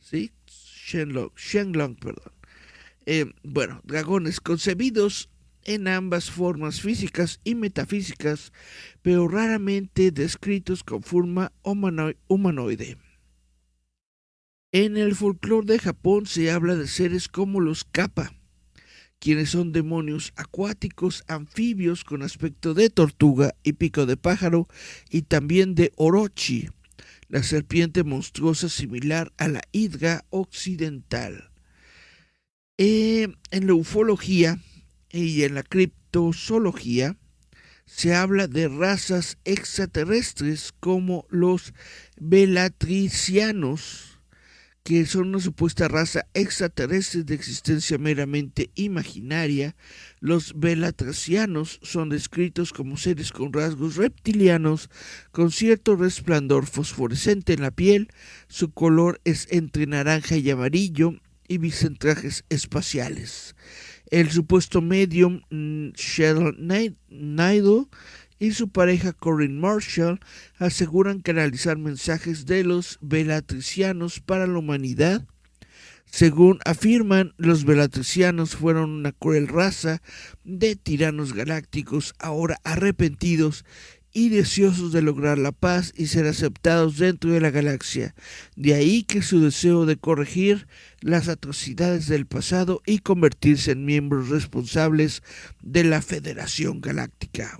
sí, 0.00 0.32
Shenlong, 0.46 1.34
Shenlong, 1.36 1.96
perdón. 1.96 2.32
Eh, 3.04 3.26
bueno, 3.42 3.82
dragones 3.84 4.40
concebidos 4.40 5.28
en 5.64 5.88
ambas 5.88 6.30
formas 6.30 6.80
físicas 6.80 7.40
y 7.44 7.54
metafísicas, 7.54 8.52
pero 9.02 9.28
raramente 9.28 10.10
descritos 10.10 10.84
con 10.84 11.02
forma 11.02 11.52
humanoide. 11.62 12.98
En 14.72 14.96
el 14.96 15.14
folclore 15.14 15.66
de 15.66 15.78
Japón 15.78 16.26
se 16.26 16.50
habla 16.50 16.74
de 16.74 16.88
seres 16.88 17.28
como 17.28 17.60
los 17.60 17.84
kappa, 17.84 18.34
quienes 19.20 19.50
son 19.50 19.72
demonios 19.72 20.32
acuáticos 20.36 21.22
anfibios 21.28 22.04
con 22.04 22.22
aspecto 22.22 22.74
de 22.74 22.90
tortuga 22.90 23.54
y 23.62 23.74
pico 23.74 24.04
de 24.04 24.16
pájaro, 24.16 24.68
y 25.08 25.22
también 25.22 25.74
de 25.74 25.92
Orochi, 25.96 26.68
la 27.28 27.42
serpiente 27.42 28.04
monstruosa 28.04 28.68
similar 28.68 29.32
a 29.36 29.48
la 29.48 29.62
hidra 29.72 30.24
occidental. 30.30 31.50
Eh, 32.76 33.28
en 33.52 33.66
la 33.68 33.74
ufología 33.74 34.58
y 35.14 35.44
en 35.44 35.54
la 35.54 35.62
criptozoología 35.62 37.16
se 37.86 38.14
habla 38.14 38.48
de 38.48 38.66
razas 38.66 39.38
extraterrestres 39.44 40.72
como 40.80 41.26
los 41.30 41.72
velatricianos, 42.16 44.18
que 44.82 45.06
son 45.06 45.28
una 45.28 45.38
supuesta 45.38 45.86
raza 45.86 46.26
extraterrestre 46.34 47.22
de 47.22 47.34
existencia 47.34 47.96
meramente 47.96 48.70
imaginaria, 48.74 49.76
los 50.18 50.58
velatracianos 50.58 51.78
son 51.82 52.08
descritos 52.08 52.72
como 52.72 52.96
seres 52.96 53.30
con 53.30 53.52
rasgos 53.52 53.96
reptilianos, 53.96 54.90
con 55.30 55.52
cierto 55.52 55.94
resplandor 55.94 56.66
fosforescente 56.66 57.52
en 57.52 57.62
la 57.62 57.70
piel, 57.70 58.08
su 58.48 58.72
color 58.72 59.20
es 59.24 59.46
entre 59.50 59.86
naranja 59.86 60.36
y 60.36 60.50
amarillo 60.50 61.14
y 61.46 61.58
visten 61.58 61.96
trajes 61.96 62.44
espaciales. 62.48 63.54
El 64.10 64.30
supuesto 64.30 64.80
medium 64.80 65.42
mm, 65.50 65.90
Sheldon 65.94 66.56
Naidoo 67.08 67.88
y 68.38 68.52
su 68.52 68.68
pareja 68.68 69.12
Corinne 69.12 69.58
Marshall 69.58 70.20
aseguran 70.58 71.20
canalizar 71.20 71.78
mensajes 71.78 72.46
de 72.46 72.64
los 72.64 72.98
velatricianos 73.00 74.20
para 74.20 74.46
la 74.46 74.58
humanidad. 74.58 75.26
Según 76.04 76.60
afirman, 76.64 77.34
los 77.38 77.64
velatricianos 77.64 78.54
fueron 78.54 78.90
una 78.90 79.10
cruel 79.10 79.48
raza 79.48 80.00
de 80.44 80.76
tiranos 80.76 81.32
galácticos 81.32 82.14
ahora 82.20 82.60
arrepentidos 82.62 83.64
y 84.14 84.30
deseosos 84.30 84.92
de 84.92 85.02
lograr 85.02 85.36
la 85.36 85.52
paz 85.52 85.92
y 85.96 86.06
ser 86.06 86.26
aceptados 86.26 86.96
dentro 86.96 87.32
de 87.32 87.40
la 87.40 87.50
galaxia. 87.50 88.14
De 88.56 88.72
ahí 88.74 89.02
que 89.02 89.20
su 89.20 89.40
deseo 89.40 89.84
de 89.84 89.96
corregir 89.96 90.68
las 91.00 91.28
atrocidades 91.28 92.06
del 92.06 92.24
pasado 92.24 92.80
y 92.86 93.00
convertirse 93.00 93.72
en 93.72 93.84
miembros 93.84 94.28
responsables 94.28 95.22
de 95.60 95.84
la 95.84 96.00
Federación 96.00 96.80
Galáctica. 96.80 97.58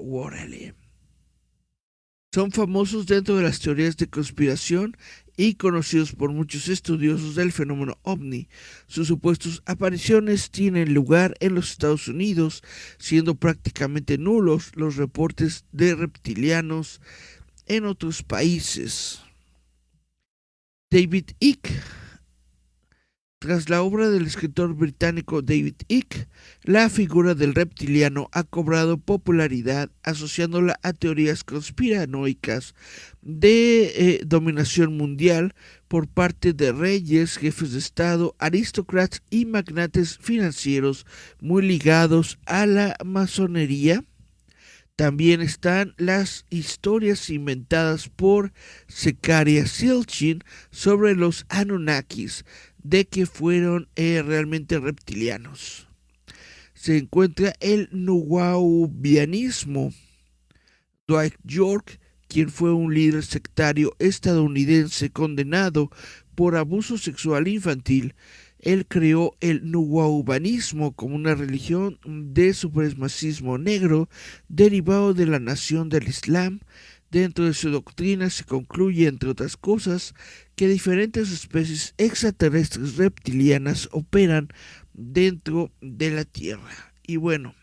Son 2.32 2.52
famosos 2.52 3.07
dentro 3.07 3.36
de 3.36 3.42
las 3.42 3.59
teorías 3.61 3.96
de 3.96 4.07
conspiración 4.07 4.96
y 5.37 5.55
conocidos 5.55 6.12
por 6.12 6.32
muchos 6.32 6.68
estudiosos 6.68 7.35
del 7.35 7.53
fenómeno 7.53 7.99
ovni. 8.03 8.49
Sus 8.87 9.09
supuestas 9.09 9.62
apariciones 9.66 10.51
tienen 10.51 10.95
lugar 10.95 11.35
en 11.41 11.55
los 11.55 11.70
Estados 11.70 12.09
Unidos, 12.09 12.62
siendo 12.99 13.35
prácticamente 13.35 14.18
nulos 14.18 14.72
los 14.74 14.97
reportes 14.97 15.64
de 15.72 15.95
reptilianos 15.95 17.01
en 17.66 17.87
otros 17.87 18.22
países. 18.22 19.20
David 20.91 21.30
Icke 21.41 21.72
tras 23.45 23.68
la 23.68 23.82
obra 23.82 24.09
del 24.09 24.24
escritor 24.24 24.72
británico 24.72 25.42
David 25.42 25.74
Icke, 25.88 26.28
la 26.62 26.88
figura 26.88 27.34
del 27.34 27.55
reptiliano 27.55 28.30
ha 28.32 28.42
cobrado 28.42 28.97
popularidad 28.97 29.90
asociándola 30.03 30.80
a 30.82 30.95
teorías 30.95 31.45
conspiranoicas 31.45 32.74
de 33.20 33.82
eh, 33.97 34.20
dominación 34.24 34.97
mundial 34.97 35.53
por 35.88 36.09
parte 36.09 36.55
de 36.55 36.72
reyes, 36.72 37.36
jefes 37.36 37.72
de 37.72 37.80
Estado, 37.80 38.34
aristócratas 38.38 39.20
y 39.28 39.45
magnates 39.45 40.16
financieros 40.16 41.05
muy 41.38 41.66
ligados 41.66 42.38
a 42.47 42.64
la 42.64 42.97
masonería. 43.05 44.03
También 44.97 45.40
están 45.42 45.92
las 45.99 46.47
historias 46.51 47.28
inventadas 47.28 48.09
por 48.09 48.53
Secaria 48.86 49.66
Silchin 49.66 50.45
sobre 50.70 51.16
los 51.16 51.47
Anunnakis, 51.49 52.45
de 52.85 53.07
que 53.07 53.26
fueron 53.26 53.89
eh, 53.97 54.22
realmente 54.24 54.78
reptilianos. 54.78 55.89
Se 56.74 56.99
encuentra 56.99 57.55
el 57.59 57.89
nuwaubianismo. 57.91 59.93
Dwight 61.09 61.35
York, 61.43 61.99
quien 62.28 62.51
fue 62.51 62.72
un 62.72 62.95
líder 62.95 63.24
sectario 63.24 63.97
estadounidense 63.99 65.11
condenado 65.11 65.91
por 66.35 66.57
abuso 66.57 66.99
sexual 66.99 67.49
infantil, 67.49 68.14
él 68.59 68.87
creó 68.87 69.35
el 69.41 69.70
nuwaubanismo 69.70 70.93
como 70.93 71.16
una 71.16 71.35
religión 71.35 71.99
de 72.05 72.55
supremacismo 72.55 73.59
negro 73.59 74.09
derivado 74.49 75.12
de 75.12 75.26
la 75.26 75.39
nación 75.39 75.91
del 75.91 76.09
Islam 76.09 76.61
Dentro 77.14 77.44
de 77.44 77.54
su 77.54 77.70
doctrina 77.70 78.28
se 78.28 78.42
concluye, 78.42 79.06
entre 79.06 79.30
otras 79.30 79.56
cosas, 79.56 80.16
que 80.56 80.66
diferentes 80.66 81.30
especies 81.30 81.94
extraterrestres 81.96 82.96
reptilianas 82.96 83.88
operan 83.92 84.48
dentro 84.94 85.70
de 85.80 86.10
la 86.10 86.24
Tierra. 86.24 86.92
Y 87.06 87.14
bueno, 87.18 87.54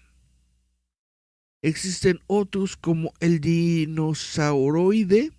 existen 1.62 2.22
otros 2.28 2.78
como 2.78 3.12
el 3.20 3.42
dinosauroide, 3.42 5.34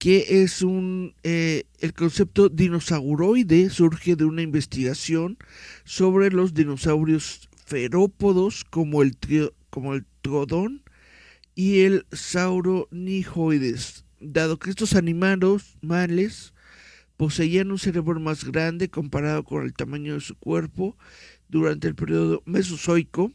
que 0.00 0.42
es 0.42 0.60
un... 0.60 1.14
Eh, 1.22 1.66
el 1.78 1.94
concepto 1.94 2.48
dinosauroide 2.48 3.70
surge 3.70 4.16
de 4.16 4.24
una 4.24 4.42
investigación 4.42 5.38
sobre 5.84 6.32
los 6.32 6.54
dinosaurios 6.54 7.48
ferópodos 7.64 8.64
como 8.64 9.02
el, 9.02 9.16
como 9.70 9.94
el 9.94 10.04
trodón 10.22 10.82
y 11.60 11.80
el 11.82 12.06
Sauronihoides, 12.10 14.06
dado 14.18 14.58
que 14.58 14.70
estos 14.70 14.94
animales 14.94 15.76
males 15.82 16.54
poseían 17.18 17.70
un 17.70 17.78
cerebro 17.78 18.18
más 18.18 18.44
grande 18.44 18.88
comparado 18.88 19.44
con 19.44 19.64
el 19.64 19.74
tamaño 19.74 20.14
de 20.14 20.20
su 20.20 20.36
cuerpo 20.36 20.96
durante 21.50 21.86
el 21.86 21.94
periodo 21.94 22.42
mesozoico. 22.46 23.30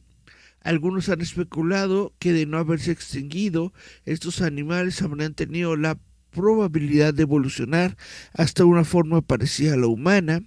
Algunos 0.61 1.09
han 1.09 1.21
especulado 1.21 2.15
que 2.17 2.33
de 2.33 2.47
no 2.47 2.57
haberse 2.57 2.89
extinguido, 2.89 3.73
estos 4.05 4.41
animales 4.41 5.03
habrían 5.03 5.35
tenido 5.35 5.75
la 5.75 5.99
probabilidad 6.31 7.13
de 7.13 7.21
evolucionar 7.21 7.95
hasta 8.33 8.65
una 8.65 8.85
forma 8.85 9.21
parecida 9.21 9.75
a 9.75 9.77
la 9.77 9.85
humana. 9.85 10.41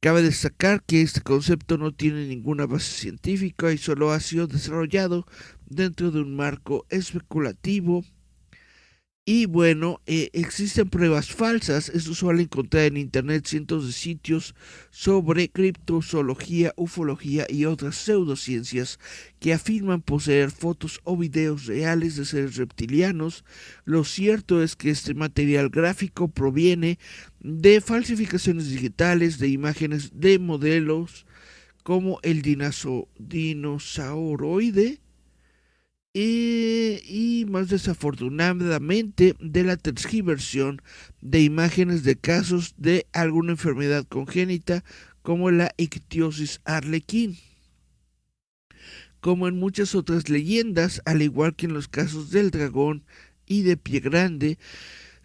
Cabe 0.00 0.20
destacar 0.20 0.82
que 0.82 1.00
este 1.00 1.22
concepto 1.22 1.78
no 1.78 1.94
tiene 1.94 2.26
ninguna 2.26 2.66
base 2.66 2.92
científica 2.92 3.72
y 3.72 3.78
solo 3.78 4.12
ha 4.12 4.20
sido 4.20 4.46
desarrollado 4.46 5.24
dentro 5.74 6.10
de 6.10 6.20
un 6.20 6.36
marco 6.36 6.84
especulativo. 6.90 8.04
Y 9.26 9.46
bueno, 9.46 10.02
eh, 10.04 10.28
existen 10.34 10.90
pruebas 10.90 11.32
falsas. 11.32 11.88
Esto 11.88 12.14
suele 12.14 12.42
encontrar 12.42 12.84
en 12.84 12.98
internet 12.98 13.46
cientos 13.46 13.86
de 13.86 13.92
sitios 13.92 14.54
sobre 14.90 15.48
criptozoología, 15.48 16.74
ufología 16.76 17.46
y 17.48 17.64
otras 17.64 17.96
pseudociencias 17.96 18.98
que 19.40 19.54
afirman 19.54 20.02
poseer 20.02 20.50
fotos 20.50 21.00
o 21.04 21.16
videos 21.16 21.64
reales 21.64 22.16
de 22.16 22.26
seres 22.26 22.56
reptilianos. 22.56 23.46
Lo 23.86 24.04
cierto 24.04 24.62
es 24.62 24.76
que 24.76 24.90
este 24.90 25.14
material 25.14 25.70
gráfico 25.70 26.28
proviene 26.28 26.98
de 27.40 27.80
falsificaciones 27.80 28.68
digitales 28.68 29.38
de 29.38 29.48
imágenes 29.48 30.20
de 30.20 30.38
modelos 30.38 31.24
como 31.82 32.20
el 32.22 32.42
dinosauroide 32.42 35.00
y, 36.14 37.44
más 37.48 37.68
desafortunadamente 37.68 39.34
de 39.40 39.64
la 39.64 39.76
tergiversión 39.76 40.80
de 41.20 41.42
imágenes 41.42 42.04
de 42.04 42.14
casos 42.14 42.74
de 42.78 43.06
alguna 43.12 43.52
enfermedad 43.52 44.06
congénita 44.08 44.84
como 45.22 45.50
la 45.50 45.74
ictiosis 45.76 46.60
arlequín. 46.64 47.36
Como 49.20 49.48
en 49.48 49.58
muchas 49.58 49.94
otras 49.94 50.28
leyendas, 50.28 51.02
al 51.04 51.20
igual 51.20 51.56
que 51.56 51.66
en 51.66 51.74
los 51.74 51.88
casos 51.88 52.30
del 52.30 52.50
dragón 52.50 53.04
y 53.46 53.62
de 53.62 53.76
pie 53.76 54.00
grande, 54.00 54.58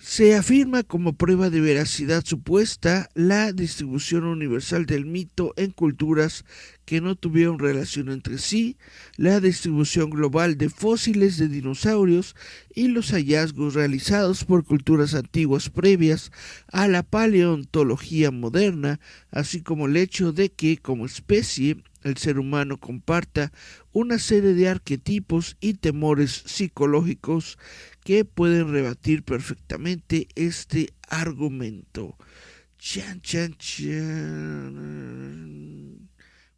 Se 0.01 0.33
afirma 0.33 0.83
como 0.83 1.11
prueba 1.11 1.49
de 1.49 1.59
veracidad 1.59 2.23
supuesta 2.25 3.09
la 3.15 3.51
distribución 3.51 4.23
universal 4.23 4.85
del 4.85 5.05
mito 5.05 5.53
en 5.57 5.71
culturas 5.71 6.45
que 6.85 7.01
no 7.01 7.15
tuvieron 7.15 7.59
relación 7.59 8.09
entre 8.09 8.37
sí, 8.37 8.77
la 9.17 9.41
distribución 9.41 10.09
global 10.09 10.57
de 10.57 10.69
fósiles 10.69 11.37
de 11.37 11.49
dinosaurios 11.49 12.37
y 12.73 12.87
los 12.87 13.11
hallazgos 13.11 13.73
realizados 13.73 14.45
por 14.45 14.63
culturas 14.63 15.15
antiguas 15.15 15.69
previas 15.69 16.31
a 16.71 16.87
la 16.87 17.03
paleontología 17.03 18.31
moderna, 18.31 19.01
así 19.31 19.61
como 19.61 19.87
el 19.87 19.97
hecho 19.97 20.31
de 20.31 20.49
que 20.49 20.77
como 20.77 21.05
especie 21.05 21.83
el 22.03 22.17
ser 22.17 22.39
humano 22.39 22.79
comparta 22.79 23.51
una 23.91 24.17
serie 24.19 24.53
de 24.53 24.69
arquetipos 24.69 25.57
y 25.59 25.73
temores 25.75 26.43
psicológicos 26.45 27.57
que 28.03 28.25
pueden 28.25 28.71
rebatir 28.71 29.23
perfectamente 29.23 30.27
este 30.35 30.89
argumento. 31.07 32.17
Chan, 32.77 33.21
chan, 33.21 33.55
chan. 33.57 34.99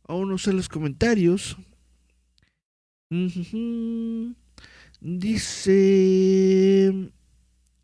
Vámonos 0.07 0.47
a 0.47 0.53
los 0.53 0.69
comentarios. 0.69 1.57
Dice 5.01 6.93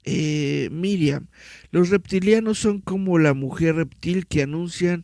eh, 0.05 0.69
Miriam, 0.71 1.27
los 1.71 1.89
reptilianos 1.89 2.59
son 2.59 2.79
como 2.79 3.19
la 3.19 3.33
mujer 3.33 3.75
reptil 3.75 4.27
que 4.27 4.43
anuncian 4.43 5.01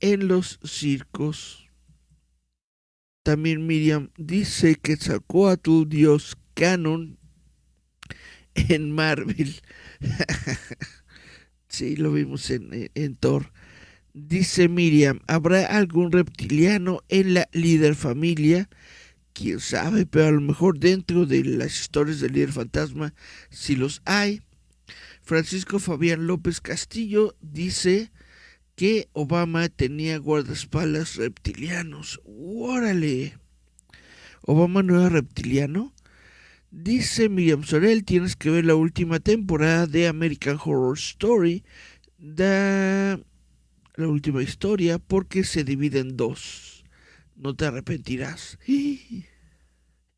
en 0.00 0.28
los 0.28 0.60
circos. 0.62 1.63
También 3.24 3.66
Miriam 3.66 4.10
dice 4.18 4.74
que 4.74 4.96
sacó 4.96 5.48
a 5.48 5.56
tu 5.56 5.86
dios 5.86 6.36
canon 6.52 7.18
en 8.54 8.92
Marvel. 8.92 9.62
sí, 11.68 11.96
lo 11.96 12.12
vimos 12.12 12.50
en, 12.50 12.90
en, 12.94 13.16
Thor. 13.16 13.50
Dice 14.12 14.68
Miriam, 14.68 15.20
¿habrá 15.26 15.64
algún 15.64 16.12
reptiliano 16.12 17.00
en 17.08 17.32
la 17.32 17.48
líder 17.52 17.94
familia? 17.94 18.68
Quién 19.32 19.58
sabe, 19.58 20.04
pero 20.04 20.26
a 20.26 20.30
lo 20.30 20.42
mejor 20.42 20.78
dentro 20.78 21.24
de 21.24 21.44
las 21.44 21.80
historias 21.80 22.20
del 22.20 22.34
líder 22.34 22.52
fantasma, 22.52 23.14
si 23.48 23.74
los 23.74 24.02
hay. 24.04 24.42
Francisco 25.22 25.78
Fabián 25.78 26.26
López 26.26 26.60
Castillo 26.60 27.34
dice 27.40 28.12
que 28.74 29.08
Obama 29.12 29.68
tenía 29.68 30.18
guardaespaldas 30.18 31.16
reptilianos. 31.16 32.20
¡Órale! 32.24 33.38
¿Obama 34.42 34.82
no 34.82 35.00
era 35.00 35.08
reptiliano? 35.08 35.92
Dice 36.70 37.28
Miriam 37.28 37.62
Sorel, 37.62 38.04
tienes 38.04 38.34
que 38.34 38.50
ver 38.50 38.64
la 38.64 38.74
última 38.74 39.20
temporada 39.20 39.86
de 39.86 40.08
American 40.08 40.58
Horror 40.62 40.98
Story, 40.98 41.62
da 42.18 43.16
la 43.94 44.08
última 44.08 44.42
historia, 44.42 44.98
porque 44.98 45.44
se 45.44 45.62
divide 45.62 46.00
en 46.00 46.16
dos. 46.16 46.84
No 47.36 47.54
te 47.54 47.66
arrepentirás. 47.66 48.58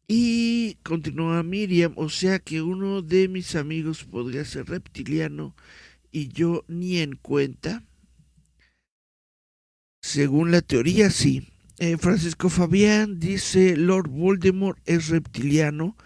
Y 0.09 0.77
continúa 0.85 1.43
Miriam, 1.43 1.93
o 1.97 2.09
sea 2.09 2.39
que 2.39 2.63
uno 2.63 3.03
de 3.03 3.27
mis 3.27 3.57
amigos 3.57 4.05
podría 4.05 4.45
ser 4.45 4.67
reptiliano 4.67 5.57
y 6.13 6.29
yo 6.29 6.65
ni 6.69 6.99
en 6.99 7.17
cuenta. 7.17 7.83
Según 10.07 10.53
la 10.53 10.63
teoría, 10.63 11.11
sí. 11.11 11.49
Eh, 11.81 11.97
Francisco 11.99 12.49
Fabián 12.49 13.19
dice 13.19 13.77
Lord 13.77 14.09
Voldemort 14.09 14.79
es 14.87 15.09
reptiliano 15.09 15.97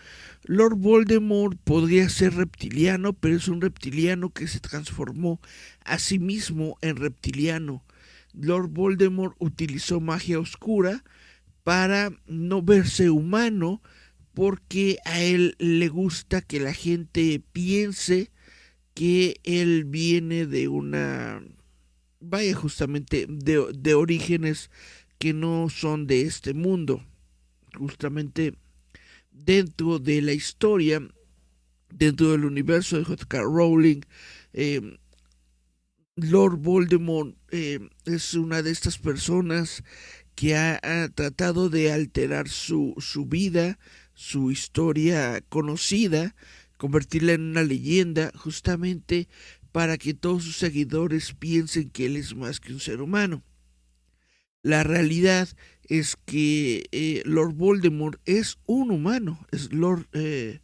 Lord 0.45 0.77
Voldemort 0.77 1.59
podría 1.63 2.09
ser 2.09 2.35
reptiliano, 2.35 3.13
pero 3.13 3.37
es 3.37 3.47
un 3.47 3.61
reptiliano 3.61 4.31
que 4.31 4.49
se 4.49 4.59
transformó 4.59 5.39
a 5.85 5.99
sí 5.99 6.19
mismo 6.19 6.79
en 6.81 6.97
reptiliano. 6.97 7.85
Lord 8.33 8.71
Voldemort 8.71 9.37
utilizó 9.39 10.01
magia 10.01 10.41
oscura 10.41 11.05
para 11.63 12.11
no 12.27 12.63
verse 12.63 13.11
humano 13.11 13.83
porque 14.33 14.97
a 15.05 15.21
él 15.21 15.57
le 15.59 15.89
gusta 15.89 16.41
que 16.41 16.59
la 16.59 16.73
gente 16.73 17.43
piense 17.53 18.31
que 18.95 19.41
él 19.45 19.85
viene 19.85 20.47
de 20.47 20.69
una 20.69 21.43
vaya 22.21 22.55
justamente 22.55 23.27
de, 23.29 23.73
de 23.75 23.95
orígenes 23.95 24.71
que 25.19 25.33
no 25.33 25.69
son 25.69 26.07
de 26.07 26.23
este 26.23 26.55
mundo 26.55 27.05
justamente 27.77 28.55
dentro 29.31 29.99
de 29.99 30.23
la 30.23 30.33
historia, 30.33 31.01
dentro 31.91 32.33
del 32.33 32.45
universo 32.45 32.99
de 32.99 33.05
J.K. 33.05 33.43
Rowling, 33.43 34.01
em, 34.53 34.97
Lord 36.17 36.59
Voldemort 36.59 37.35
em, 37.51 37.89
es 38.05 38.35
una 38.35 38.63
de 38.63 38.71
estas 38.71 38.99
personas 38.99 39.83
que 40.35 40.57
ha, 40.57 41.09
tratado 41.15 41.69
de 41.69 41.93
alterar 41.93 42.49
su, 42.49 42.95
su, 42.99 43.27
vida, 43.27 43.79
su 44.15 44.51
historia 44.51 45.43
conocida, 45.49 46.35
convertirla 46.79 47.33
en 47.33 47.43
una 47.43 47.63
leyenda, 47.63 48.33
justamente 48.35 49.29
para 49.73 49.99
que 49.99 50.15
todos 50.15 50.45
sus 50.45 50.57
seguidores 50.57 51.35
piensen 51.35 51.91
que 51.91 52.07
él 52.07 52.17
es 52.17 52.35
más 52.35 52.61
que 52.61 52.73
un 52.73 52.81
ser 52.81 53.01
humano. 53.01 53.43
La 54.63 54.85
realidad 54.85 55.49
es 55.85 56.17
que 56.27 56.85
eh, 56.93 57.23
Lord 57.25 57.55
Voldemort 57.55 58.21
es 58.27 58.59
un 58.67 58.91
humano, 58.91 59.47
es 59.51 59.73
Lord, 59.73 60.07
eh, 60.13 60.61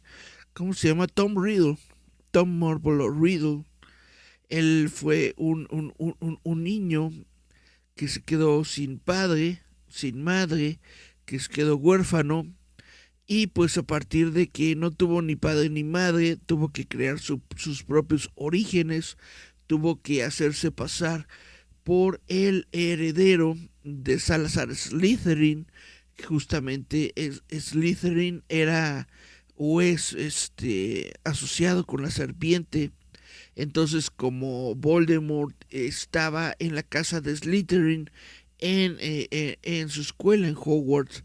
¿cómo 0.53 0.73
se 0.73 0.89
llama? 0.89 1.07
Tom 1.07 1.41
Riddle, 1.41 1.77
Tom 2.31 2.59
Marble 2.59 3.09
Riddle. 3.09 3.65
Él 4.49 4.89
fue 4.93 5.33
un, 5.35 5.67
un, 5.97 6.63
niño 6.63 7.11
que 7.95 8.07
se 8.07 8.21
quedó 8.21 8.63
sin 8.63 8.99
padre, 8.99 9.61
sin 9.89 10.23
madre, 10.23 10.79
que 11.25 11.39
se 11.39 11.49
quedó 11.49 11.75
huérfano 11.75 12.47
y 13.27 13.47
pues 13.47 13.77
a 13.77 13.83
partir 13.83 14.31
de 14.31 14.47
que 14.47 14.75
no 14.75 14.91
tuvo 14.91 15.21
ni 15.21 15.35
padre 15.35 15.69
ni 15.69 15.83
madre, 15.83 16.37
tuvo 16.37 16.69
que 16.71 16.87
crear 16.87 17.19
sus 17.19 17.83
propios 17.83 18.31
orígenes, 18.35 19.17
tuvo 19.67 20.01
que 20.01 20.23
hacerse 20.23 20.71
pasar 20.71 21.27
por 21.83 22.21
el 22.27 22.67
heredero 22.71 23.57
de 23.83 24.19
Salazar 24.19 24.73
Slytherin, 24.73 25.67
justamente 26.25 27.13
Slytherin 27.51 28.43
era 28.49 29.07
o 29.55 29.81
es 29.81 30.13
este 30.13 31.13
asociado 31.23 31.85
con 31.85 32.01
la 32.01 32.11
serpiente. 32.11 32.91
Entonces, 33.55 34.09
como 34.09 34.75
Voldemort 34.75 35.55
estaba 35.69 36.55
en 36.59 36.75
la 36.75 36.83
casa 36.83 37.21
de 37.21 37.35
Slytherin 37.35 38.09
en, 38.59 38.97
eh, 38.99 39.27
eh, 39.31 39.57
en 39.63 39.89
su 39.89 40.01
escuela 40.01 40.47
en 40.47 40.55
Hogwarts, 40.55 41.23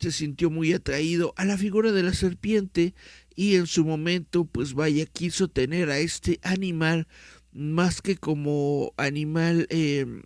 se 0.00 0.10
sintió 0.12 0.50
muy 0.50 0.72
atraído 0.72 1.34
a 1.36 1.44
la 1.44 1.58
figura 1.58 1.92
de 1.92 2.02
la 2.02 2.14
serpiente 2.14 2.94
y 3.36 3.56
en 3.56 3.66
su 3.66 3.84
momento, 3.84 4.46
pues 4.46 4.72
vaya, 4.72 5.04
quiso 5.06 5.48
tener 5.48 5.90
a 5.90 5.98
este 5.98 6.40
animal 6.42 7.06
más 7.52 8.00
que 8.00 8.16
como 8.16 8.94
animal 8.96 9.66
em, 9.68 10.22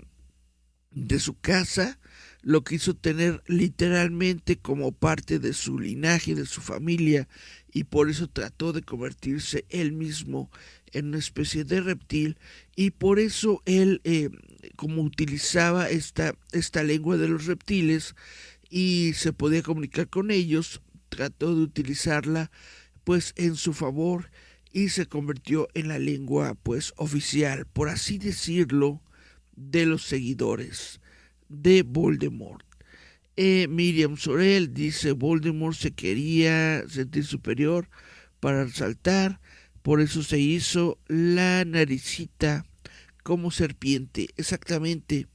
de 0.92 1.18
su 1.18 1.34
casa, 1.34 1.98
lo 2.42 2.62
quiso 2.62 2.94
tener 2.94 3.42
literalmente 3.46 4.58
como 4.58 4.92
parte 4.92 5.38
de 5.40 5.52
su 5.52 5.78
linaje, 5.78 6.34
de 6.36 6.46
su 6.46 6.60
familia, 6.60 7.26
y 7.72 7.84
por 7.84 8.08
eso 8.08 8.28
trató 8.28 8.72
de 8.72 8.82
convertirse 8.82 9.64
él 9.70 9.92
mismo 9.92 10.50
en 10.92 11.08
una 11.08 11.18
especie 11.18 11.64
de 11.64 11.80
reptil, 11.80 12.38
y 12.76 12.90
por 12.90 13.18
eso 13.18 13.60
él, 13.64 14.00
em, 14.04 14.32
como 14.76 15.02
utilizaba 15.02 15.88
esta, 15.88 16.36
esta 16.52 16.84
lengua 16.84 17.16
de 17.16 17.28
los 17.28 17.46
reptiles 17.46 18.14
y 18.76 19.12
se 19.14 19.32
podía 19.32 19.62
comunicar 19.62 20.08
con 20.08 20.32
ellos, 20.32 20.82
trató 21.08 21.54
de 21.54 21.62
utilizarla 21.62 22.50
pues 23.04 23.32
en 23.36 23.54
su 23.54 23.72
favor 23.72 24.32
y 24.72 24.88
se 24.88 25.06
convirtió 25.06 25.68
en 25.74 25.86
la 25.86 26.00
lengua 26.00 26.56
pues 26.60 26.92
oficial, 26.96 27.66
por 27.66 27.88
así 27.88 28.18
decirlo, 28.18 29.00
de 29.54 29.86
los 29.86 30.02
seguidores 30.02 31.00
de 31.48 31.84
Voldemort. 31.84 32.66
Eh, 33.36 33.68
Miriam 33.68 34.16
Sorel 34.16 34.74
dice 34.74 35.12
Voldemort 35.12 35.76
se 35.76 35.92
quería 35.92 36.82
sentir 36.88 37.24
superior 37.24 37.88
para 38.40 38.64
resaltar, 38.64 39.40
por 39.82 40.00
eso 40.00 40.24
se 40.24 40.40
hizo 40.40 40.98
la 41.06 41.64
naricita 41.64 42.66
como 43.22 43.52
serpiente. 43.52 44.30
Exactamente. 44.36 45.28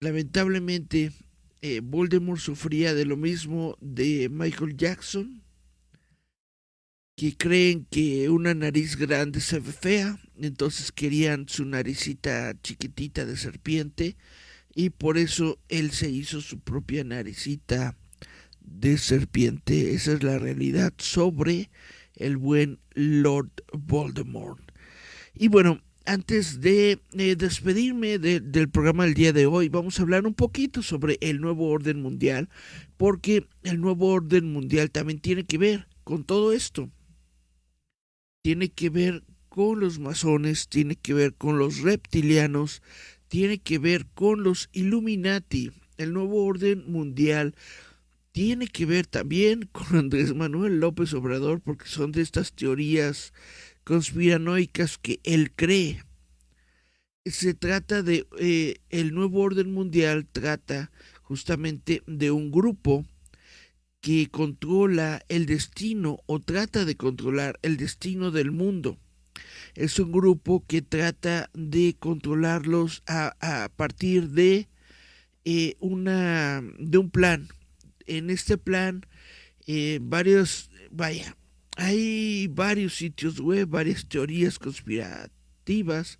Lamentablemente, 0.00 1.12
eh, 1.62 1.80
Voldemort 1.82 2.40
sufría 2.40 2.94
de 2.94 3.04
lo 3.04 3.16
mismo 3.16 3.76
de 3.80 4.28
Michael 4.28 4.76
Jackson, 4.76 5.42
que 7.16 7.36
creen 7.36 7.86
que 7.90 8.30
una 8.30 8.54
nariz 8.54 8.96
grande 8.96 9.40
se 9.40 9.58
ve 9.58 9.72
fea, 9.72 10.20
entonces 10.36 10.92
querían 10.92 11.48
su 11.48 11.64
naricita 11.64 12.54
chiquitita 12.62 13.24
de 13.24 13.36
serpiente 13.36 14.16
y 14.72 14.90
por 14.90 15.18
eso 15.18 15.58
él 15.68 15.90
se 15.90 16.08
hizo 16.08 16.40
su 16.40 16.60
propia 16.60 17.02
naricita 17.02 17.96
de 18.60 18.98
serpiente. 18.98 19.94
Esa 19.94 20.12
es 20.12 20.22
la 20.22 20.38
realidad 20.38 20.92
sobre 20.98 21.70
el 22.14 22.36
buen 22.36 22.78
Lord 22.94 23.50
Voldemort. 23.72 24.62
Y 25.34 25.48
bueno, 25.48 25.82
antes 26.08 26.62
de 26.62 27.00
eh, 27.12 27.36
despedirme 27.36 28.18
del 28.18 28.70
programa 28.70 29.04
del 29.04 29.12
día 29.12 29.34
de 29.34 29.44
hoy, 29.44 29.68
vamos 29.68 29.98
a 29.98 30.02
hablar 30.02 30.26
un 30.26 30.32
poquito 30.32 30.82
sobre 30.82 31.18
el 31.20 31.38
nuevo 31.40 31.68
orden 31.68 32.00
mundial, 32.00 32.48
porque 32.96 33.46
el 33.62 33.78
nuevo 33.80 34.08
orden 34.08 34.50
mundial 34.50 34.90
también 34.90 35.20
tiene 35.20 35.44
que 35.44 35.58
ver 35.58 35.86
con 36.04 36.24
todo 36.24 36.52
esto. 36.52 36.90
Tiene 38.42 38.70
que 38.70 38.88
ver 38.88 39.22
con 39.50 39.80
los 39.80 39.98
masones, 39.98 40.68
tiene 40.68 40.96
que 40.96 41.12
ver 41.12 41.34
con 41.34 41.58
los 41.58 41.82
reptilianos, 41.82 42.82
tiene 43.28 43.58
que 43.58 43.78
ver 43.78 44.06
con 44.14 44.42
los 44.42 44.70
Illuminati. 44.72 45.72
El 45.98 46.14
nuevo 46.14 46.42
orden 46.42 46.90
mundial 46.90 47.54
tiene 48.32 48.68
que 48.68 48.86
ver 48.86 49.06
también 49.06 49.68
con 49.72 49.94
Andrés 49.94 50.34
Manuel 50.34 50.80
López 50.80 51.12
Obrador, 51.12 51.60
porque 51.60 51.86
son 51.86 52.12
de 52.12 52.22
estas 52.22 52.54
teorías 52.54 53.34
conspiranoicas 53.88 54.98
que 54.98 55.18
él 55.24 55.50
cree. 55.50 56.04
Se 57.24 57.54
trata 57.54 58.02
de 58.02 58.26
eh, 58.38 58.82
el 58.90 59.14
nuevo 59.14 59.40
orden 59.40 59.72
mundial 59.72 60.26
trata 60.30 60.90
justamente 61.22 62.02
de 62.06 62.30
un 62.30 62.50
grupo 62.50 63.06
que 64.02 64.28
controla 64.30 65.22
el 65.30 65.46
destino 65.46 66.18
o 66.26 66.38
trata 66.38 66.84
de 66.84 66.98
controlar 66.98 67.58
el 67.62 67.78
destino 67.78 68.30
del 68.30 68.50
mundo. 68.50 68.98
Es 69.74 69.98
un 69.98 70.12
grupo 70.12 70.62
que 70.66 70.82
trata 70.82 71.48
de 71.54 71.96
controlarlos 71.98 73.02
a, 73.06 73.70
partir 73.74 74.28
de 74.28 74.68
eh, 75.46 75.76
una 75.80 76.62
de 76.78 76.98
un 76.98 77.08
plan. 77.08 77.48
En 78.04 78.28
este 78.28 78.58
plan, 78.58 79.06
eh, 79.66 79.98
varios, 80.02 80.70
vaya, 80.90 81.37
hay 81.78 82.48
varios 82.48 82.96
sitios 82.96 83.38
web, 83.38 83.68
varias 83.68 84.08
teorías 84.08 84.58
conspirativas, 84.58 86.18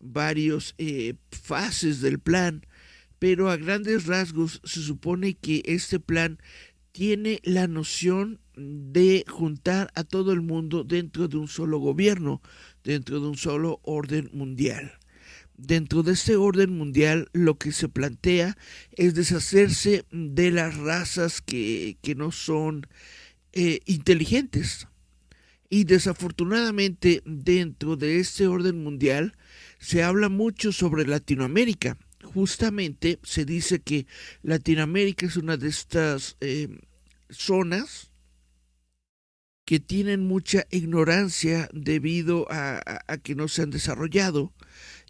varios 0.00 0.74
eh, 0.78 1.14
fases 1.30 2.00
del 2.00 2.18
plan, 2.18 2.66
pero 3.20 3.48
a 3.48 3.56
grandes 3.56 4.06
rasgos 4.06 4.60
se 4.64 4.80
supone 4.80 5.34
que 5.34 5.62
este 5.64 6.00
plan 6.00 6.38
tiene 6.90 7.40
la 7.44 7.68
noción 7.68 8.40
de 8.56 9.24
juntar 9.28 9.92
a 9.94 10.02
todo 10.02 10.32
el 10.32 10.42
mundo 10.42 10.82
dentro 10.82 11.28
de 11.28 11.36
un 11.36 11.46
solo 11.46 11.78
gobierno, 11.78 12.42
dentro 12.82 13.20
de 13.20 13.28
un 13.28 13.36
solo 13.36 13.78
orden 13.84 14.28
mundial. 14.32 14.98
Dentro 15.56 16.02
de 16.02 16.14
este 16.14 16.34
orden 16.34 16.76
mundial 16.76 17.28
lo 17.32 17.58
que 17.58 17.70
se 17.70 17.88
plantea 17.88 18.58
es 18.90 19.14
deshacerse 19.14 20.04
de 20.10 20.50
las 20.50 20.76
razas 20.76 21.40
que, 21.40 21.96
no 22.16 22.32
son 22.32 22.88
eh, 23.52 23.78
inteligentes, 23.86 24.88
y 25.68 25.84
desafortunadamente 25.84 27.22
dentro 27.24 27.96
de 27.96 28.18
este 28.18 28.46
orden 28.46 28.82
mundial 28.82 29.36
se 29.78 30.02
habla 30.02 30.28
mucho 30.28 30.72
sobre 30.72 31.06
Latinoamérica. 31.06 31.98
Justamente 32.22 33.18
se 33.22 33.44
dice 33.44 33.80
que 33.80 34.06
Latinoamérica 34.42 35.26
es 35.26 35.36
una 35.36 35.56
de 35.56 35.68
estas 35.68 36.36
eh, 36.40 36.68
zonas 37.30 38.10
que 39.64 39.80
tienen 39.80 40.26
mucha 40.26 40.66
ignorancia 40.70 41.68
debido 41.72 42.46
a, 42.50 43.04
que 43.22 43.34
no 43.34 43.48
se 43.48 43.62
han 43.62 43.70
desarrollado 43.70 44.52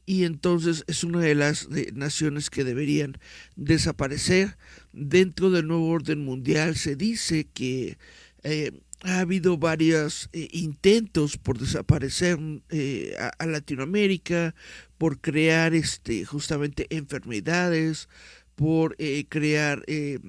y 0.06 0.24
entonces 0.24 0.84
es 0.86 1.04
una 1.04 1.20
de 1.20 1.34
las 1.34 1.68
naciones 1.92 2.48
que 2.48 2.64
deberían 2.64 3.18
desaparecer. 3.56 4.56
Dentro 4.92 5.50
del 5.50 5.66
nuevo 5.66 5.88
orden 5.88 6.24
mundial 6.24 6.76
se 6.76 6.96
dice 6.96 7.48
que 7.52 7.98
eh, 8.44 8.72
ha 9.02 9.20
habido 9.20 9.58
varios 9.58 10.28
eh, 10.32 10.48
intentos 10.52 11.36
por 11.36 11.58
desaparecer 11.58 12.38
eh, 12.70 13.14
a, 13.38 13.46
Latinoamérica, 13.46 14.54
por 14.98 15.20
crear 15.20 15.74
este, 15.74 16.24
justamente 16.24 16.86
enfermedades, 16.90 18.08
por 18.54 18.96
eh, 18.98 19.26
crear 19.28 19.84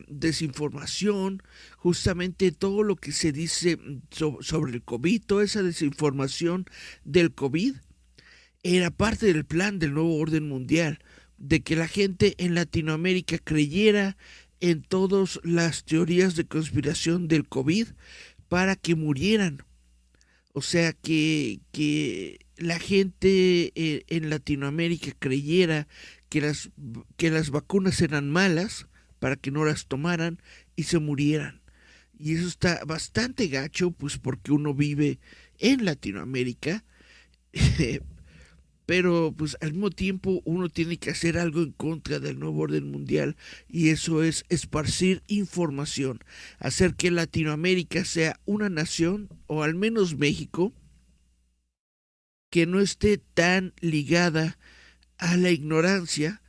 desinformación, 0.10 1.42
justamente 1.78 2.52
todo 2.52 2.84
lo 2.84 2.98
que 2.98 3.14
se 3.14 3.32
dice 3.32 3.80
sobre 4.42 4.74
el 4.74 4.84
COVID, 4.84 5.24
toda 5.26 5.46
esa 5.46 5.64
desinformación 5.64 6.66
del 7.06 7.34
COVID, 7.34 7.76
era 8.64 8.92
parte 8.92 9.28
del 9.28 9.46
plan 9.46 9.80
del 9.80 9.94
nuevo 9.94 10.18
orden 10.18 10.50
mundial, 10.50 11.00
de 11.38 11.62
que 11.62 11.78
la 11.78 11.88
gente 11.88 12.36
en 12.38 12.54
Latinoamérica 12.54 13.38
creyera 13.38 14.18
en 14.60 14.82
todas 14.82 15.40
las 15.44 15.86
teorías 15.86 16.36
de 16.36 16.46
conspiración 16.46 17.28
del 17.28 17.48
COVID, 17.48 17.88
para 18.48 18.76
que 18.76 18.96
murieran. 18.96 19.64
O 20.54 20.62
sea, 20.62 20.94
que, 20.94 21.60
que 21.72 22.40
la 22.58 22.80
gente 22.80 23.72
eh, 23.76 24.04
en 24.08 24.30
Latinoamérica 24.30 25.12
creyera 25.20 25.88
que 26.30 26.42
las, 26.42 26.72
que 27.16 27.30
las 27.30 27.52
vacunas 27.52 28.02
eran 28.02 28.30
malas 28.30 28.88
para 29.20 29.36
que 29.36 29.52
no 29.52 29.66
las 29.66 29.88
tomaran 29.88 30.42
y 30.76 30.84
se 30.84 31.00
murieran. 31.00 31.62
Y 32.20 32.36
eso 32.36 32.48
está 32.48 32.84
bastante 32.86 33.48
gacho, 33.48 33.92
pues 33.92 34.18
porque 34.18 34.52
uno 34.52 34.74
vive 34.74 35.20
en 35.60 35.86
Latinoamérica, 35.86 36.84
pero 38.88 39.36
pues 39.38 39.58
al 39.60 39.74
mismo 39.74 39.90
tiempo 39.90 40.42
uno 40.46 40.70
tiene 40.70 40.98
que 40.98 41.10
hacer 41.12 41.38
algo 41.38 41.62
en 41.62 41.74
contra 41.74 42.20
del 42.20 42.40
nuevo 42.40 42.62
orden 42.62 42.90
mundial 42.90 43.36
y 43.68 43.90
eso 43.90 44.24
es 44.24 44.46
esparcir 44.48 45.22
información, 45.28 46.24
hacer 46.58 46.96
que 46.96 47.12
Latinoamérica 47.12 48.06
sea 48.06 48.40
una 48.46 48.70
nación, 48.70 49.28
o 49.46 49.62
al 49.62 49.76
menos 49.76 50.18
México, 50.18 50.74
que 52.50 52.66
no 52.66 52.80
esté 52.80 53.18
tan 53.18 53.74
ligada 53.82 54.58
a 55.18 55.36
la 55.36 55.52
ignorancia, 55.52 56.42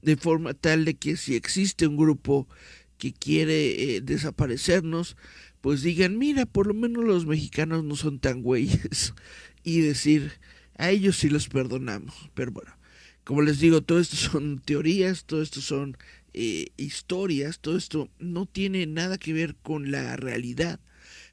de 0.00 0.16
forma 0.16 0.54
tal 0.54 0.86
de 0.86 0.94
que 0.94 1.18
si 1.18 1.34
existe 1.34 1.86
un 1.86 1.98
grupo 1.98 2.48
que 2.96 3.12
quiere 3.12 3.96
eh, 3.96 4.00
desaparecernos, 4.00 5.18
pues 5.60 5.82
digan, 5.82 6.16
mira, 6.16 6.46
por 6.46 6.68
lo 6.68 6.72
menos 6.72 7.04
los 7.04 7.26
mexicanos 7.26 7.84
no 7.84 7.96
son 7.96 8.18
tan 8.18 8.42
güeyes, 8.42 9.12
y 9.62 9.80
decir, 9.80 10.32
a 10.76 10.90
ellos 10.90 11.16
sí 11.16 11.28
los 11.28 11.48
perdonamos. 11.48 12.30
Pero 12.34 12.52
bueno, 12.52 12.76
como 13.24 13.42
les 13.42 13.60
digo, 13.60 13.82
todo 13.82 14.00
esto 14.00 14.16
son 14.16 14.60
teorías, 14.60 15.24
todo 15.24 15.42
esto 15.42 15.60
son 15.60 15.96
eh, 16.34 16.68
historias, 16.76 17.60
todo 17.60 17.76
esto 17.76 18.10
no 18.18 18.46
tiene 18.46 18.86
nada 18.86 19.18
que 19.18 19.32
ver 19.32 19.56
con 19.56 19.90
la 19.90 20.16
realidad. 20.16 20.80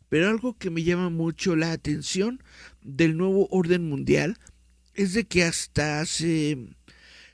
Pero 0.09 0.29
algo 0.29 0.57
que 0.57 0.69
me 0.69 0.83
llama 0.83 1.09
mucho 1.09 1.55
la 1.55 1.71
atención 1.71 2.43
del 2.81 3.15
nuevo 3.15 3.47
orden 3.51 3.87
mundial 3.87 4.37
es 4.95 5.13
de 5.13 5.25
que 5.25 5.43
hasta 5.43 6.05
se, 6.05 6.57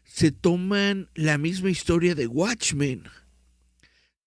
se 0.03 0.31
toman 0.31 1.09
la 1.15 1.37
misma 1.37 1.69
historia 1.69 2.15
de 2.15 2.27
Watchmen. 2.27 3.03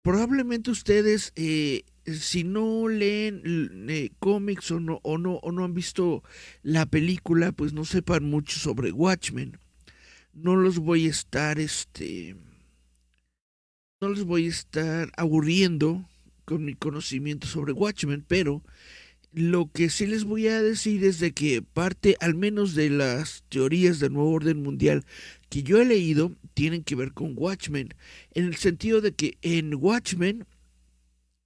Probablemente 0.02 0.72
ustedes 0.72 1.32
eh, 1.36 1.84
si 2.06 2.44
no 2.44 2.88
leen 2.88 3.88
eh, 3.90 4.12
cómics 4.20 4.72
o 4.72 4.80
no, 4.80 5.00
o, 5.04 5.18
no, 5.18 5.36
o 5.36 5.52
no 5.52 5.64
han 5.64 5.74
visto 5.74 6.24
la 6.64 6.86
película, 6.86 7.52
pues 7.52 7.74
no 7.74 7.86
sepan 7.86 8.24
mucho 8.24 8.60
sobre 8.60 8.92
Watchmen. 8.92 9.58
No 10.34 10.56
los 10.56 10.80
voy 10.80 11.08
a 11.08 11.10
estar, 11.10 11.60
este, 11.60 12.36
no 14.00 14.10
los 14.10 14.24
voy 14.24 14.46
a 14.46 14.50
estar 14.50 15.12
aburriendo 15.18 16.08
con 16.46 16.66
mi 16.66 16.74
conocimiento 16.74 17.48
sobre 17.48 17.74
Watchmen, 17.74 18.26
pero 18.28 18.64
lo 19.34 19.72
que 19.72 19.90
sí 19.90 20.08
les 20.08 20.26
voy 20.26 20.48
a 20.48 20.62
decir 20.62 21.04
es 21.06 21.20
de 21.20 21.32
que 21.32 21.62
parte 21.62 22.18
al 22.20 22.36
menos 22.36 22.76
de 22.76 22.90
las 22.90 23.44
teorías 23.48 24.00
del 24.00 24.14
nuevo 24.14 24.32
orden 24.32 24.62
mundial 24.62 25.06
que 25.50 25.64
yo 25.64 25.82
he 25.82 25.86
leído 25.86 26.36
tienen 26.54 26.84
que 26.84 26.96
ver 26.96 27.14
con 27.14 27.34
Watchmen, 27.36 27.94
en 28.34 28.46
el 28.46 28.56
sentido 28.56 29.02
de 29.02 29.14
que 29.14 29.38
en 29.42 29.74
Watchmen 29.76 30.46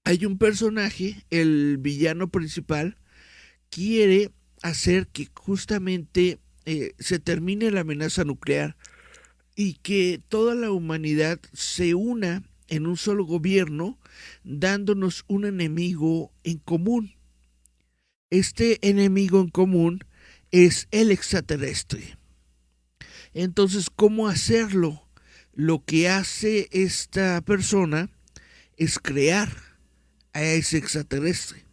hay 0.05 0.23
un 0.25 0.37
personaje, 0.37 1.25
el 1.31 1.77
villano 1.79 2.29
principal, 2.29 2.95
quiere 3.69 4.31
hacer 4.61 5.07
que 5.07 5.27
justamente 5.33 6.39
eh, 6.65 6.93
se 6.99 7.19
termine 7.19 7.71
la 7.71 7.81
amenaza 7.81 8.23
nuclear 8.23 8.77
y 9.55 9.73
que 9.73 10.21
toda 10.29 10.53
la 10.53 10.71
humanidad 10.71 11.39
se 11.53 11.95
una 11.95 12.43
en 12.67 12.85
un 12.85 12.97
solo 12.97 13.25
gobierno, 13.25 13.99
dándonos 14.43 15.25
un 15.27 15.45
enemigo 15.45 16.31
en 16.43 16.59
común. 16.59 17.15
Este 18.29 18.87
enemigo 18.87 19.41
en 19.41 19.49
común 19.49 20.03
es 20.51 20.87
el 20.91 21.11
extraterrestre. 21.11 22.17
Entonces, 23.33 23.89
¿cómo 23.93 24.27
hacerlo? 24.27 25.07
Lo 25.53 25.83
que 25.83 26.09
hace 26.09 26.67
esta 26.71 27.41
persona 27.41 28.09
es 28.77 28.99
crear 28.99 29.64
a 30.35 30.43
ese 30.43 30.77
extraterrestre. 30.77 31.63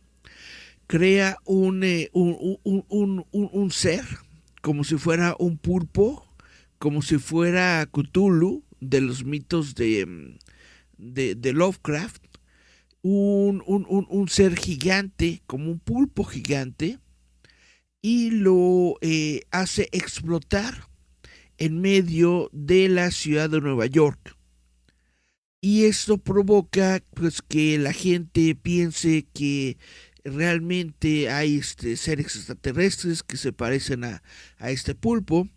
Crea 0.86 1.36
un, 1.44 1.82
eh, 1.82 2.10
un, 2.12 3.70
ser, 3.72 4.04
como 4.62 4.84
si 4.84 4.96
fuera 4.96 5.34
un 5.38 5.58
pulpo, 5.58 6.24
como 6.78 7.02
si 7.02 7.18
fuera 7.18 7.84
Cthulhu 7.86 8.62
de 8.80 9.00
los 9.00 9.24
mitos 9.24 9.74
de, 9.74 10.38
de, 10.96 11.52
Lovecraft, 11.52 12.22
un, 13.02 13.62
un, 13.66 14.28
ser 14.28 14.56
gigante, 14.56 15.42
como 15.46 15.70
un 15.70 15.80
pulpo 15.80 16.22
gigante, 16.22 16.98
y 18.00 18.30
lo 18.30 18.96
eh, 19.00 19.42
hace 19.50 19.88
explotar 19.90 20.88
en 21.58 21.80
medio 21.80 22.48
de 22.52 22.88
la 22.88 23.10
ciudad 23.10 23.50
de 23.50 23.60
Nueva 23.60 23.86
York. 23.86 24.36
Y 25.64 25.84
esto 25.84 26.18
provoca 26.18 27.04
pues 27.14 27.40
que 27.40 27.78
la 27.78 27.92
gente 27.92 28.56
piense 28.56 29.28
que 29.32 29.78
realmente 30.24 31.30
hay 31.30 31.58
este, 31.58 31.96
seres 31.96 32.34
extraterrestres 32.34 33.22
que 33.22 33.36
se 33.36 33.52
parecen 33.52 34.02
a, 34.02 34.24
este 34.58 34.96
pulpo. 34.96 35.48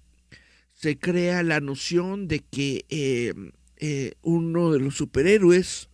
Se 0.74 1.00
crea 1.00 1.42
la 1.42 1.60
noción 1.60 2.28
de 2.28 2.42
que 2.42 2.86
eh, 2.90 3.34
eh, 3.78 4.14
uno 4.22 4.72
de 4.72 4.80
los 4.80 4.96
superhéroes, 4.96 5.90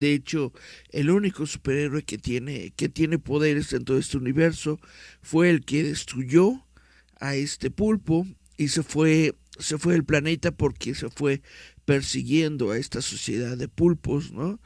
de 0.00 0.14
hecho, 0.14 0.54
el 0.88 1.10
único 1.10 1.44
superhéroe 1.44 2.04
que 2.04 2.16
tiene, 2.16 2.72
que 2.74 2.88
tiene 2.88 3.18
poderes 3.18 3.74
en 3.74 3.84
todo 3.84 3.98
este 3.98 4.16
universo, 4.16 4.80
fue 5.20 5.50
el 5.50 5.66
que 5.66 5.82
destruyó 5.82 6.66
a 7.20 7.34
este 7.36 7.70
pulpo 7.70 8.26
y 8.56 8.68
se 8.68 8.82
fue, 8.82 9.34
se 9.58 9.76
fue 9.76 9.92
del 9.92 10.04
planeta 10.04 10.52
porque 10.52 10.94
se 10.94 11.10
fue 11.10 11.42
persiguiendo 11.84 12.70
a 12.70 12.78
esta 12.78 13.02
sociedad 13.02 13.56
de 13.56 13.68
pulpos, 13.68 14.32
¿no? 14.32 14.60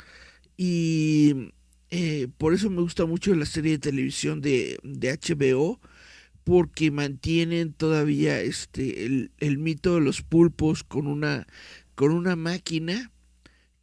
Y 0.56 1.52
eh, 1.90 2.28
por 2.38 2.54
eso 2.54 2.70
me 2.70 2.82
gusta 2.82 3.06
mucho 3.06 3.34
la 3.34 3.46
serie 3.46 3.72
de 3.72 3.78
televisión 3.78 4.40
de, 4.40 4.78
de 4.82 5.12
HBO, 5.12 5.80
porque 6.44 6.90
mantienen 6.90 7.72
todavía 7.74 8.40
este 8.40 9.04
el, 9.06 9.32
el, 9.38 9.58
mito 9.58 9.94
de 9.96 10.00
los 10.00 10.22
pulpos 10.22 10.82
con 10.82 11.06
una 11.06 11.46
con 11.94 12.10
una 12.12 12.36
máquina 12.36 13.12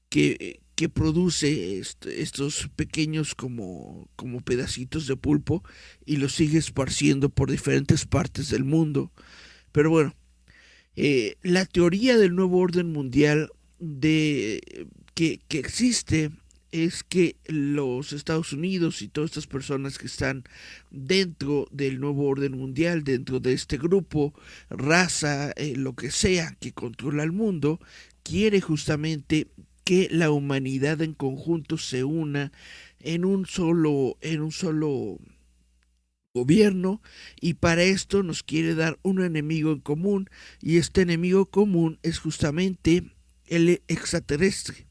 que, 0.10 0.62
que 0.76 0.90
produce 0.90 1.80
estos 1.80 2.70
pequeños 2.76 3.36
como, 3.36 4.10
como 4.16 4.42
pedacitos 4.42 5.08
de 5.08 5.16
pulpo 5.16 5.64
y 6.06 6.18
los 6.18 6.34
sigue 6.34 6.58
esparciendo 6.58 7.30
por 7.30 7.52
diferentes 7.52 8.06
partes 8.06 8.50
del 8.50 8.64
mundo. 8.64 9.12
Pero 9.72 9.90
bueno, 9.90 10.16
eh, 10.96 11.36
la 11.42 11.66
teoría 11.66 12.18
del 12.18 12.36
nuevo 12.36 12.60
orden 12.60 12.92
mundial 12.92 13.52
de, 13.80 14.88
que, 15.14 15.40
que 15.48 15.60
existe 15.60 16.32
es 16.72 17.04
que 17.04 17.38
los 17.48 18.12
Estados 18.12 18.52
Unidos 18.52 19.02
y 19.02 19.08
todas 19.08 19.32
estas 19.32 19.48
personas 19.48 19.98
que 19.98 20.08
están 20.08 20.44
dentro 20.92 21.68
del 21.72 22.00
nuevo 22.02 22.28
orden 22.28 22.58
mundial, 22.58 23.04
dentro 23.04 23.40
de 23.40 23.54
este 23.54 23.78
grupo, 23.78 24.34
raza, 24.70 25.52
eh, 25.52 25.76
lo 25.78 25.96
que 25.96 26.12
sea 26.12 26.56
que 26.60 26.74
controla 26.74 27.24
el 27.24 27.32
mundo, 27.32 27.80
quiere 28.24 28.60
justamente 28.60 29.48
que 29.86 30.10
la 30.12 30.32
humanidad 30.32 31.02
en 31.02 31.14
conjunto 31.14 31.78
se 31.78 32.04
una 32.04 32.52
en 33.00 33.24
un 33.24 33.46
solo, 33.46 34.18
en 34.22 34.42
un 34.42 34.52
solo 34.52 35.20
gobierno 36.36 37.02
y 37.40 37.56
para 37.56 37.84
esto 37.84 38.22
nos 38.22 38.44
quiere 38.44 38.76
dar 38.76 39.00
un 39.02 39.24
enemigo 39.24 39.72
en 39.72 39.80
común 39.80 40.30
y 40.62 40.78
este 40.78 41.02
enemigo 41.02 41.46
común 41.46 41.98
es 42.04 42.20
justamente 42.20 43.12
el 43.48 43.82
extraterrestre. 43.88 44.86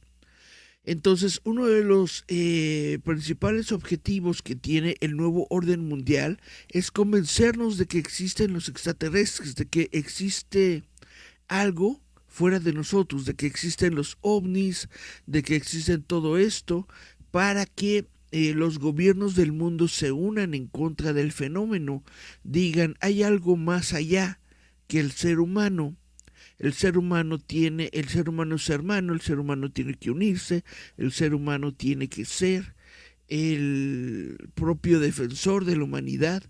Entonces, 0.86 1.40
uno 1.44 1.66
de 1.66 1.82
los 1.82 2.24
eh, 2.28 2.98
principales 3.04 3.72
objetivos 3.72 4.42
que 4.42 4.54
tiene 4.54 4.96
el 5.00 5.16
nuevo 5.16 5.46
orden 5.48 5.86
mundial 5.86 6.40
es 6.68 6.90
convencernos 6.90 7.78
de 7.78 7.86
que 7.86 7.98
existen 7.98 8.52
los 8.52 8.68
extraterrestres, 8.68 9.54
de 9.54 9.66
que 9.66 9.88
existe 9.92 10.82
algo 11.48 12.00
fuera 12.26 12.58
de 12.58 12.72
nosotros, 12.72 13.24
de 13.24 13.34
que 13.34 13.46
existen 13.46 13.94
los 13.94 14.18
ovnis, 14.20 14.88
de 15.26 15.42
que 15.42 15.56
existen 15.56 16.02
todo 16.02 16.36
esto, 16.36 16.86
para 17.30 17.64
que 17.64 18.06
eh, 18.36 18.52
los 18.52 18.80
gobiernos 18.80 19.36
del 19.36 19.52
mundo 19.52 19.86
se 19.86 20.10
unan 20.10 20.54
en 20.54 20.66
contra 20.66 21.12
del 21.12 21.30
fenómeno, 21.30 22.02
digan, 22.42 22.96
hay 22.98 23.22
algo 23.22 23.56
más 23.56 23.92
allá 23.92 24.40
que 24.88 24.98
el 24.98 25.12
ser 25.12 25.38
humano. 25.38 25.96
El 26.58 26.72
ser 26.72 26.98
humano 26.98 27.38
tiene, 27.38 27.90
el 27.92 28.08
ser 28.08 28.28
humano 28.28 28.56
es 28.56 28.68
hermano, 28.68 29.12
el 29.12 29.20
ser 29.20 29.38
humano 29.38 29.70
tiene 29.70 29.94
que 29.94 30.10
unirse, 30.10 30.64
el 30.96 31.12
ser 31.12 31.32
humano 31.32 31.74
tiene 31.74 32.08
que 32.08 32.24
ser 32.24 32.74
el 33.28 34.36
propio 34.56 34.98
defensor 34.98 35.64
de 35.64 35.76
la 35.76 35.84
humanidad 35.84 36.42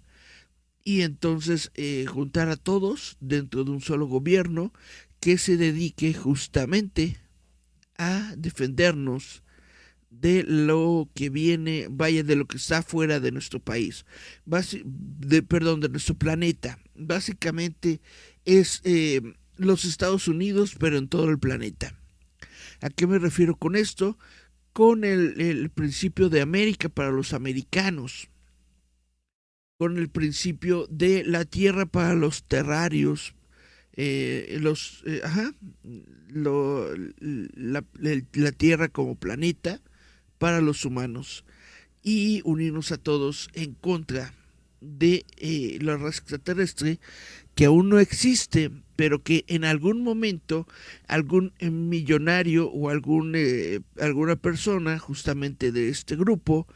y 0.85 1.03
entonces 1.03 1.71
eh, 1.75 2.07
juntar 2.09 2.49
a 2.49 2.57
todos 2.57 3.19
dentro 3.21 3.63
de 3.63 3.73
un 3.73 3.83
solo 3.83 4.07
gobierno 4.07 4.73
que 5.21 5.37
se 5.37 5.59
dedique 5.59 6.15
justamente 6.15 7.19
a 7.99 8.33
defendernos 8.39 9.44
de 10.21 10.43
lo 10.45 11.09
que 11.15 11.31
viene, 11.31 11.87
vaya, 11.91 12.23
de 12.23 12.37
lo 12.37 12.47
que 12.47 12.57
está 12.57 12.83
fuera 12.83 13.21
de 13.21 13.33
nuestro 13.33 13.61
país, 13.61 14.05
de, 14.45 15.43
perdón, 15.43 15.81
de 15.81 15.89
nuestro 15.89 16.15
planeta. 16.15 16.79
Básicamente 16.95 18.01
es 18.45 18.81
eh, 18.85 19.21
los 19.57 19.85
Estados 19.85 20.29
Unidos, 20.29 20.77
pero 20.79 20.99
en 20.99 21.09
todo 21.09 21.29
el 21.31 21.39
planeta. 21.39 21.95
¿A 22.81 22.91
qué 22.91 23.07
me 23.07 23.19
refiero 23.19 23.57
con 23.57 23.77
esto? 23.77 24.19
Con 24.73 25.05
el, 25.05 25.41
el 25.41 25.71
principio 25.71 26.29
de 26.29 26.41
América 26.41 26.89
para 26.89 27.11
los 27.11 27.33
americanos, 27.33 28.29
con 29.79 29.99
el 29.99 30.09
principio 30.09 30.87
de 30.91 31.25
la 31.25 31.45
tierra 31.45 31.87
para 31.87 32.15
los 32.15 32.45
terrarios, 32.45 33.35
eh, 33.97 34.59
los, 34.61 35.05
eh, 35.07 35.21
ajá, 35.23 35.55
lo, 36.29 36.93
la, 37.21 37.85
la, 37.95 38.53
Tierra 38.53 38.89
como 38.89 39.15
planeta, 39.15 39.81
para 40.45 40.61
los 40.61 40.85
humanos 40.85 41.43
y 42.03 42.43
unirnos 42.45 42.93
a 42.93 42.99
todos 42.99 43.49
en 43.55 43.73
contra 43.73 44.35
de 44.83 45.25
eh, 45.39 45.79
la 45.81 45.97
raza 45.97 46.19
extraterrestre 46.19 47.01
que 47.55 47.65
aún 47.65 47.89
no 47.89 47.99
existe, 47.99 48.71
pero 48.95 49.23
que 49.23 49.47
en 49.49 49.65
algún 49.65 50.03
momento 50.03 50.69
algún 51.09 51.55
eh, 51.61 51.71
millonario 51.71 52.71
o 52.71 52.93
eh, 52.93 53.81
alguna 53.99 54.37
persona 54.37 54.99
justamente 54.99 55.73
de 55.73 55.89
este 55.89 56.15
grupo, 56.15 56.67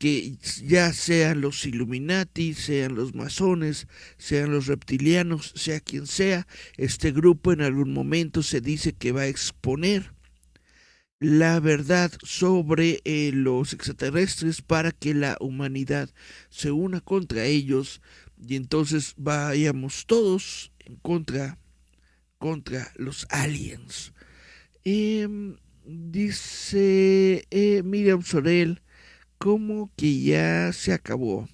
que 0.00 0.36
ya 0.64 0.92
sean 0.92 1.42
los 1.42 1.64
Illuminati, 1.64 2.54
sean 2.54 2.96
los 2.96 3.14
masones, 3.14 3.86
sean 4.18 4.50
los 4.50 4.66
reptilianos, 4.66 5.52
sea 5.54 5.78
quien 5.78 6.08
sea, 6.08 6.48
este 6.76 7.12
grupo 7.12 7.52
en 7.52 7.60
algún 7.60 7.92
momento 7.92 8.42
se 8.42 8.60
dice 8.60 8.94
que 8.94 9.12
va 9.12 9.20
a 9.20 9.28
exponer 9.28 10.15
la 11.18 11.60
verdad 11.60 12.12
sobre 12.22 13.00
eh, 13.04 13.30
los 13.32 13.72
extraterrestres 13.72 14.62
para 14.62 14.92
que 14.92 15.14
la 15.14 15.36
humanidad 15.40 16.10
se 16.50 16.70
una 16.70 17.00
contra 17.00 17.44
ellos 17.44 18.02
y 18.46 18.56
entonces 18.56 19.14
vayamos 19.16 20.06
todos 20.06 20.72
en 20.80 20.96
contra 20.96 21.58
contra 22.38 22.92
los 22.96 23.26
aliens. 23.30 24.12
Em, 24.84 25.56
dice 25.84 27.46
eh, 27.50 27.82
Miriam 27.82 28.22
Sorel, 28.22 28.82
como 29.38 29.90
que 29.96 30.20
ya 30.20 30.72
se 30.72 30.92
acabó. 30.92 31.48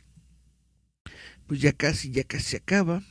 Pues 1.47 1.61
ya 1.61 1.73
casi, 1.73 2.11
ya 2.11 2.25
casi 2.25 2.51
se 2.51 2.57
acaba. 2.59 3.03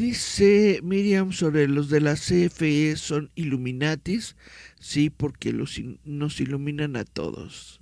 Dice 0.00 0.80
Miriam 0.82 1.32
sobre 1.32 1.68
los 1.68 1.90
de 1.90 2.00
la 2.00 2.14
CFE 2.14 2.96
son 2.96 3.30
Illuminatis, 3.34 4.34
sí, 4.80 5.10
porque 5.10 5.52
los 5.52 5.80
nos 6.04 6.40
iluminan 6.40 6.96
a 6.96 7.04
todos. 7.04 7.80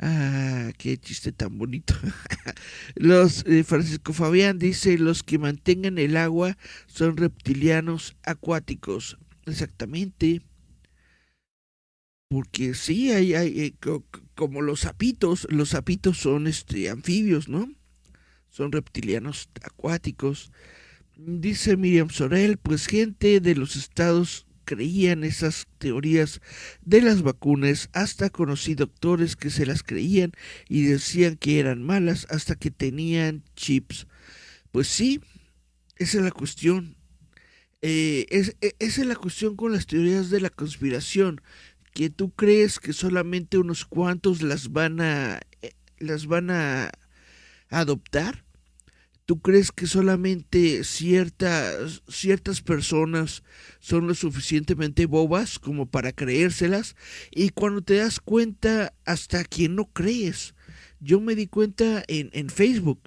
Ah, 0.00 0.70
qué 0.78 0.96
chiste 0.96 1.32
tan 1.32 1.58
bonito. 1.58 1.94
los 2.94 3.44
eh, 3.46 3.64
Francisco 3.64 4.12
Fabián 4.12 4.58
dice 4.58 4.96
los 4.96 5.24
que 5.24 5.38
mantengan 5.38 5.98
el 5.98 6.16
agua 6.16 6.56
son 6.86 7.16
reptilianos 7.16 8.16
acuáticos. 8.22 9.18
Exactamente. 9.46 10.42
Porque 12.28 12.74
sí, 12.74 13.10
hay, 13.10 13.34
hay 13.34 13.60
eh, 13.60 13.74
como 14.34 14.62
los 14.62 14.80
sapitos, 14.80 15.48
los 15.50 15.70
sapitos 15.70 16.18
son 16.18 16.46
este 16.46 16.90
anfibios, 16.90 17.48
¿no? 17.48 17.68
Son 18.50 18.70
reptilianos 18.70 19.48
acuáticos. 19.62 20.52
Dice 21.16 21.76
Miriam 21.76 22.10
Sorel, 22.10 22.58
pues 22.58 22.86
gente 22.86 23.40
de 23.40 23.54
los 23.56 23.76
estados 23.76 24.47
creían 24.68 25.24
esas 25.24 25.66
teorías 25.78 26.42
de 26.82 27.00
las 27.00 27.22
vacunas, 27.22 27.88
hasta 27.94 28.28
conocí 28.28 28.74
doctores 28.74 29.34
que 29.34 29.48
se 29.48 29.64
las 29.64 29.82
creían 29.82 30.32
y 30.68 30.82
decían 30.82 31.36
que 31.36 31.58
eran 31.58 31.82
malas 31.82 32.26
hasta 32.28 32.54
que 32.54 32.70
tenían 32.70 33.44
chips. 33.56 34.06
Pues 34.70 34.88
sí, 34.88 35.22
esa 35.96 36.18
es 36.18 36.24
la 36.24 36.32
cuestión. 36.32 36.96
Eh, 37.80 38.26
es, 38.28 38.56
e, 38.60 38.74
esa 38.78 39.00
es 39.00 39.06
la 39.06 39.16
cuestión 39.16 39.56
con 39.56 39.72
las 39.72 39.86
teorías 39.86 40.28
de 40.28 40.42
la 40.42 40.50
conspiración, 40.50 41.40
que 41.94 42.10
tú 42.10 42.30
crees 42.32 42.78
que 42.78 42.92
solamente 42.92 43.56
unos 43.56 43.86
cuantos 43.86 44.42
las 44.42 44.70
van 44.70 45.00
a, 45.00 45.40
eh, 45.62 45.72
las 45.98 46.26
van 46.26 46.50
a 46.50 46.90
adoptar 47.70 48.44
¿Tú 49.28 49.42
crees 49.42 49.72
que 49.72 49.86
solamente 49.86 50.84
ciertas, 50.84 52.02
ciertas 52.08 52.62
personas 52.62 53.42
son 53.78 54.06
lo 54.06 54.14
suficientemente 54.14 55.04
bobas 55.04 55.58
como 55.58 55.84
para 55.84 56.12
creérselas? 56.12 56.96
Y 57.30 57.50
cuando 57.50 57.82
te 57.82 57.96
das 57.96 58.20
cuenta, 58.20 58.94
hasta 59.04 59.44
quien 59.44 59.76
no 59.76 59.84
crees. 59.92 60.54
Yo 60.98 61.20
me 61.20 61.34
di 61.34 61.46
cuenta 61.46 62.02
en, 62.08 62.30
en 62.32 62.48
Facebook 62.48 63.02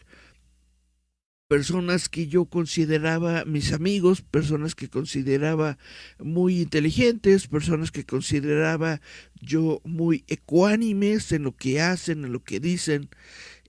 personas 1.51 2.07
que 2.07 2.28
yo 2.28 2.45
consideraba 2.45 3.43
mis 3.43 3.74
amigos, 3.74 4.22
personas 4.22 4.74
que 4.74 4.88
consideraba 4.88 5.78
muy 6.17 6.61
inteligentes, 6.61 7.47
personas 7.47 7.91
que 7.91 8.05
consideraba 8.05 9.01
yo 9.41 9.82
muy 9.84 10.24
ecuánimes 10.30 11.34
en 11.34 11.43
lo 11.43 11.53
que 11.53 11.82
hacen, 11.82 12.24
en 12.24 12.32
lo 12.32 12.41
que 12.41 12.61
dicen, 12.61 13.09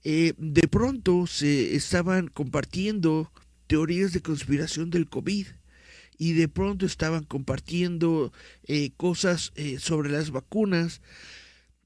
eh, 0.03 0.33
de 0.37 0.67
pronto 0.67 1.27
se 1.27 1.75
estaban 1.75 2.27
compartiendo 2.27 3.31
teorías 3.67 4.11
de 4.11 4.21
conspiración 4.21 4.89
del 4.89 5.07
COVID 5.07 5.47
y 6.17 6.33
de 6.33 6.47
pronto 6.47 6.85
estaban 6.85 7.23
compartiendo 7.23 8.33
eh, 8.65 8.91
cosas 8.97 9.51
eh, 9.55 9.79
sobre 9.79 10.11
las 10.11 10.31
vacunas. 10.31 11.01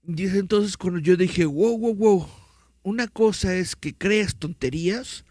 Y 0.06 0.26
es 0.26 0.34
entonces 0.34 0.78
cuando 0.78 1.00
yo 1.00 1.16
dije, 1.16 1.46
wow, 1.46 1.78
wow, 1.78 1.96
wow, 1.96 2.28
una 2.84 3.08
cosa 3.08 3.56
es 3.56 3.76
que 3.76 3.94
creas 3.94 4.36
tonterías 4.36 5.24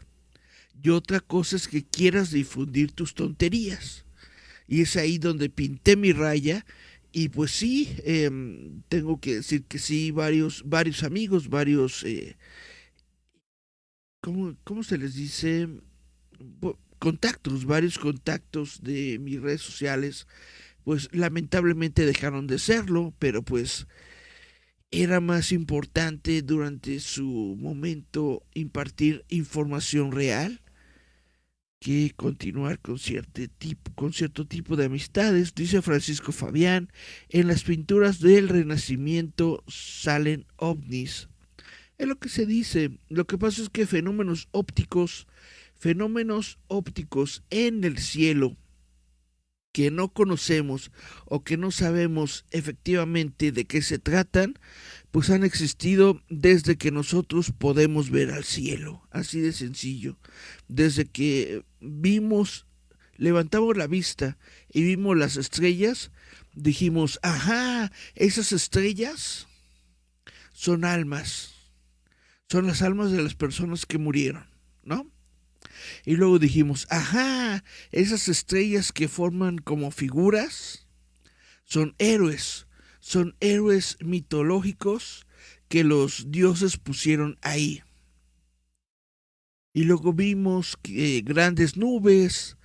y 0.83 0.91
otra 0.91 1.21
cosa 1.21 1.57
es 1.57 1.69
que 1.69 1.85
quieras 1.85 2.31
difundir 2.31 2.93
tus 2.93 3.15
tonterías. 3.15 4.05
Y 4.69 4.83
es 4.83 4.97
ahí 4.97 5.19
donde 5.19 5.49
pinté 5.49 5.97
mi 5.97 6.13
raya. 6.13 6.65
Y 7.13 7.31
pues 7.31 7.51
sí, 7.53 7.97
em, 8.05 8.83
tengo 8.89 9.21
que 9.21 9.37
decir 9.37 9.65
que 9.65 9.79
sí, 9.79 10.11
varios, 10.11 10.63
varios 10.67 11.03
amigos, 11.03 11.49
varios, 11.49 12.05
¿cómo, 14.27 14.57
¿cómo, 14.65 14.83
se 14.83 14.99
les 14.99 15.15
dice? 15.15 15.69
Contactos, 16.99 17.65
varios 17.65 17.97
contactos 17.97 18.83
de 18.83 19.21
mis 19.21 19.41
redes 19.41 19.61
sociales, 19.61 20.27
pues 20.83 21.09
lamentablemente 21.13 22.05
dejaron 22.05 22.49
de 22.49 22.59
serlo, 22.59 23.15
pero 23.21 23.43
pues 23.43 23.87
era 24.91 25.21
más 25.21 25.53
importante 25.53 26.43
durante 26.43 26.99
su 26.99 27.57
momento 27.57 28.43
impartir 28.53 29.25
información 29.29 30.11
real 30.11 30.61
que 31.79 32.13
continuar 32.17 32.81
con 32.81 32.99
cierto, 32.99 33.43
tipo, 33.59 33.93
con 33.95 34.13
cierto 34.13 34.45
tipo 34.45 34.75
de 34.75 34.87
amistades, 34.87 35.55
dice 35.55 35.83
Francisco 35.83 36.33
Fabián, 36.33 36.91
en 37.29 37.47
las 37.47 37.63
pinturas 37.63 38.19
del 38.19 38.49
Renacimiento 38.49 39.63
salen 39.69 40.47
ovnis. 40.57 41.29
Es 41.99 42.07
lo 42.07 42.19
que 42.19 42.29
se 42.29 42.45
dice, 42.45 42.99
lo 43.09 43.27
que 43.27 43.39
pasa 43.39 43.63
es 43.63 43.71
que 43.71 43.87
fenómenos 43.87 44.49
ópticos, 44.51 45.27
fenómenos 45.75 46.59
ópticos 46.69 47.43
en 47.51 47.85
el 47.85 47.99
cielo, 47.99 48.57
que 49.73 49.91
no 49.91 50.09
conocemos 50.09 50.91
o 51.27 51.45
que 51.45 51.59
no 51.59 51.71
sabemos 51.71 52.47
efectivamente 52.51 53.53
de 53.53 53.67
qué 53.67 53.83
se 53.83 53.99
tratan, 53.99 54.59
pues 55.11 55.31
han 55.31 55.45
existido 55.45 56.23
desde 56.29 56.77
que 56.77 56.91
nosotros 56.91 57.53
podemos 57.53 58.11
ver 58.11 58.31
al 58.31 58.45
cielo, 58.45 59.07
así 59.11 59.41
de 59.41 59.53
sencillo. 59.53 60.19
Desde 60.69 61.07
que 61.07 61.63
vimos, 61.81 62.67
levantamos 63.17 63.77
la 63.77 63.87
vista 63.87 64.39
y 64.73 64.83
vimos 64.83 65.17
las 65.17 65.37
estrellas, 65.37 66.11
dijimos, 66.55 67.19
ajá, 67.23 67.93
esas 68.15 68.53
estrellas 68.53 69.47
son 70.53 70.87
almas, 70.87 71.56
son 72.49 72.67
las 72.67 72.83
almas 72.83 73.11
de 73.11 73.23
las 73.23 73.35
personas 73.35 73.87
que 73.87 73.99
murieron, 73.99 74.47
¿no? 74.83 75.11
Y 76.05 76.17
luego 76.17 76.39
dijimos, 76.39 76.87
ajá, 76.91 77.65
esas 77.91 78.29
estrellas 78.29 78.93
que 78.93 79.09
forman 79.09 79.59
como 79.59 79.91
figuras 79.91 80.87
son 81.65 81.95
héroes, 81.99 82.67
son 83.01 83.37
héroes 83.41 83.97
mitológicos 84.01 85.27
que 85.69 85.85
los 85.85 86.31
dioses 86.31 86.77
pusieron 86.77 87.39
ahí. 87.43 87.83
Y 89.75 89.85
luego 89.85 90.13
vimos 90.13 90.79
grandes 91.25 91.77
nubes 91.77 92.57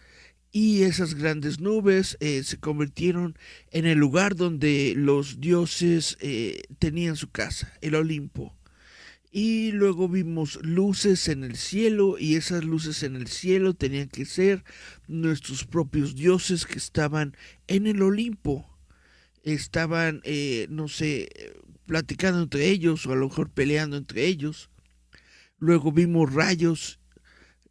y 0.51 0.83
esas 0.83 1.15
grandes 1.15 1.59
nubes 1.59 2.17
eh, 2.19 2.43
se 2.43 2.57
convirtieron 2.57 3.37
en 3.71 3.85
el 3.85 3.97
lugar 3.97 4.35
donde 4.35 4.93
los 4.95 5.41
dioses 5.41 6.17
eh, 6.21 6.61
tenían 6.79 7.15
su 7.15 7.29
casa, 7.29 7.73
el 7.81 7.95
Olimpo. 7.95 8.55
Y 9.33 9.71
luego 9.71 10.09
vimos 10.09 10.59
luces 10.61 11.29
en 11.29 11.45
el 11.45 11.55
cielo 11.55 12.17
y 12.19 12.35
esas 12.35 12.65
luces 12.65 13.01
en 13.03 13.15
el 13.15 13.27
cielo 13.27 13.73
tenían 13.73 14.09
que 14.09 14.25
ser 14.25 14.65
nuestros 15.07 15.63
propios 15.63 16.15
dioses 16.15 16.65
que 16.65 16.77
estaban 16.77 17.37
en 17.67 17.87
el 17.87 18.01
Olimpo. 18.01 18.77
Estaban, 19.43 20.19
eh, 20.25 20.67
no 20.69 20.89
sé, 20.89 21.29
platicando 21.85 22.41
entre 22.41 22.67
ellos 22.67 23.05
o 23.05 23.13
a 23.13 23.15
lo 23.15 23.29
mejor 23.29 23.49
peleando 23.49 23.95
entre 23.95 24.25
ellos. 24.25 24.69
Luego 25.59 25.93
vimos 25.93 26.33
rayos, 26.33 26.99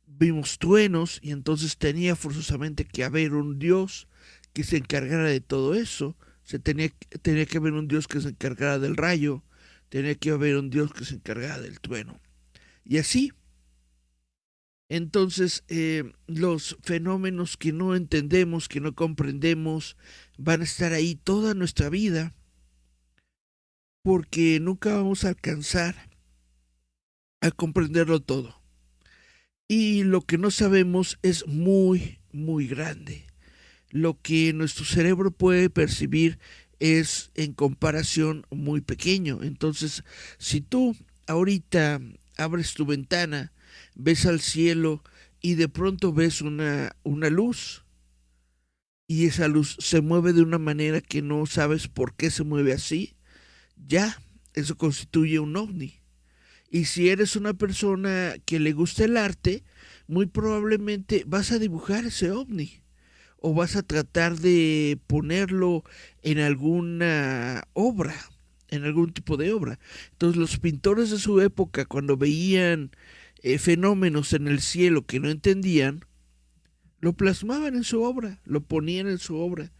vimos 0.07 0.59
truenos 0.59 1.21
y 1.23 1.31
entonces 1.31 1.77
tenía 1.77 2.17
forzosamente 2.17 2.87
que 2.87 3.05
haber 3.05 3.35
un 3.35 3.59
dios 3.59 4.09
que 4.55 4.65
se 4.65 4.79
encargara 4.79 5.25
de 5.25 5.43
todo 5.43 5.75
eso. 5.75 6.17
Se 6.43 6.59
tenía, 6.59 6.89
tenía 7.21 7.45
que 7.45 7.59
haber 7.59 7.75
un 7.75 7.87
dios 7.87 8.09
que 8.09 8.23
se 8.23 8.31
encargara 8.31 8.79
del 8.79 8.97
rayo 8.97 9.45
tenía 9.91 10.15
que 10.15 10.31
haber 10.31 10.57
un 10.57 10.71
Dios 10.71 10.95
que 10.95 11.05
se 11.05 11.17
encargara 11.17 11.61
del 11.61 11.81
trueno. 11.81 12.19
Y 12.85 12.97
así, 12.97 13.33
entonces 14.89 15.63
eh, 15.69 16.13
los 16.27 16.79
fenómenos 16.83 17.57
que 17.57 17.73
no 17.73 17.95
entendemos, 17.95 18.69
que 18.69 18.81
no 18.81 18.95
comprendemos, 18.95 19.97
van 20.39 20.63
a 20.63 20.65
estar 20.65 20.93
ahí 20.95 21.15
toda 21.15 21.55
nuestra 21.55 21.91
vida, 21.91 22.35
porque 24.03 24.59
nunca 24.61 24.95
vamos 24.97 25.25
a 25.25 25.29
alcanzar 25.29 26.11
a 27.41 27.51
comprenderlo 27.51 28.21
todo. 28.21 28.61
Y 29.69 30.03
lo 30.03 30.23
que 30.23 30.39
no 30.39 30.51
sabemos 30.51 31.19
es 31.23 31.47
muy, 31.47 32.19
muy 32.33 32.67
grande. 32.67 33.27
Lo 33.91 34.21
que 34.21 34.53
nuestro 34.53 34.85
cerebro 34.85 35.31
puede 35.31 35.71
percibir 35.71 36.39
es 36.81 37.31
en 37.35 37.53
comparación 37.53 38.47
muy 38.51 38.81
pequeño. 38.81 39.41
Entonces, 39.43 40.03
si 40.39 40.61
tú 40.61 40.97
ahorita 41.27 42.01
abres 42.37 42.75
tu 42.75 42.87
ventana, 42.87 43.53
ves 43.95 44.27
al 44.27 44.41
cielo 44.41 45.05
y 45.41 45.55
de 45.55 45.69
pronto 45.69 46.13
ves 46.13 46.41
una, 46.41 46.97
una 47.03 47.31
luz, 47.31 47.85
y 49.07 49.27
esa 49.27 49.49
luz 49.49 49.77
se 49.81 50.01
mueve 50.01 50.33
de 50.33 50.43
una 50.43 50.59
manera 50.59 51.01
que 51.01 51.21
no 51.21 51.45
sabes 51.47 51.89
por 51.89 52.15
qué 52.15 52.31
se 52.31 52.45
mueve 52.45 52.73
así, 52.73 53.17
ya, 53.77 54.21
eso 54.55 54.77
constituye 54.77 55.39
un 55.39 55.57
ovni. 55.57 56.01
Y 56.71 56.85
si 56.85 57.09
eres 57.09 57.35
una 57.35 57.55
persona 57.55 58.37
que 58.45 58.61
le 58.61 58.73
gusta 58.73 59.05
el 59.05 59.17
arte, 59.17 59.65
muy 60.07 60.27
probablemente 60.27 61.25
vas 61.27 61.51
a 61.51 61.59
dibujar 61.59 62.05
ese 62.05 62.31
ovni 62.31 62.80
o 63.41 63.55
vas 63.55 63.77
a 63.77 63.83
tratar 63.83 64.39
de 64.39 64.99
ponerlo 65.07 65.83
en 66.23 66.39
alguna 66.39 67.65
obra, 67.73 68.15
en 68.69 68.85
algún 68.85 69.13
tipo 69.13 69.37
de 69.37 69.53
obra. 69.53 69.79
Entonces 70.13 70.39
los 70.39 70.59
pintores 70.59 71.11
de 71.11 71.19
su 71.19 71.41
época, 71.41 71.87
cuando 71.87 72.17
veían 72.17 72.91
eh, 73.43 73.59
fenómenos 73.59 74.35
en 74.35 74.47
el 74.47 74.61
cielo 74.61 75.07
que 75.07 75.21
no 75.21 75.31
entendían, 75.31 76.05
lo 77.01 77.15
plasmaban 77.15 77.75
en 77.75 77.85
su 77.85 78.03
obra, 78.03 78.41
lo 78.45 78.61
ponían 78.61 79.09
en 79.09 79.19
su 79.19 79.37
obra. 79.37 79.73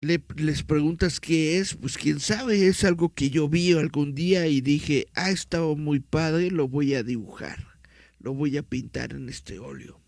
les 0.00 0.62
preguntas 0.62 1.20
qué 1.20 1.58
es, 1.58 1.74
pues 1.74 1.98
quién 1.98 2.18
sabe, 2.18 2.66
es 2.66 2.82
algo 2.84 3.12
que 3.14 3.30
yo 3.30 3.48
vi 3.48 3.72
algún 3.72 4.14
día 4.14 4.46
y 4.46 4.62
dije, 4.62 5.06
ha 5.14 5.30
estado 5.30 5.76
muy 5.76 6.00
padre, 6.00 6.50
lo 6.50 6.66
voy 6.66 6.94
a 6.94 7.02
dibujar, 7.02 7.78
lo 8.18 8.32
voy 8.32 8.56
a 8.56 8.62
pintar 8.62 9.12
en 9.12 9.28
este 9.28 9.58
óleo. 9.58 10.01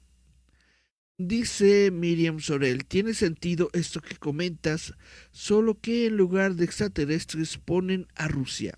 Dice 1.17 1.93
Miriam 1.93 2.41
Sorel, 2.41 2.87
tiene 2.87 3.15
sentido 3.15 3.71
esto 3.73 4.01
que 4.01 4.17
comentas, 4.17 4.95
solo 5.31 5.79
que 5.81 6.07
en 6.07 6.17
lugar 6.17 6.57
de 6.57 6.65
extraterrestres 6.65 7.57
ponen 7.57 8.09
a 8.17 8.27
Rusia. 8.27 8.77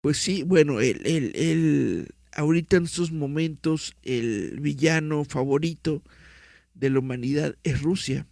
Pues 0.00 0.18
sí, 0.18 0.42
bueno, 0.42 0.80
el, 0.80 1.06
el, 1.06 1.36
el, 1.36 2.14
ahorita 2.32 2.76
en 2.76 2.84
estos 2.84 3.12
momentos 3.12 3.94
el 4.02 4.58
villano 4.60 5.24
favorito 5.24 6.02
de 6.74 6.90
la 6.90 6.98
humanidad 6.98 7.56
es 7.62 7.82
Rusia. 7.82 8.26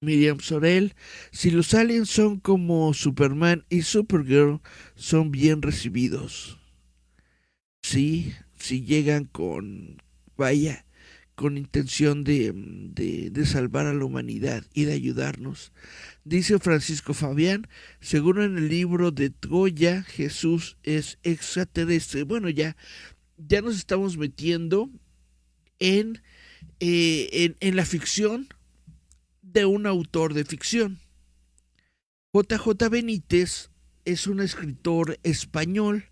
Miriam 0.00 0.38
Sorel, 0.38 0.94
si 1.32 1.50
los 1.50 1.74
aliens 1.74 2.08
son 2.08 2.38
como 2.38 2.94
Superman 2.94 3.64
y 3.70 3.82
Supergirl, 3.82 4.60
son 4.94 5.32
bien 5.32 5.62
recibidos. 5.62 6.60
Sí, 7.82 8.34
si 8.54 8.84
llegan 8.84 9.24
con, 9.24 10.00
vaya, 10.36 10.85
con 11.36 11.56
intención 11.56 12.24
de, 12.24 12.52
de, 12.54 13.46
salvar 13.46 13.86
a 13.86 13.94
la 13.94 14.04
humanidad 14.04 14.64
y 14.74 14.84
de 14.84 14.94
ayudarnos. 14.94 15.72
Dice 16.24 16.58
Francisco 16.58 17.14
Fabián, 17.14 17.68
seguro 18.00 18.42
en 18.42 18.58
el 18.58 18.68
libro 18.68 19.12
de 19.12 19.30
Troya, 19.30 20.02
Jesús 20.02 20.78
es 20.82 21.18
extraterrestre. 21.22 22.24
Bueno, 22.24 22.48
ya 22.48 22.74
ya 23.36 23.60
nos 23.60 23.76
estamos 23.76 24.16
metiendo 24.16 24.90
en, 25.78 26.22
eh, 26.80 27.54
en, 27.60 27.76
la 27.76 27.84
ficción 27.84 28.48
de 29.42 29.66
un 29.66 29.86
autor 29.86 30.34
de 30.34 30.44
ficción. 30.44 30.98
JJ 32.32 32.88
Benítez 32.90 33.70
es 34.04 34.26
un 34.26 34.40
escritor 34.40 35.18
español 35.22 36.06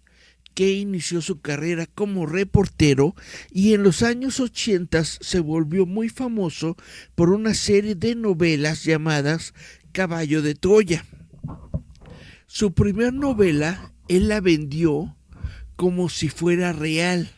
que 0.55 0.73
inició 0.73 1.21
su 1.21 1.41
carrera 1.41 1.87
como 1.87 2.27
reportero 2.27 3.15
y 3.51 3.75
en 3.75 3.83
los 3.83 4.03
años 4.03 4.41
80 4.41 5.05
se 5.05 5.41
volvió 5.41 5.87
muy 5.87 6.09
famoso 6.09 6.77
por 7.15 7.31
una 7.31 7.55
serie 7.55 7.95
de 7.95 8.15
novelas 8.15 8.85
llamadas 8.85 9.55
Caballo 9.93 10.43
de 10.43 10.55
Troya. 10.55 11.05
Su 12.47 12.73
primer 12.73 13.13
novela 13.13 13.93
él 14.09 14.29
la 14.29 14.41
vendió 14.41 15.17
como 15.77 16.09
si 16.09 16.29
fuera 16.29 16.73
real. 16.73 17.31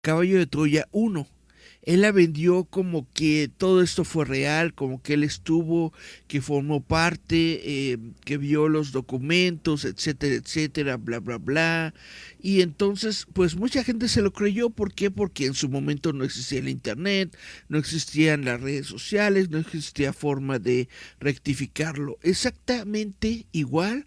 Caballo 0.00 0.38
de 0.38 0.46
Troya 0.46 0.88
1 0.92 1.39
él 1.82 2.02
la 2.02 2.12
vendió 2.12 2.64
como 2.64 3.08
que 3.14 3.50
todo 3.56 3.82
esto 3.82 4.04
fue 4.04 4.26
real, 4.26 4.74
como 4.74 5.02
que 5.02 5.14
él 5.14 5.24
estuvo, 5.24 5.94
que 6.28 6.42
formó 6.42 6.82
parte, 6.82 7.92
eh, 7.92 7.98
que 8.24 8.36
vio 8.36 8.68
los 8.68 8.92
documentos, 8.92 9.86
etcétera, 9.86 10.34
etcétera, 10.34 10.96
bla, 10.98 11.20
bla, 11.20 11.38
bla. 11.38 11.94
Y 12.38 12.60
entonces, 12.60 13.26
pues 13.32 13.56
mucha 13.56 13.82
gente 13.82 14.08
se 14.08 14.20
lo 14.20 14.32
creyó. 14.32 14.68
¿Por 14.68 14.92
qué? 14.92 15.10
Porque 15.10 15.46
en 15.46 15.54
su 15.54 15.70
momento 15.70 16.12
no 16.12 16.24
existía 16.24 16.58
el 16.58 16.68
Internet, 16.68 17.36
no 17.68 17.78
existían 17.78 18.44
las 18.44 18.60
redes 18.60 18.86
sociales, 18.86 19.48
no 19.48 19.58
existía 19.58 20.12
forma 20.12 20.58
de 20.58 20.88
rectificarlo. 21.18 22.18
Exactamente 22.22 23.46
igual 23.52 24.06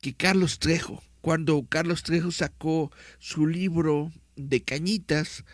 que 0.00 0.14
Carlos 0.14 0.58
Trejo. 0.58 1.02
Cuando 1.20 1.66
Carlos 1.68 2.02
Trejo 2.02 2.30
sacó 2.30 2.90
su 3.18 3.46
libro 3.46 4.10
de 4.36 4.62
cañitas, 4.62 5.44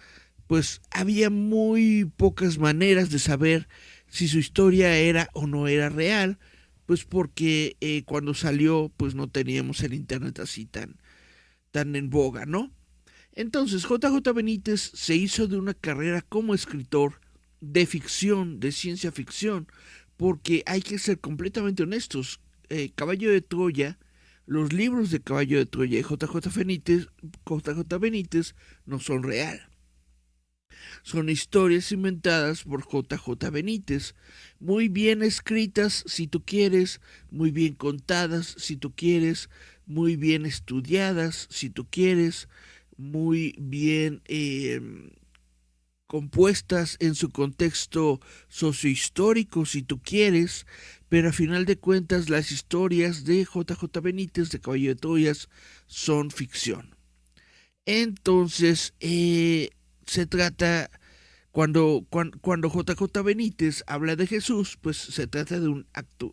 pues 0.55 0.83
había 0.93 1.31
muy 1.31 2.05
pocas 2.17 2.59
maneras 2.59 3.11
de 3.11 3.19
saber 3.19 3.67
si 4.07 4.29
su 4.29 4.39
historia 4.39 4.97
era 4.97 5.29
o 5.33 5.49
no 5.49 5.67
era 5.67 5.89
real, 5.89 6.39
pues 6.87 7.05
porque 7.05 7.77
eh, 7.81 8.05
cuando 8.05 8.35
salió 8.35 8.93
pues 8.97 9.17
no 9.17 9.29
teníamos 9.29 9.81
el 9.81 9.95
internet 9.95 10.39
así 10.39 10.65
tan, 10.65 10.95
tan 11.73 11.97
en 11.97 12.09
boga, 12.09 12.47
¿no? 12.47 12.73
Entonces 13.33 13.83
JJ 13.83 14.33
Benítez 14.33 14.93
se 14.95 15.17
hizo 15.17 15.49
de 15.49 15.57
una 15.57 15.75
carrera 15.75 16.23
como 16.23 16.55
escritor 16.55 17.21
de 17.61 17.85
ficción, 17.85 18.61
de 18.61 18.71
ciencia 18.71 19.11
ficción, 19.11 19.67
porque 20.17 20.63
hay 20.67 20.83
que 20.83 21.01
ser 21.01 21.19
completamente 21.19 21.83
honestos, 21.83 22.39
eh, 22.69 22.93
Caballo 22.95 23.29
de 23.33 23.41
Troya, 23.41 23.99
los 24.47 24.73
libros 24.73 25.11
de 25.11 25.21
Caballo 25.21 25.59
de 25.59 25.67
Troya 25.67 25.99
y 25.99 26.03
JJ 26.05 26.55
Benítez, 26.55 27.09
JJ 27.45 27.99
Benítez 27.99 28.55
no 28.87 29.01
son 29.01 29.25
real 29.25 29.74
son 31.03 31.29
historias 31.29 31.93
inventadas 31.93 32.65
por 32.65 32.83
JJ 32.83 33.51
Benítez, 33.51 34.15
muy 34.61 34.89
bien 34.89 35.23
escritas 35.23 36.05
si 36.07 36.27
tú 36.27 36.45
quieres, 36.45 37.01
muy 37.31 37.51
bien 37.51 37.75
contadas 37.75 38.55
si 38.59 38.77
tú 38.77 38.95
quieres, 38.95 39.49
muy 39.87 40.17
bien 40.17 40.47
estudiadas 40.47 41.47
si 41.51 41.71
tú 41.71 41.87
quieres, 41.91 42.49
muy 42.97 43.55
bien 43.59 44.23
em, 44.27 45.11
compuestas 46.07 46.97
en 47.01 47.15
su 47.15 47.31
contexto 47.31 48.21
sociohistórico 48.49 49.67
si 49.67 49.83
tú 49.83 50.01
quieres, 50.01 50.67
pero 51.09 51.31
a 51.31 51.33
final 51.33 51.65
de 51.65 51.77
cuentas 51.77 52.29
las 52.31 52.51
historias 52.51 53.25
de 53.25 53.45
JJ 53.45 54.01
Benítez 54.01 54.51
de 54.51 54.61
Caballo 54.61 54.91
de 54.91 54.97
Troyas 54.97 55.49
son 55.87 56.31
ficción. 56.31 56.95
Entonces, 57.87 58.95
eh, 59.01 59.71
se 60.07 60.27
trata, 60.27 60.91
cuando, 61.51 62.07
cuando, 62.11 62.69
JJ 62.69 63.23
Benítez 63.23 63.85
habla 63.87 64.17
de 64.17 64.27
Jesús, 64.27 64.77
pues 64.81 64.97
se 64.97 65.27
trata 65.27 65.61
de 65.61 65.69
un 65.69 65.87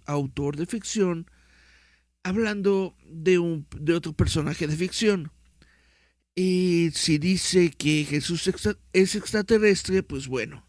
autor 0.06 0.58
de 0.58 0.66
ficción 0.66 1.28
hablando 2.24 2.96
de, 3.06 3.40
un, 3.40 3.68
de 3.78 3.94
otro 3.94 4.14
personaje 4.14 4.68
de 4.68 4.76
ficción. 4.76 5.32
Y 6.36 6.92
si 6.94 7.18
dice 7.18 7.72
que 7.72 8.06
Jesús 8.06 8.50
es 8.94 9.16
extraterrestre, 9.16 10.02
pues 10.02 10.28
bueno, 10.28 10.66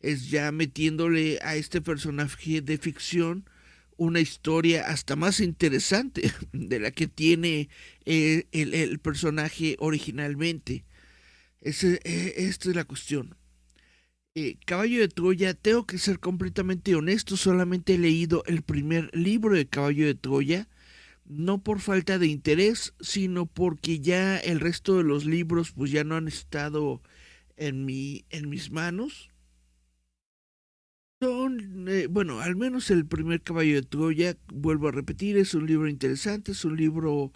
es 0.00 0.30
ya 0.30 0.50
metiéndole 0.52 1.38
a 1.42 1.56
este 1.56 1.80
personaje 1.80 2.60
de 2.60 2.78
ficción 2.78 3.48
una 3.96 4.20
historia 4.20 4.88
hasta 4.88 5.16
más 5.16 5.40
interesante 5.40 6.32
de 6.52 6.80
la 6.80 6.90
que 6.90 7.06
tiene 7.06 7.68
eh, 8.04 8.46
el 8.52 8.98
personaje 8.98 9.76
originalmente. 9.78 10.84
E, 11.62 12.34
esta 12.36 12.68
es 12.70 12.76
la 12.76 12.84
cuestión. 12.84 13.36
Eh, 14.34 14.56
Caballo 14.64 15.00
de 15.00 15.08
Troya, 15.08 15.54
tengo 15.54 15.86
que 15.86 15.98
ser 15.98 16.18
completamente 16.18 16.94
honesto, 16.94 17.36
solamente 17.36 17.94
he 17.94 17.98
leído 17.98 18.42
el 18.46 18.62
primer 18.62 19.10
libro 19.14 19.54
de 19.54 19.68
Caballo 19.68 20.06
de 20.06 20.14
Troya, 20.14 20.68
no 21.26 21.62
por 21.62 21.80
falta 21.80 22.18
de 22.18 22.26
interés, 22.26 22.94
sino 23.00 23.46
porque 23.46 24.00
ya 24.00 24.38
el 24.38 24.60
resto 24.60 24.96
de 24.96 25.04
los 25.04 25.26
libros 25.26 25.72
pues 25.72 25.90
ya 25.90 26.02
no 26.02 26.16
han 26.16 26.28
estado 26.28 27.02
en, 27.56 27.84
mi, 27.84 28.24
en 28.30 28.48
mis 28.48 28.70
manos. 28.70 29.30
Son, 31.20 31.86
eh, 31.88 32.08
bueno, 32.08 32.40
al 32.40 32.56
menos 32.56 32.90
el 32.90 33.06
primer 33.06 33.42
Caballo 33.42 33.74
de 33.76 33.82
Troya, 33.82 34.36
vuelvo 34.52 34.88
a 34.88 34.92
repetir, 34.92 35.36
es 35.36 35.54
un 35.54 35.66
libro 35.66 35.88
interesante, 35.88 36.52
es 36.52 36.64
un 36.64 36.76
libro 36.76 37.32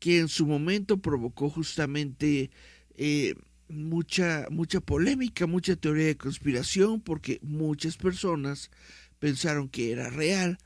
que 0.00 0.18
en 0.18 0.28
su 0.28 0.46
momento 0.46 0.98
provocó 0.98 1.50
justamente 1.50 2.50
eh, 2.96 3.34
mucha, 3.70 4.46
mucha 4.50 4.80
polémica, 4.80 5.46
mucha 5.46 5.76
teoría 5.76 6.06
de 6.06 6.16
conspiración, 6.16 7.00
porque 7.00 7.38
muchas 7.42 7.96
personas 7.96 8.70
pensaron 9.18 9.68
que 9.68 9.92
era 9.92 10.10
real. 10.10 10.58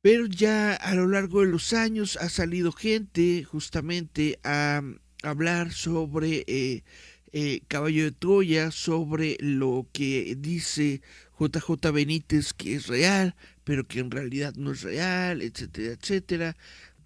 Pero 0.00 0.26
ya 0.26 0.74
a 0.74 0.94
lo 0.94 1.08
largo 1.08 1.40
de 1.40 1.46
los 1.46 1.72
años 1.72 2.18
ha 2.20 2.28
salido 2.28 2.72
gente 2.72 3.42
justamente 3.44 4.38
a 4.44 4.82
hablar 5.22 5.72
sobre 5.72 6.44
eh, 6.46 6.84
eh, 7.32 7.62
Caballo 7.68 8.04
de 8.04 8.12
Troya, 8.12 8.70
sobre 8.70 9.36
lo 9.40 9.88
que 9.92 10.36
dice 10.38 11.00
JJ 11.40 11.90
Benítez 11.90 12.52
que 12.52 12.76
es 12.76 12.86
real, 12.86 13.34
pero 13.64 13.88
que 13.88 14.00
en 14.00 14.10
realidad 14.10 14.54
no 14.56 14.72
es 14.72 14.82
real, 14.82 15.42
etcétera, 15.42 15.94
etcétera. 15.94 16.56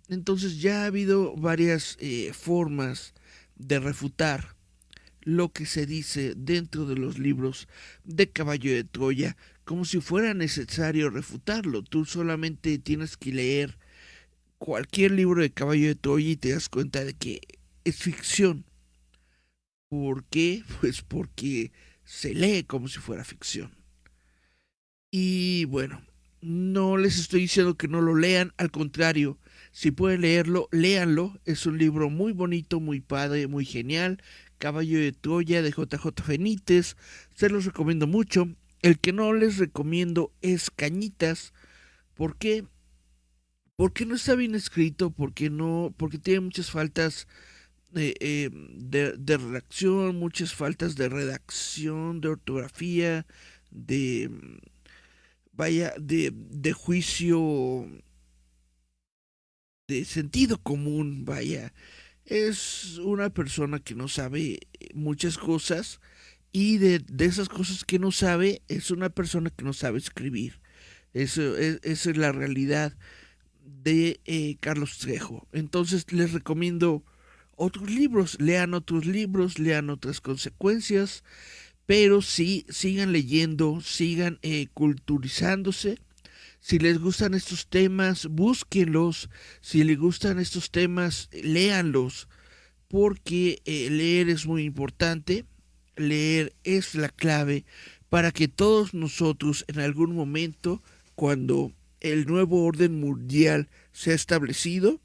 Entonces 0.08 0.60
ya 0.60 0.82
ha 0.82 0.86
habido 0.86 1.36
varias 1.36 1.96
eh, 2.00 2.32
formas 2.34 3.14
de 3.56 3.78
refutar 3.78 4.57
lo 5.22 5.52
que 5.52 5.66
se 5.66 5.86
dice 5.86 6.34
dentro 6.36 6.86
de 6.86 6.96
los 6.96 7.18
libros 7.18 7.68
de 8.04 8.30
Caballo 8.30 8.72
de 8.72 8.84
Troya, 8.84 9.36
como 9.64 9.84
si 9.84 10.00
fuera 10.00 10.34
necesario 10.34 11.10
refutarlo. 11.10 11.82
Tú 11.82 12.04
solamente 12.04 12.78
tienes 12.78 13.16
que 13.16 13.32
leer 13.32 13.78
cualquier 14.58 15.12
libro 15.12 15.42
de 15.42 15.50
Caballo 15.50 15.88
de 15.88 15.94
Troya 15.94 16.30
y 16.30 16.36
te 16.36 16.52
das 16.52 16.68
cuenta 16.68 17.04
de 17.04 17.14
que 17.14 17.40
es 17.84 17.96
ficción. 17.96 18.64
¿Por 19.88 20.24
qué? 20.24 20.62
Pues 20.80 21.02
porque 21.02 21.72
se 22.04 22.34
lee 22.34 22.64
como 22.64 22.88
si 22.88 22.98
fuera 22.98 23.24
ficción. 23.24 23.74
Y 25.10 25.64
bueno, 25.66 26.02
no 26.40 26.96
les 26.96 27.18
estoy 27.18 27.42
diciendo 27.42 27.76
que 27.76 27.88
no 27.88 28.00
lo 28.00 28.14
lean, 28.14 28.52
al 28.58 28.70
contrario, 28.70 29.38
si 29.72 29.90
pueden 29.90 30.22
leerlo, 30.22 30.68
léanlo. 30.70 31.38
Es 31.44 31.66
un 31.66 31.78
libro 31.78 32.10
muy 32.10 32.32
bonito, 32.32 32.80
muy 32.80 33.00
padre, 33.00 33.46
muy 33.46 33.64
genial, 33.64 34.22
Caballo 34.58 34.98
de 35.00 35.12
Troya 35.12 35.62
de 35.62 35.70
JJ 35.70 36.26
Benítez. 36.26 36.96
Se 37.34 37.48
los 37.48 37.64
recomiendo 37.64 38.06
mucho. 38.06 38.48
El 38.82 38.98
que 38.98 39.12
no 39.12 39.32
les 39.32 39.58
recomiendo 39.58 40.32
es 40.42 40.70
Cañitas. 40.70 41.52
¿Por 42.14 42.36
qué? 42.36 42.64
Porque 43.76 44.06
no 44.06 44.16
está 44.16 44.34
bien 44.34 44.54
escrito, 44.54 45.10
porque 45.10 45.50
no, 45.50 45.94
porque 45.96 46.18
tiene 46.18 46.40
muchas 46.40 46.70
faltas 46.70 47.28
eh, 47.94 48.14
eh, 48.20 48.50
de, 48.52 49.12
de, 49.16 49.36
redacción, 49.38 50.16
muchas 50.16 50.52
faltas 50.52 50.96
de 50.96 51.08
redacción, 51.08 52.20
de 52.20 52.28
ortografía, 52.28 53.24
de 53.70 54.30
vaya, 55.52 55.94
de, 55.98 56.32
de 56.34 56.72
juicio, 56.72 57.86
de 59.86 60.04
sentido 60.04 60.58
común, 60.58 61.24
vaya 61.24 61.72
es 62.28 62.98
una 62.98 63.30
persona 63.30 63.78
que 63.78 63.94
no 63.94 64.06
sabe 64.06 64.60
muchas 64.94 65.38
cosas 65.38 65.98
y 66.52 66.76
de, 66.76 67.02
esas 67.20 67.48
cosas 67.48 67.84
que 67.84 67.98
no 67.98 68.12
sabe 68.12 68.62
es 68.68 68.90
una 68.90 69.08
persona 69.08 69.50
que 69.50 69.64
no 69.64 69.72
sabe 69.72 69.98
escribir. 69.98 70.60
Eso, 71.14 71.56
es, 71.56 71.80
esa 71.82 72.10
es 72.10 72.16
la 72.18 72.32
realidad 72.32 72.92
de 73.82 74.20
eh, 74.26 74.56
Carlos 74.60 74.98
Trejo. 74.98 75.48
Entonces 75.52 76.12
les 76.12 76.32
recomiendo 76.32 77.02
otros 77.56 77.90
libros, 77.90 78.38
lean 78.40 78.74
otros 78.74 79.06
libros, 79.06 79.58
lean 79.58 79.88
otras 79.88 80.20
consecuencias, 80.20 81.24
pero 81.86 82.20
sí 82.20 82.66
sigan 82.68 83.12
leyendo, 83.12 83.80
sigan 83.80 84.38
eh, 84.42 84.66
culturizándose 84.74 85.98
si 86.68 86.78
les 86.78 86.98
gustan 86.98 87.32
estos 87.32 87.66
temas, 87.66 88.26
búsquenlos. 88.26 89.30
Si 89.62 89.84
les 89.84 89.96
gustan 89.96 90.38
estos 90.38 90.70
temas, 90.70 91.30
léanlos. 91.32 92.28
porque 92.88 93.62
eh, 93.64 93.88
leer 93.88 94.28
es 94.28 94.46
muy 94.46 94.64
importante, 94.64 95.46
leer 95.96 96.54
es 96.64 96.94
la 96.94 97.08
clave 97.08 97.64
para 98.10 98.32
que 98.32 98.48
todos 98.48 98.92
nosotros 98.92 99.64
en 99.68 99.80
algún 99.80 100.14
momento, 100.14 100.82
cuando 101.14 101.72
el 102.00 102.26
nuevo 102.26 102.62
orden 102.66 103.00
mundial 103.00 103.70
se 103.92 104.12
establecido, 104.12 105.00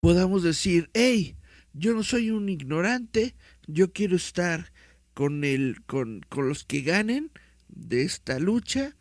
podamos 0.00 0.42
decir, 0.42 0.90
hey, 0.92 1.36
yo 1.72 1.94
no 1.94 2.02
soy 2.02 2.32
un 2.32 2.48
ignorante, 2.48 3.36
yo 3.68 3.92
quiero 3.92 4.16
estar 4.16 4.72
con, 5.14 5.44
el, 5.44 5.82
con, 5.86 6.20
con 6.28 6.48
los 6.48 6.64
que 6.64 6.80
ganen 6.80 7.30
de 7.68 8.02
esta 8.02 8.40
lucha 8.40 8.96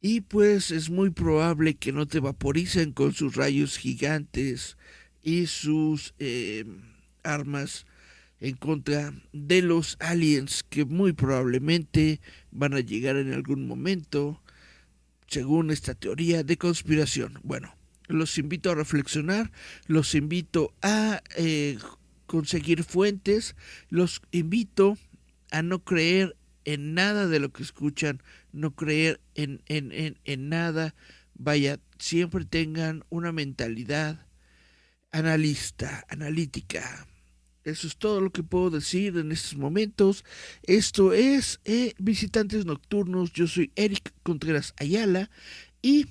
y 0.00 0.22
pues 0.22 0.70
es 0.70 0.88
muy 0.90 1.10
probable 1.10 1.74
que 1.74 1.92
no 1.92 2.06
te 2.06 2.20
vaporicen 2.20 2.92
con 2.92 3.12
sus 3.12 3.36
rayos 3.36 3.76
gigantes 3.76 4.76
y 5.22 5.46
sus 5.46 6.14
eh, 6.18 6.64
armas 7.22 7.86
en 8.40 8.56
contra 8.56 9.12
de 9.32 9.60
los 9.60 9.98
aliens 10.00 10.64
que 10.68 10.86
muy 10.86 11.12
probablemente 11.12 12.20
van 12.50 12.72
a 12.72 12.80
llegar 12.80 13.16
en 13.16 13.34
algún 13.34 13.66
momento, 13.66 14.42
según 15.26 15.70
esta 15.70 15.94
teoría 15.94 16.42
de 16.42 16.56
conspiración. 16.56 17.38
Bueno, 17.42 17.76
los 18.08 18.38
invito 18.38 18.70
a 18.70 18.74
reflexionar, 18.74 19.52
los 19.86 20.14
invito 20.14 20.72
a 20.80 21.22
eh, 21.36 21.76
conseguir 22.26 22.84
fuentes, 22.84 23.54
los 23.90 24.22
invito 24.32 24.96
a 25.50 25.60
no 25.60 25.84
creer 25.84 26.34
en 26.72 26.94
nada 26.94 27.26
de 27.26 27.40
lo 27.40 27.52
que 27.52 27.62
escuchan, 27.62 28.22
no 28.52 28.74
creer 28.74 29.20
en, 29.34 29.62
en, 29.66 29.92
en, 29.92 30.18
en 30.24 30.48
nada. 30.48 30.94
Vaya, 31.34 31.78
siempre 31.98 32.44
tengan 32.44 33.04
una 33.08 33.32
mentalidad 33.32 34.26
analista, 35.12 36.04
analítica. 36.08 37.06
Eso 37.64 37.86
es 37.86 37.96
todo 37.96 38.20
lo 38.20 38.30
que 38.30 38.42
puedo 38.42 38.70
decir 38.70 39.18
en 39.18 39.32
estos 39.32 39.56
momentos. 39.56 40.24
Esto 40.62 41.12
es 41.12 41.60
eh, 41.64 41.94
Visitantes 41.98 42.64
Nocturnos. 42.64 43.32
Yo 43.32 43.46
soy 43.46 43.70
Eric 43.76 44.12
Contreras 44.22 44.74
Ayala 44.78 45.30
y 45.82 46.06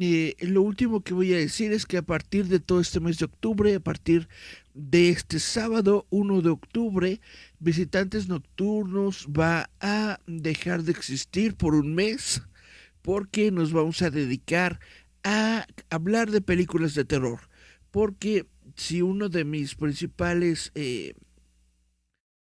eh, 0.00 0.34
lo 0.40 0.62
último 0.62 1.02
que 1.02 1.14
voy 1.14 1.32
a 1.34 1.38
decir 1.38 1.72
es 1.72 1.86
que 1.86 1.98
a 1.98 2.02
partir 2.02 2.46
de 2.46 2.60
todo 2.60 2.80
este 2.80 3.00
mes 3.00 3.18
de 3.18 3.26
octubre, 3.26 3.74
a 3.74 3.80
partir 3.80 4.28
de 4.74 5.10
este 5.10 5.38
sábado 5.38 6.06
1 6.10 6.42
de 6.42 6.50
octubre, 6.50 7.20
Visitantes 7.60 8.28
Nocturnos 8.28 9.28
va 9.28 9.70
a 9.80 10.18
dejar 10.26 10.82
de 10.82 10.92
existir 10.92 11.54
por 11.54 11.74
un 11.74 11.94
mes 11.94 12.42
porque 13.02 13.50
nos 13.50 13.72
vamos 13.72 14.02
a 14.02 14.10
dedicar 14.10 14.80
a 15.22 15.66
hablar 15.90 16.30
de 16.30 16.40
películas 16.40 16.94
de 16.94 17.04
terror. 17.04 17.48
Porque 17.90 18.46
si 18.74 19.02
uno 19.02 19.28
de 19.28 19.44
mis 19.44 19.76
principales 19.76 20.72
eh, 20.74 21.14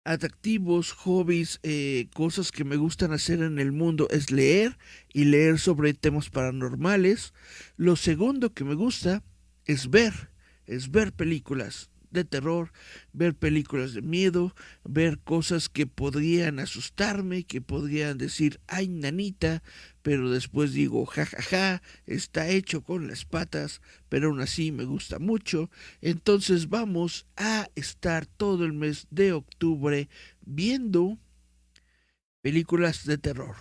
atractivos, 0.03 0.93
hobbies, 0.93 1.59
eh, 1.63 2.07
cosas 2.13 2.51
que 2.51 2.63
me 2.63 2.75
gustan 2.75 3.13
hacer 3.13 3.41
en 3.41 3.59
el 3.59 3.71
mundo 3.71 4.07
es 4.09 4.31
leer 4.31 4.77
y 5.13 5.25
leer 5.25 5.59
sobre 5.59 5.93
temas 5.93 6.29
paranormales, 6.29 7.33
lo 7.77 7.95
segundo 7.95 8.53
que 8.53 8.63
me 8.63 8.73
gusta 8.73 9.23
es 9.65 9.89
ver, 9.89 10.31
es 10.65 10.89
ver 10.89 11.13
películas 11.13 11.90
de 12.11 12.25
terror, 12.25 12.71
ver 13.13 13.35
películas 13.35 13.93
de 13.93 14.01
miedo, 14.01 14.55
ver 14.83 15.19
cosas 15.19 15.69
que 15.69 15.87
podrían 15.87 16.59
asustarme, 16.59 17.43
que 17.43 17.61
podrían 17.61 18.17
decir, 18.17 18.59
ay, 18.67 18.87
nanita, 18.87 19.63
pero 20.01 20.29
después 20.29 20.73
digo, 20.73 21.05
jajaja, 21.05 21.41
ja, 21.41 21.49
ja, 21.49 21.81
está 22.05 22.49
hecho 22.49 22.83
con 22.83 23.07
las 23.07 23.25
patas, 23.25 23.81
pero 24.09 24.29
aún 24.29 24.41
así 24.41 24.71
me 24.71 24.83
gusta 24.83 25.19
mucho. 25.19 25.69
Entonces 26.01 26.69
vamos 26.69 27.25
a 27.37 27.67
estar 27.75 28.25
todo 28.25 28.65
el 28.65 28.73
mes 28.73 29.07
de 29.09 29.33
octubre 29.33 30.09
viendo 30.41 31.17
películas 32.41 33.05
de 33.05 33.17
terror. 33.17 33.55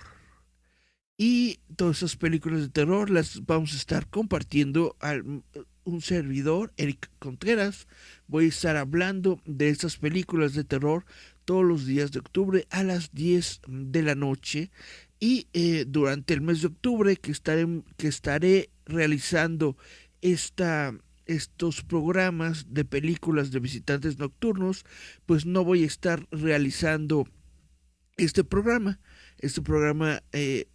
Y 1.23 1.61
todas 1.77 1.99
esas 1.99 2.17
películas 2.17 2.63
de 2.63 2.71
terror 2.71 3.11
las 3.11 3.45
vamos 3.45 3.75
a 3.75 3.77
estar 3.77 4.09
compartiendo 4.09 4.97
al 5.01 5.43
un 5.85 6.01
servidor, 6.01 6.73
Eric 6.77 7.11
Contreras. 7.19 7.87
Voy 8.27 8.47
a 8.47 8.49
estar 8.49 8.77
hablando 8.77 9.41
de 9.45 9.69
estas 9.69 9.97
películas 9.97 10.55
de 10.55 10.65
terror 10.65 11.05
todos 11.45 11.65
los 11.65 11.87
días 11.87 12.13
de 12.13 12.21
octubre 12.21 12.67
a 12.71 12.83
las 12.83 13.13
10 13.13 13.63
de 13.67 14.03
la 14.03 14.15
noche. 14.15 14.71
Y 15.19 15.49
eh, 15.53 15.85
durante 15.87 16.35
el 16.35 16.41
mes 16.41 16.63
de 16.63 16.69
octubre 16.69 17.17
que 17.17 17.33
estaré, 17.33 17.67
que 17.97 18.09
estaré 18.09 18.71
realizando 18.87 19.77
esta, 20.23 20.95
estos 21.27 21.83
programas 21.83 22.67
de 22.73 22.85
películas 22.85 23.51
de 23.51 23.61
visitantes 23.61 24.19
nocturnos, 24.19 24.85
pues 25.27 25.47
no 25.47 25.65
voy 25.65 25.85
a 25.85 25.87
estar 25.87 26.27
realizando 26.31 27.27
este 28.17 28.45
programa. 28.45 29.01
Este 29.39 29.63
programa 29.63 30.23
eh, 30.33 30.69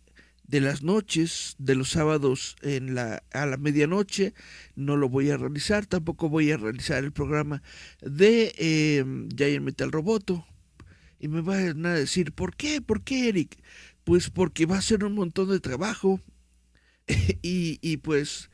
de 0.48 0.62
las 0.62 0.84
noches, 0.84 1.56
de 1.58 1.76
los 1.76 1.90
sábados 1.90 2.56
en 2.62 2.96
la, 2.96 3.24
a 3.32 3.46
la 3.46 3.58
medianoche, 3.58 4.34
no 4.76 4.96
lo 4.98 5.10
voy 5.10 5.30
a 5.32 5.38
realizar, 5.38 5.86
tampoco 5.86 6.30
voy 6.30 6.52
a 6.52 6.58
realizar 6.58 7.04
el 7.04 7.12
programa 7.12 7.64
de 8.02 8.54
eh, 8.58 9.06
Giant 9.36 9.66
Metal 9.66 9.92
Roboto. 9.92 10.46
Y 11.20 11.28
me 11.28 11.42
van 11.42 11.86
a 11.86 11.94
decir, 11.94 12.34
¿por 12.34 12.56
qué? 12.56 12.82
¿Por 12.82 13.04
qué, 13.04 13.30
Eric? 13.30 13.58
Pues 14.04 14.30
porque 14.30 14.66
va 14.66 14.78
a 14.78 14.82
ser 14.82 15.04
un 15.04 15.14
montón 15.14 15.50
de 15.50 15.60
trabajo 15.60 16.20
y, 17.42 17.80
y, 17.82 17.98
pues 17.98 18.52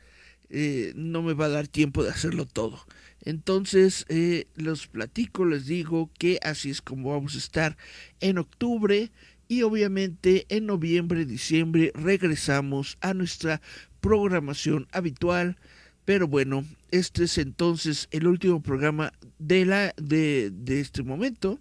eh, 0.48 0.92
no 0.94 1.22
me 1.22 1.34
va 1.34 1.46
a 1.46 1.50
dar 1.50 1.68
tiempo 1.68 2.02
de 2.02 2.10
hacerlo 2.10 2.46
todo. 2.46 2.86
Entonces 3.24 4.04
eh, 4.08 4.48
los 4.56 4.88
platico, 4.88 5.44
les 5.44 5.66
digo 5.66 6.10
que 6.18 6.38
así 6.42 6.70
es 6.70 6.82
como 6.82 7.10
vamos 7.10 7.34
a 7.34 7.38
estar 7.38 7.76
en 8.20 8.38
octubre 8.38 9.12
y 9.52 9.64
obviamente 9.64 10.46
en 10.48 10.64
noviembre, 10.64 11.26
diciembre 11.26 11.92
regresamos 11.94 12.96
a 13.02 13.12
nuestra 13.12 13.60
programación 14.00 14.88
habitual. 14.92 15.58
Pero 16.06 16.26
bueno, 16.26 16.64
este 16.90 17.24
es 17.24 17.36
entonces 17.36 18.08
el 18.12 18.28
último 18.28 18.62
programa 18.62 19.12
de, 19.38 19.66
la, 19.66 19.92
de, 19.98 20.50
de 20.50 20.80
este 20.80 21.02
momento 21.02 21.60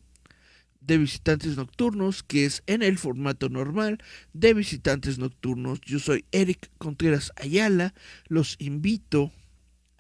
de 0.80 1.00
visitantes 1.00 1.58
nocturnos, 1.58 2.24
que 2.24 2.46
es 2.46 2.64
en 2.66 2.82
el 2.82 2.98
formato 2.98 3.50
normal 3.50 3.98
de 4.32 4.54
visitantes 4.54 5.20
nocturnos. 5.20 5.82
Yo 5.82 6.00
soy 6.00 6.24
Eric 6.32 6.72
Contreras 6.78 7.34
Ayala. 7.36 7.94
Los 8.30 8.56
invito 8.60 9.34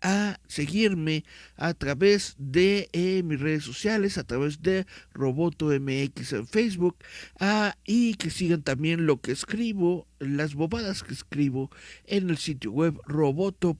a 0.02 0.40
seguirme 0.48 1.24
a 1.56 1.74
través 1.74 2.36
de 2.38 2.90
eh, 2.92 3.24
mis 3.24 3.40
redes 3.40 3.64
sociales, 3.64 4.18
a 4.18 4.24
través 4.24 4.62
de 4.62 4.86
Roboto 5.14 5.68
MX 5.68 6.34
en 6.34 6.48
Facebook, 6.48 6.98
ah, 7.40 7.76
y 7.86 8.16
que 8.16 8.30
sigan 8.30 8.64
también 8.64 9.06
lo 9.06 9.22
que 9.22 9.32
escribo, 9.32 10.08
las 10.20 10.56
bobadas 10.56 11.04
que 11.04 11.14
escribo 11.14 11.70
en 12.06 12.30
el 12.30 12.38
sitio 12.38 12.72
web 12.72 13.00
roboto.mx. 13.06 13.80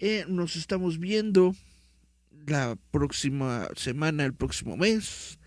Eh, 0.00 0.24
nos 0.28 0.56
estamos 0.56 0.98
viendo 0.98 1.54
la 2.46 2.76
próxima 2.90 3.68
semana, 3.76 4.24
el 4.24 4.34
próximo 4.34 4.76
mes. 4.76 5.38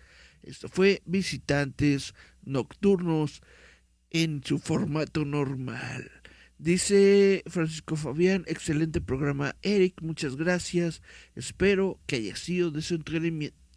Esto 0.42 0.68
fue 0.68 1.02
Visitantes 1.04 2.14
Nocturnos 2.44 3.42
en 4.10 4.42
su 4.44 4.58
formato 4.58 5.24
normal. 5.24 6.21
Dice 6.62 7.42
Francisco 7.48 7.96
Fabián, 7.96 8.44
excelente 8.46 9.00
programa. 9.00 9.56
Eric, 9.62 10.00
muchas 10.00 10.36
gracias. 10.36 11.02
Espero 11.34 11.98
que 12.06 12.14
haya 12.14 12.36
sido 12.36 12.70
de 12.70 12.82
su, 12.82 13.02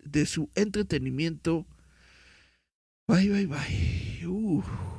de 0.03 0.26
su 0.28 0.52
entretenimiento. 0.53 1.66
Bye, 3.07 3.30
bye, 3.30 3.48
bye. 3.48 4.94